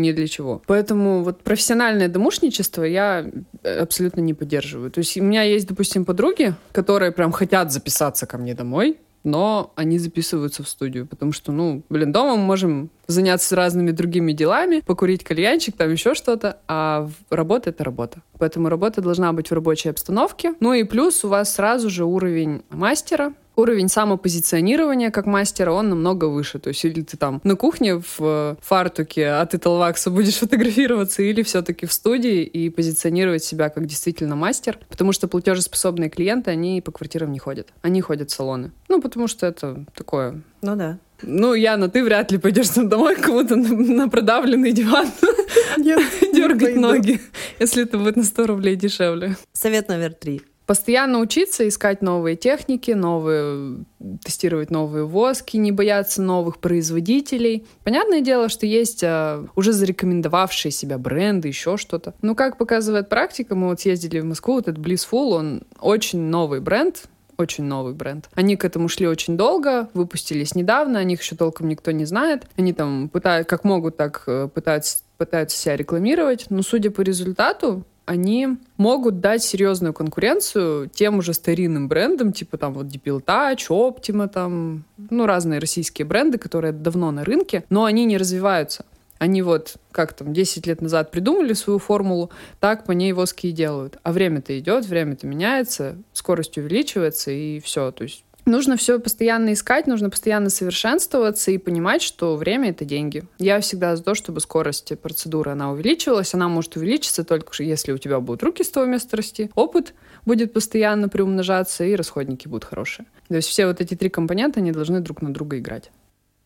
Ни 0.00 0.12
для 0.12 0.26
чего. 0.26 0.62
Поэтому 0.66 1.22
вот 1.22 1.42
профессиональное 1.42 2.08
домушничество 2.08 2.82
я 2.82 3.26
э, 3.62 3.78
абсолютно 3.78 4.20
не 4.20 4.34
поддерживаю. 4.34 4.90
То 4.90 4.98
есть 4.98 5.16
у 5.16 5.22
меня 5.22 5.42
есть, 5.42 5.68
допустим, 5.68 6.04
подруги, 6.04 6.54
которые 6.72 7.12
прям 7.12 7.32
хотят 7.32 7.72
записаться 7.72 8.26
ко 8.26 8.38
мне 8.38 8.54
домой, 8.54 8.98
но 9.24 9.72
они 9.74 9.98
записываются 9.98 10.62
в 10.62 10.68
студию, 10.68 11.06
потому 11.06 11.32
что, 11.32 11.50
ну, 11.50 11.82
блин, 11.88 12.12
дома 12.12 12.36
мы 12.36 12.44
можем 12.44 12.90
заняться 13.06 13.56
разными 13.56 13.90
другими 13.90 14.32
делами, 14.32 14.80
покурить 14.80 15.24
кальянчик, 15.24 15.76
там 15.76 15.92
еще 15.92 16.14
что-то, 16.14 16.58
а 16.68 17.08
работа— 17.30 17.70
это 17.70 17.84
работа. 17.84 18.20
Поэтому 18.38 18.68
работа 18.68 19.00
должна 19.00 19.32
быть 19.32 19.50
в 19.50 19.54
рабочей 19.54 19.88
обстановке. 19.88 20.54
Ну 20.60 20.72
и 20.72 20.84
плюс 20.84 21.24
у 21.24 21.28
вас 21.28 21.54
сразу 21.54 21.90
же 21.90 22.04
уровень 22.04 22.62
мастера, 22.70 23.32
уровень 23.56 23.88
самопозиционирования 23.88 25.10
как 25.10 25.26
мастера, 25.26 25.72
он 25.72 25.88
намного 25.88 26.26
выше. 26.26 26.58
То 26.58 26.68
есть 26.68 26.84
или 26.84 27.02
ты 27.02 27.16
там 27.16 27.40
на 27.42 27.56
кухне 27.56 27.96
в 27.96 28.20
э, 28.20 28.56
фартуке 28.60 29.28
а 29.28 29.46
ты 29.46 29.58
Телвакса 29.58 30.10
будешь 30.10 30.34
фотографироваться, 30.38 31.22
или 31.22 31.42
все-таки 31.42 31.86
в 31.86 31.92
студии 31.92 32.42
и 32.42 32.70
позиционировать 32.70 33.42
себя 33.42 33.70
как 33.70 33.86
действительно 33.86 34.36
мастер. 34.36 34.78
Потому 34.88 35.12
что 35.12 35.26
платежеспособные 35.26 36.10
клиенты, 36.10 36.50
они 36.50 36.80
по 36.82 36.92
квартирам 36.92 37.32
не 37.32 37.38
ходят. 37.38 37.68
Они 37.82 38.00
ходят 38.00 38.30
в 38.30 38.34
салоны. 38.34 38.72
Ну, 38.88 39.00
потому 39.00 39.26
что 39.26 39.46
это 39.46 39.84
такое... 39.94 40.42
Ну 40.62 40.76
да. 40.76 40.98
Ну, 41.22 41.54
Яна, 41.54 41.88
ты 41.88 42.04
вряд 42.04 42.32
ли 42.32 42.38
пойдешь 42.38 42.68
там 42.68 42.88
домой 42.88 43.16
кому-то 43.16 43.56
на, 43.56 43.68
на 43.68 44.08
продавленный 44.08 44.72
диван 44.72 45.08
дергать 45.76 46.76
ноги, 46.76 47.20
если 47.58 47.84
это 47.84 47.98
будет 47.98 48.16
на 48.16 48.24
100 48.24 48.46
рублей 48.46 48.76
дешевле. 48.76 49.36
Совет 49.52 49.88
номер 49.88 50.12
три. 50.12 50.42
Постоянно 50.66 51.20
учиться, 51.20 51.66
искать 51.68 52.02
новые 52.02 52.34
техники, 52.34 52.90
новые, 52.90 53.84
тестировать 54.24 54.72
новые 54.72 55.04
воски, 55.04 55.56
не 55.56 55.70
бояться 55.70 56.20
новых 56.20 56.58
производителей. 56.58 57.64
Понятное 57.84 58.20
дело, 58.20 58.48
что 58.48 58.66
есть 58.66 59.04
а, 59.04 59.46
уже 59.54 59.72
зарекомендовавшие 59.72 60.72
себя 60.72 60.98
бренды, 60.98 61.46
еще 61.46 61.76
что-то. 61.76 62.14
Но 62.20 62.34
как 62.34 62.58
показывает 62.58 63.08
практика, 63.08 63.54
мы 63.54 63.68
вот 63.68 63.80
съездили 63.80 64.18
в 64.18 64.24
Москву, 64.24 64.54
вот 64.54 64.66
этот 64.66 64.84
Blissful, 64.84 65.34
он 65.34 65.62
очень 65.78 66.18
новый 66.18 66.60
бренд, 66.60 67.04
очень 67.38 67.64
новый 67.64 67.94
бренд. 67.94 68.28
Они 68.34 68.56
к 68.56 68.64
этому 68.64 68.88
шли 68.88 69.06
очень 69.06 69.36
долго, 69.36 69.88
выпустились 69.94 70.54
недавно, 70.54 70.98
о 70.98 71.04
них 71.04 71.22
еще 71.22 71.36
толком 71.36 71.68
никто 71.68 71.90
не 71.90 72.04
знает. 72.04 72.44
Они 72.56 72.72
там 72.72 73.08
пытают, 73.08 73.48
как 73.48 73.64
могут, 73.64 73.96
так 73.96 74.22
э, 74.26 74.48
пытаются, 74.52 74.98
пытаются 75.18 75.56
себя 75.56 75.76
рекламировать. 75.76 76.46
Но 76.50 76.62
судя 76.62 76.90
по 76.90 77.00
результату, 77.02 77.84
они 78.06 78.56
могут 78.76 79.20
дать 79.20 79.42
серьезную 79.42 79.92
конкуренцию 79.92 80.88
тем 80.88 81.18
уже 81.18 81.34
старинным 81.34 81.88
брендам, 81.88 82.32
типа 82.32 82.56
там 82.56 82.72
вот 82.72 82.86
Deepil 82.86 83.22
Touch, 83.22 83.68
Optima, 83.68 84.28
там, 84.28 84.84
ну, 85.10 85.26
разные 85.26 85.58
российские 85.58 86.06
бренды, 86.06 86.38
которые 86.38 86.72
давно 86.72 87.10
на 87.10 87.24
рынке, 87.24 87.64
но 87.68 87.84
они 87.84 88.04
не 88.04 88.16
развиваются. 88.16 88.84
Они 89.18 89.42
вот, 89.42 89.76
как 89.92 90.12
там, 90.12 90.32
10 90.32 90.66
лет 90.66 90.80
назад 90.80 91.10
придумали 91.10 91.52
свою 91.52 91.78
формулу, 91.78 92.30
так 92.60 92.84
по 92.84 92.92
ней 92.92 93.12
воски 93.12 93.48
и 93.48 93.52
делают. 93.52 93.98
А 94.02 94.12
время-то 94.12 94.58
идет, 94.58 94.86
время-то 94.86 95.26
меняется, 95.26 95.96
скорость 96.12 96.58
увеличивается, 96.58 97.30
и 97.30 97.60
все. 97.60 97.90
То 97.90 98.04
есть 98.04 98.24
Нужно 98.46 98.76
все 98.76 99.00
постоянно 99.00 99.52
искать, 99.54 99.88
нужно 99.88 100.08
постоянно 100.08 100.50
совершенствоваться 100.50 101.50
и 101.50 101.58
понимать, 101.58 102.00
что 102.00 102.36
время— 102.36 102.70
это 102.70 102.84
деньги. 102.84 103.24
Я 103.38 103.58
всегда 103.60 103.96
за 103.96 104.04
то, 104.04 104.14
чтобы 104.14 104.40
скорость 104.40 104.96
процедуры, 105.00 105.50
она 105.50 105.72
увеличивалась. 105.72 106.32
Она 106.32 106.48
может 106.48 106.76
увеличиться 106.76 107.24
только 107.24 107.60
если 107.64 107.90
у 107.90 107.98
тебя 107.98 108.20
будут 108.20 108.44
руки 108.44 108.62
с 108.62 108.70
того 108.70 108.86
места 108.86 109.16
расти, 109.16 109.50
опыт 109.56 109.94
будет 110.24 110.52
постоянно 110.52 111.08
приумножаться, 111.08 111.82
и 111.82 111.96
расходники 111.96 112.46
будут 112.46 112.64
хорошие. 112.64 113.06
То 113.26 113.34
есть 113.34 113.48
все 113.48 113.66
вот 113.66 113.80
эти 113.80 113.96
три 113.96 114.10
компонента, 114.10 114.60
они 114.60 114.70
должны 114.70 115.00
друг 115.00 115.22
на 115.22 115.34
друга 115.34 115.58
играть. 115.58 115.90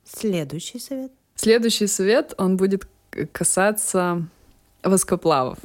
Следующий 0.05 0.79
совет. 0.79 1.13
Следующий 1.35 1.87
совет, 1.87 2.35
он 2.39 2.57
будет 2.57 2.87
касаться 3.33 4.27
воскоплавов. 4.83 5.59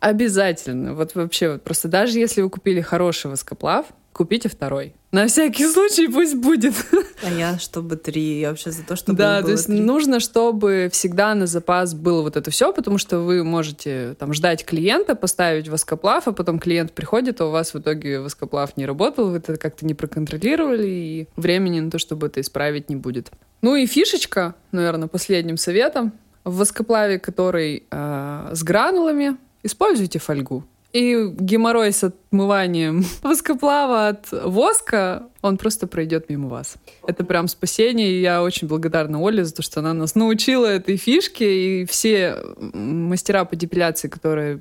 Обязательно. 0.00 0.94
Вот 0.94 1.14
вообще, 1.14 1.52
вот 1.52 1.62
просто 1.62 1.88
даже 1.88 2.18
если 2.18 2.42
вы 2.42 2.50
купили 2.50 2.80
хороший 2.80 3.30
воскоплав, 3.30 3.86
купите 4.12 4.48
второй. 4.48 4.94
На 5.10 5.26
всякий 5.26 5.66
случай 5.66 6.08
пусть 6.08 6.36
будет. 6.36 6.74
А 7.22 7.30
я, 7.30 7.58
чтобы 7.58 7.96
три. 7.96 8.40
Я 8.40 8.48
вообще 8.50 8.70
за 8.70 8.82
то, 8.82 8.96
чтобы 8.96 9.18
Да, 9.18 9.36
было 9.36 9.44
то 9.46 9.50
есть 9.52 9.66
3. 9.66 9.80
нужно, 9.80 10.20
чтобы 10.20 10.88
всегда 10.90 11.34
на 11.34 11.46
запас 11.46 11.94
было 11.94 12.22
вот 12.22 12.36
это 12.36 12.50
все, 12.50 12.72
потому 12.72 12.98
что 12.98 13.18
вы 13.20 13.44
можете 13.44 14.14
там 14.18 14.32
ждать 14.32 14.64
клиента, 14.64 15.14
поставить 15.14 15.68
воскоплав, 15.68 16.28
а 16.28 16.32
потом 16.32 16.58
клиент 16.58 16.92
приходит, 16.92 17.40
а 17.40 17.46
у 17.46 17.50
вас 17.50 17.74
в 17.74 17.78
итоге 17.78 18.20
воскоплав 18.20 18.76
не 18.76 18.86
работал, 18.86 19.30
вы 19.30 19.36
это 19.36 19.56
как-то 19.56 19.84
не 19.86 19.94
проконтролировали, 19.94 20.88
и 20.88 21.28
времени 21.36 21.80
на 21.80 21.90
то, 21.90 21.98
чтобы 21.98 22.28
это 22.28 22.40
исправить, 22.40 22.88
не 22.88 22.96
будет. 22.96 23.30
Ну 23.60 23.76
и 23.76 23.86
фишечка, 23.86 24.54
наверное, 24.72 25.08
последним 25.08 25.56
советом. 25.56 26.12
В 26.44 26.56
воскоплаве, 26.56 27.20
который 27.20 27.84
э, 27.88 28.50
с 28.52 28.64
гранулами, 28.64 29.36
используйте 29.62 30.18
фольгу. 30.18 30.64
И 30.92 31.26
геморрой 31.38 31.92
с 31.92 32.04
отмыванием 32.04 33.04
воскоплава 33.22 34.08
от 34.08 34.30
воска, 34.30 35.28
он 35.40 35.56
просто 35.56 35.86
пройдет 35.86 36.28
мимо 36.28 36.48
вас. 36.48 36.74
Это 37.06 37.24
прям 37.24 37.48
спасение, 37.48 38.12
и 38.12 38.20
я 38.20 38.42
очень 38.42 38.68
благодарна 38.68 39.20
Оле 39.20 39.44
за 39.44 39.54
то, 39.54 39.62
что 39.62 39.80
она 39.80 39.94
нас 39.94 40.14
научила 40.14 40.66
этой 40.66 40.96
фишке, 40.96 41.82
и 41.82 41.84
все 41.86 42.36
мастера 42.58 43.44
по 43.44 43.56
депиляции, 43.56 44.08
которые 44.08 44.58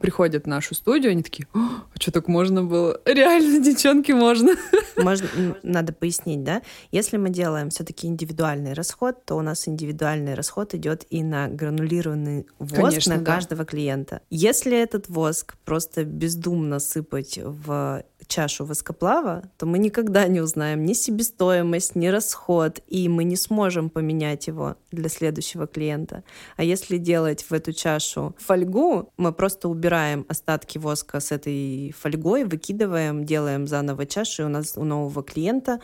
приходят 0.00 0.44
в 0.44 0.48
нашу 0.48 0.74
студию, 0.74 1.12
они 1.12 1.22
такие, 1.22 1.46
а 1.54 1.82
что 1.98 2.10
так 2.10 2.28
можно 2.28 2.64
было? 2.64 3.00
Реально, 3.04 3.62
девчонки, 3.62 4.12
можно. 4.12 4.52
можно. 4.96 5.28
Надо 5.62 5.92
пояснить, 5.92 6.42
да? 6.42 6.62
Если 6.90 7.16
мы 7.16 7.30
делаем 7.30 7.70
все-таки 7.70 8.06
индивидуальный 8.06 8.72
расход, 8.72 9.24
то 9.24 9.36
у 9.36 9.42
нас 9.42 9.68
индивидуальный 9.68 10.34
расход 10.34 10.74
идет 10.74 11.06
и 11.10 11.22
на 11.22 11.48
гранулированный 11.48 12.46
воск 12.58 12.74
Конечно, 12.74 13.16
на 13.16 13.20
да. 13.20 13.32
каждого 13.32 13.64
клиента. 13.64 14.20
Если 14.30 14.76
этот 14.76 15.08
воск 15.08 15.56
просто 15.64 16.04
бездумно 16.04 16.78
сыпать 16.78 17.38
в 17.42 18.04
чашу 18.26 18.64
воскоплава, 18.64 19.44
то 19.56 19.66
мы 19.66 19.78
никогда 19.78 20.26
не 20.26 20.40
узнаем 20.40 20.84
ни 20.84 20.92
себестоимость, 20.92 21.94
ни 21.94 22.06
расход, 22.06 22.80
и 22.86 23.08
мы 23.08 23.24
не 23.24 23.36
сможем 23.36 23.90
поменять 23.90 24.46
его 24.46 24.76
для 24.90 25.08
следующего 25.08 25.66
клиента. 25.66 26.24
А 26.56 26.64
если 26.64 26.98
делать 26.98 27.42
в 27.42 27.52
эту 27.52 27.72
чашу 27.72 28.34
фольгу, 28.38 29.12
мы 29.16 29.32
просто 29.32 29.68
убираем 29.68 30.26
остатки 30.28 30.78
воска 30.78 31.20
с 31.20 31.32
этой 31.32 31.94
фольгой, 31.98 32.44
выкидываем, 32.44 33.24
делаем 33.24 33.66
заново 33.66 34.06
чашу, 34.06 34.42
и 34.42 34.46
у 34.46 34.48
нас 34.48 34.76
у 34.76 34.84
нового 34.84 35.22
клиента 35.22 35.80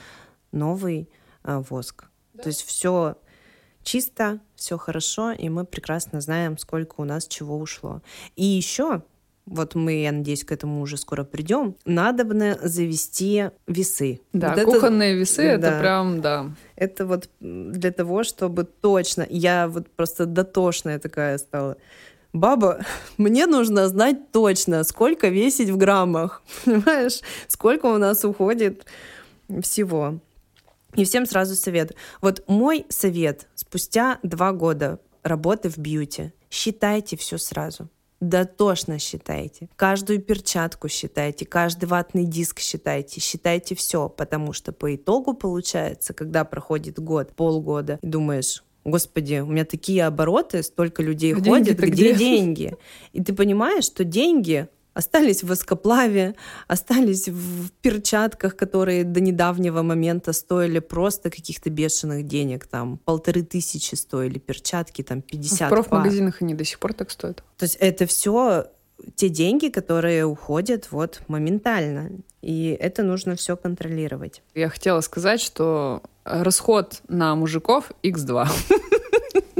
новый 0.53 1.09
э, 1.45 1.63
воск. 1.69 2.07
Да. 2.35 2.43
То 2.45 2.49
есть 2.49 2.63
все 2.63 3.17
чисто, 3.83 4.41
все 4.55 4.79
хорошо, 4.79 5.33
и 5.33 5.49
мы 5.49 5.65
прекрасно 5.65 6.21
знаем, 6.21 6.59
сколько 6.59 7.01
у 7.01 7.05
нас 7.05 7.27
чего 7.27 7.59
ушло. 7.59 8.03
И 8.37 8.45
еще 8.45 9.03
вот 9.51 9.75
мы, 9.75 10.03
я 10.03 10.13
надеюсь, 10.13 10.45
к 10.45 10.53
этому 10.53 10.81
уже 10.81 10.97
скоро 10.97 11.25
придем, 11.25 11.75
надо 11.85 12.25
бы 12.25 12.59
завести 12.63 13.51
весы. 13.67 14.21
Да, 14.33 14.55
вот 14.55 14.65
кухонные 14.65 15.11
это, 15.11 15.19
весы, 15.19 15.59
да, 15.59 15.69
это 15.69 15.81
прям, 15.81 16.21
да. 16.21 16.51
Это 16.77 17.05
вот 17.05 17.29
для 17.41 17.91
того, 17.91 18.23
чтобы 18.23 18.65
точно, 18.65 19.27
я 19.29 19.69
вот 19.69 19.89
просто 19.91 20.27
дотошная 20.27 21.01
такая 21.01 21.37
стала, 21.39 21.77
баба, 22.33 22.85
мне 23.19 23.47
нужно 23.47 23.89
знать 23.89 24.31
точно, 24.31 24.85
сколько 24.85 25.29
весить 25.29 25.69
в 25.69 25.77
граммах, 25.77 26.43
понимаешь, 26.65 27.21
сколько 27.49 27.87
у 27.87 27.99
нас 27.99 28.25
уходит 28.25 28.87
всего. 29.63 30.21
И 30.95 31.05
всем 31.05 31.27
сразу 31.27 31.55
советую. 31.55 31.97
Вот 32.21 32.45
мой 32.47 32.87
совет 32.89 33.49
спустя 33.55 34.19
два 34.23 34.53
года 34.53 34.99
работы 35.23 35.69
в 35.69 35.79
бьюти. 35.79 36.33
Считайте 36.51 37.17
все 37.17 37.39
сразу 37.39 37.89
дотошно 38.21 38.99
считайте. 38.99 39.69
Каждую 39.77 40.21
перчатку 40.21 40.89
считайте, 40.89 41.47
каждый 41.47 41.87
ватный 41.87 42.25
диск 42.25 42.61
считайте, 42.61 43.21
считайте 43.21 43.75
все, 43.75 44.09
потому 44.09 44.53
что 44.53 44.73
по 44.73 44.95
итогу 44.95 45.35
получается, 45.35 46.13
когда 46.13 46.45
проходит 46.45 46.99
год, 46.99 47.33
полгода, 47.35 47.99
думаешь, 48.03 48.63
Господи, 48.85 49.41
у 49.41 49.47
меня 49.47 49.67
такие 49.67 50.05
обороты, 50.07 50.63
столько 50.63 51.03
людей 51.03 51.35
а 51.35 51.43
ходит, 51.43 51.79
где, 51.79 51.91
где 51.91 52.15
деньги? 52.15 52.77
И 53.13 53.23
ты 53.23 53.35
понимаешь, 53.35 53.85
что 53.85 54.05
деньги 54.05 54.69
остались 55.01 55.43
в 55.43 55.49
воскоплаве, 55.49 56.35
остались 56.69 57.29
в 57.29 57.71
перчатках, 57.83 58.55
которые 58.55 59.05
до 59.05 59.21
недавнего 59.21 59.83
момента 59.83 60.33
стоили 60.33 60.79
просто 60.79 61.31
каких-то 61.31 61.71
бешеных 61.71 62.27
денег, 62.27 62.67
там 62.67 62.99
полторы 62.99 63.43
тысячи 63.43 63.95
стоили 63.95 64.39
перчатки, 64.39 65.03
там 65.03 65.23
50 65.23 65.69
В 65.69 65.71
профмагазинах 65.71 66.35
пар. 66.35 66.45
они 66.45 66.55
до 66.55 66.65
сих 66.65 66.79
пор 66.79 66.93
так 66.93 67.11
стоят. 67.11 67.43
То 67.57 67.65
есть 67.65 67.77
это 67.81 68.05
все 68.07 68.67
те 69.17 69.29
деньги, 69.31 69.69
которые 69.69 70.27
уходят 70.27 70.89
вот 70.91 71.23
моментально. 71.29 72.11
И 72.43 72.77
это 72.79 73.03
нужно 73.03 73.35
все 73.37 73.57
контролировать. 73.57 74.43
Я 74.55 74.69
хотела 74.69 75.01
сказать, 75.01 75.41
что 75.41 76.03
расход 76.25 77.01
на 77.09 77.35
мужиков 77.35 77.93
x2. 78.03 78.49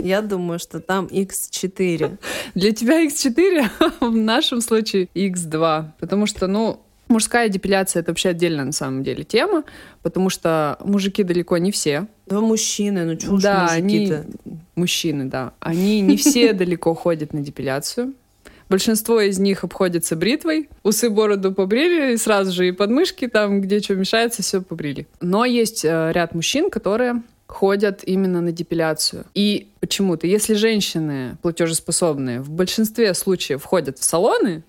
Я 0.03 0.23
думаю, 0.23 0.59
что 0.59 0.81
там 0.81 1.07
X4. 1.07 2.19
Для 2.55 2.73
тебя 2.73 3.05
X4, 3.07 3.71
в 4.01 4.17
нашем 4.17 4.61
случае 4.61 5.09
X2. 5.15 5.91
Потому 5.99 6.27
что, 6.27 6.47
ну, 6.47 6.81
мужская 7.09 7.49
депиляция— 7.49 8.01
это 8.03 8.13
вообще 8.13 8.31
отдельная 8.31 8.65
на 8.65 8.73
самом 8.73 9.03
деле 9.03 9.25
тема, 9.25 9.65
потому 10.03 10.31
что 10.31 10.79
мужики 10.85 11.23
далеко 11.23 11.59
не 11.59 11.73
все. 11.73 12.07
Да, 12.27 12.41
мужчины, 12.41 13.05
ну 13.05 13.17
чушь 13.17 13.43
да, 13.43 13.67
они 13.67 14.13
мужчины, 14.77 15.25
да. 15.27 15.53
Они 15.61 16.01
не 16.01 16.17
все 16.17 16.53
далеко 16.55 16.95
ходят 16.95 17.33
на 17.35 17.41
депиляцию. 17.41 18.15
Большинство 18.71 19.21
из 19.21 19.41
них 19.41 19.65
обходится 19.65 20.15
бритвой. 20.15 20.69
Усы, 20.85 21.11
бороду 21.11 21.53
побрили, 21.53 22.15
и 22.15 22.17
сразу 22.17 22.53
же 22.53 22.69
и 22.69 22.73
подмышки, 22.73 23.27
там, 23.27 23.61
где 23.61 23.81
что 23.81 23.97
мешается, 23.97 24.43
все 24.43 24.63
побрили. 24.63 25.09
Но 25.21 25.45
есть 25.45 25.85
э, 25.85 26.13
ряд 26.15 26.37
мужчин, 26.37 26.71
которые 26.71 27.23
ходят 27.51 28.03
именно 28.05 28.41
на 28.41 28.53
депиляцию. 28.53 29.25
И 29.35 29.71
почему-то, 29.81 30.27
если 30.27 30.55
женщины 30.55 31.37
платежеспособные 31.43 32.41
в 32.41 32.51
большинстве 32.51 33.13
случаев 33.15 33.65
ходят 33.65 33.99
в 33.99 34.05
салоны, 34.05 34.63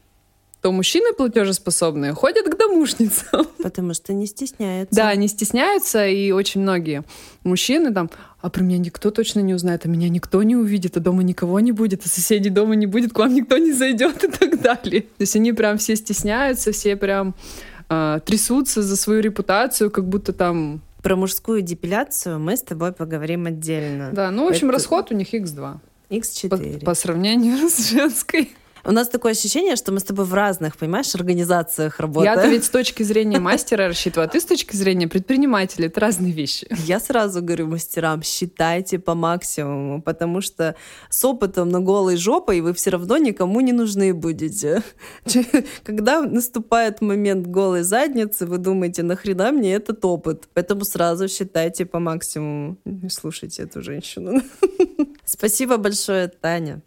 то 0.62 0.72
мужчины 0.72 1.14
платежеспособные 1.14 2.14
ходят 2.14 2.46
к 2.46 2.56
домушницам. 2.56 3.48
Потому 3.64 3.94
что 3.94 4.14
не 4.14 4.28
стесняются. 4.28 4.96
Да, 4.96 5.16
не 5.16 5.28
стесняются, 5.28 6.08
и 6.08 6.32
очень 6.32 6.62
многие 6.62 7.04
мужчины 7.44 7.92
там, 7.92 8.12
а 8.42 8.50
про 8.50 8.64
меня 8.64 8.78
никто 8.78 9.10
точно 9.10 9.40
не 9.40 9.56
узнает, 9.56 9.86
а 9.86 9.90
меня 9.90 10.08
никто 10.10 10.44
не 10.44 10.56
увидит, 10.56 10.98
а 10.98 11.00
дома 11.00 11.24
никого 11.24 11.60
не 11.60 11.72
будет, 11.72 12.06
а 12.06 12.10
соседей 12.10 12.50
дома 12.52 12.76
не 12.76 12.86
будет, 12.86 13.12
к 13.12 13.18
вам 13.18 13.34
никто 13.34 13.58
не 13.58 13.74
зайдет 13.74 14.24
и 14.24 14.28
так 14.28 14.62
далее. 14.62 15.02
То 15.02 15.22
есть 15.22 15.36
они 15.36 15.52
прям 15.52 15.80
все 15.80 15.96
стесняются, 15.96 16.72
все 16.72 16.96
прям 16.96 17.34
э, 17.90 18.20
трясутся 18.24 18.84
за 18.84 18.96
свою 18.98 19.22
репутацию, 19.22 19.90
как 19.90 20.08
будто 20.08 20.32
там 20.32 20.82
про 21.02 21.16
мужскую 21.16 21.62
депиляцию 21.62 22.40
мы 22.40 22.56
с 22.58 22.62
тобой 22.62 22.92
поговорим 22.94 23.46
отдельно. 23.46 24.12
Да, 24.12 24.32
ну, 24.32 24.46
в 24.46 24.50
общем, 24.50 24.68
Это... 24.68 24.78
расход 24.78 25.12
у 25.12 25.16
них 25.16 25.34
X2. 25.34 25.78
X4. 26.10 26.80
По, 26.80 26.86
по 26.86 26.94
сравнению 26.94 27.58
с 27.70 27.90
женской. 27.90 28.52
У 28.84 28.92
нас 28.92 29.10
такое 29.10 29.34
ощущение, 29.34 29.76
что 29.76 29.92
мы 29.92 30.00
с 30.00 30.04
тобой 30.04 30.26
в 30.26 30.34
разных, 30.34 30.78
понимаешь, 30.78 31.14
организациях 31.16 32.00
работаем. 32.00 32.34
Я-то 32.34 32.48
ведь 32.48 32.66
с 32.66 32.70
точки 32.72 33.04
зрения 33.04 33.40
мастера 33.40 33.88
рассчитываю, 33.88 34.28
а 34.28 34.30
ты 34.30 34.40
с 34.40 34.46
точки 34.46 34.76
зрения 34.76 35.08
предпринимателя. 35.08 35.88
Это 35.88 36.00
разные 36.00 36.32
вещи. 36.32 36.68
Я 36.86 37.00
сразу 37.00 37.42
говорю 37.42 37.68
мастерам, 37.68 38.24
считайте 38.24 39.00
по 39.00 39.16
максимуму, 39.16 40.02
потому 40.02 40.42
что 40.42 40.76
с 41.10 41.24
опытом 41.24 41.70
на 41.70 41.80
голой 41.80 42.18
жопой 42.18 42.62
вы 42.62 42.74
все 42.74 42.92
равно 42.92 43.18
никому 43.18 43.62
не 43.62 43.72
нужны 43.72 44.14
будете. 44.14 44.84
Когда 45.84 46.22
наступает 46.22 47.02
момент 47.02 47.48
голой 47.48 47.84
задницы, 47.84 48.46
вы 48.46 48.58
думаете, 48.58 49.04
нахрена 49.04 49.52
мне 49.52 49.74
этот 49.74 50.04
опыт? 50.06 50.50
Поэтому 50.54 50.86
сразу 50.86 51.28
считайте 51.28 51.86
по 51.86 52.00
максимуму. 52.00 52.78
Не 52.86 53.10
слушайте 53.10 53.64
эту 53.64 53.82
женщину. 53.82 54.42
Спасибо 55.26 55.78
большое, 55.78 56.28
Таня. 56.28 56.82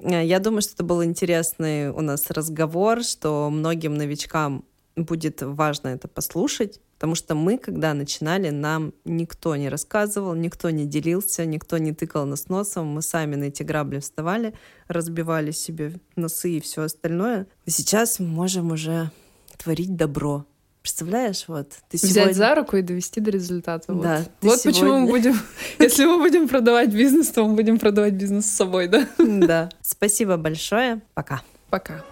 Э, 0.00 0.24
я 0.24 0.38
думаю, 0.38 0.62
что 0.62 0.74
это 0.74 0.84
был 0.84 1.04
интересный 1.04 1.90
у 1.90 2.00
нас 2.00 2.30
разговор, 2.30 3.02
что 3.02 3.50
многим 3.50 3.94
новичкам 3.94 4.64
будет 4.96 5.42
важно 5.42 5.88
это 5.88 6.08
послушать, 6.08 6.80
потому 6.94 7.14
что 7.14 7.34
мы, 7.34 7.58
когда 7.58 7.94
начинали, 7.94 8.50
нам 8.50 8.92
никто 9.04 9.56
не 9.56 9.68
рассказывал, 9.68 10.34
никто 10.34 10.70
не 10.70 10.84
делился, 10.84 11.46
никто 11.46 11.78
не 11.78 11.92
тыкал 11.92 12.26
нас 12.26 12.48
носом, 12.48 12.88
мы 12.88 13.02
сами 13.02 13.36
на 13.36 13.44
эти 13.44 13.62
грабли 13.62 14.00
вставали, 14.00 14.54
разбивали 14.88 15.52
себе 15.52 15.94
носы 16.16 16.58
и 16.58 16.60
все 16.60 16.82
остальное. 16.82 17.46
Сейчас 17.66 18.18
мы 18.18 18.26
можем 18.26 18.72
уже 18.72 19.10
творить 19.56 19.96
добро. 19.96 20.44
Представляешь, 20.82 21.44
вот 21.46 21.72
ты 21.90 21.98
Взять 21.98 22.12
сегодня... 22.12 22.32
за 22.32 22.54
руку 22.54 22.76
и 22.76 22.82
довести 22.82 23.20
до 23.20 23.30
результата. 23.30 23.92
Да. 23.92 24.18
Вот, 24.40 24.52
вот 24.52 24.60
сегодня... 24.60 24.80
почему 24.80 24.98
мы 25.00 25.06
будем, 25.08 25.38
если 25.78 26.04
мы 26.06 26.18
будем 26.18 26.48
продавать 26.48 26.92
бизнес, 26.92 27.28
то 27.28 27.44
мы 27.44 27.54
будем 27.54 27.78
продавать 27.78 28.14
бизнес 28.14 28.46
с 28.46 28.50
собой, 28.50 28.88
да? 28.88 29.06
Да. 29.18 29.68
Спасибо 29.82 30.36
большое. 30.36 31.00
Пока. 31.14 31.42
Пока. 31.68 32.02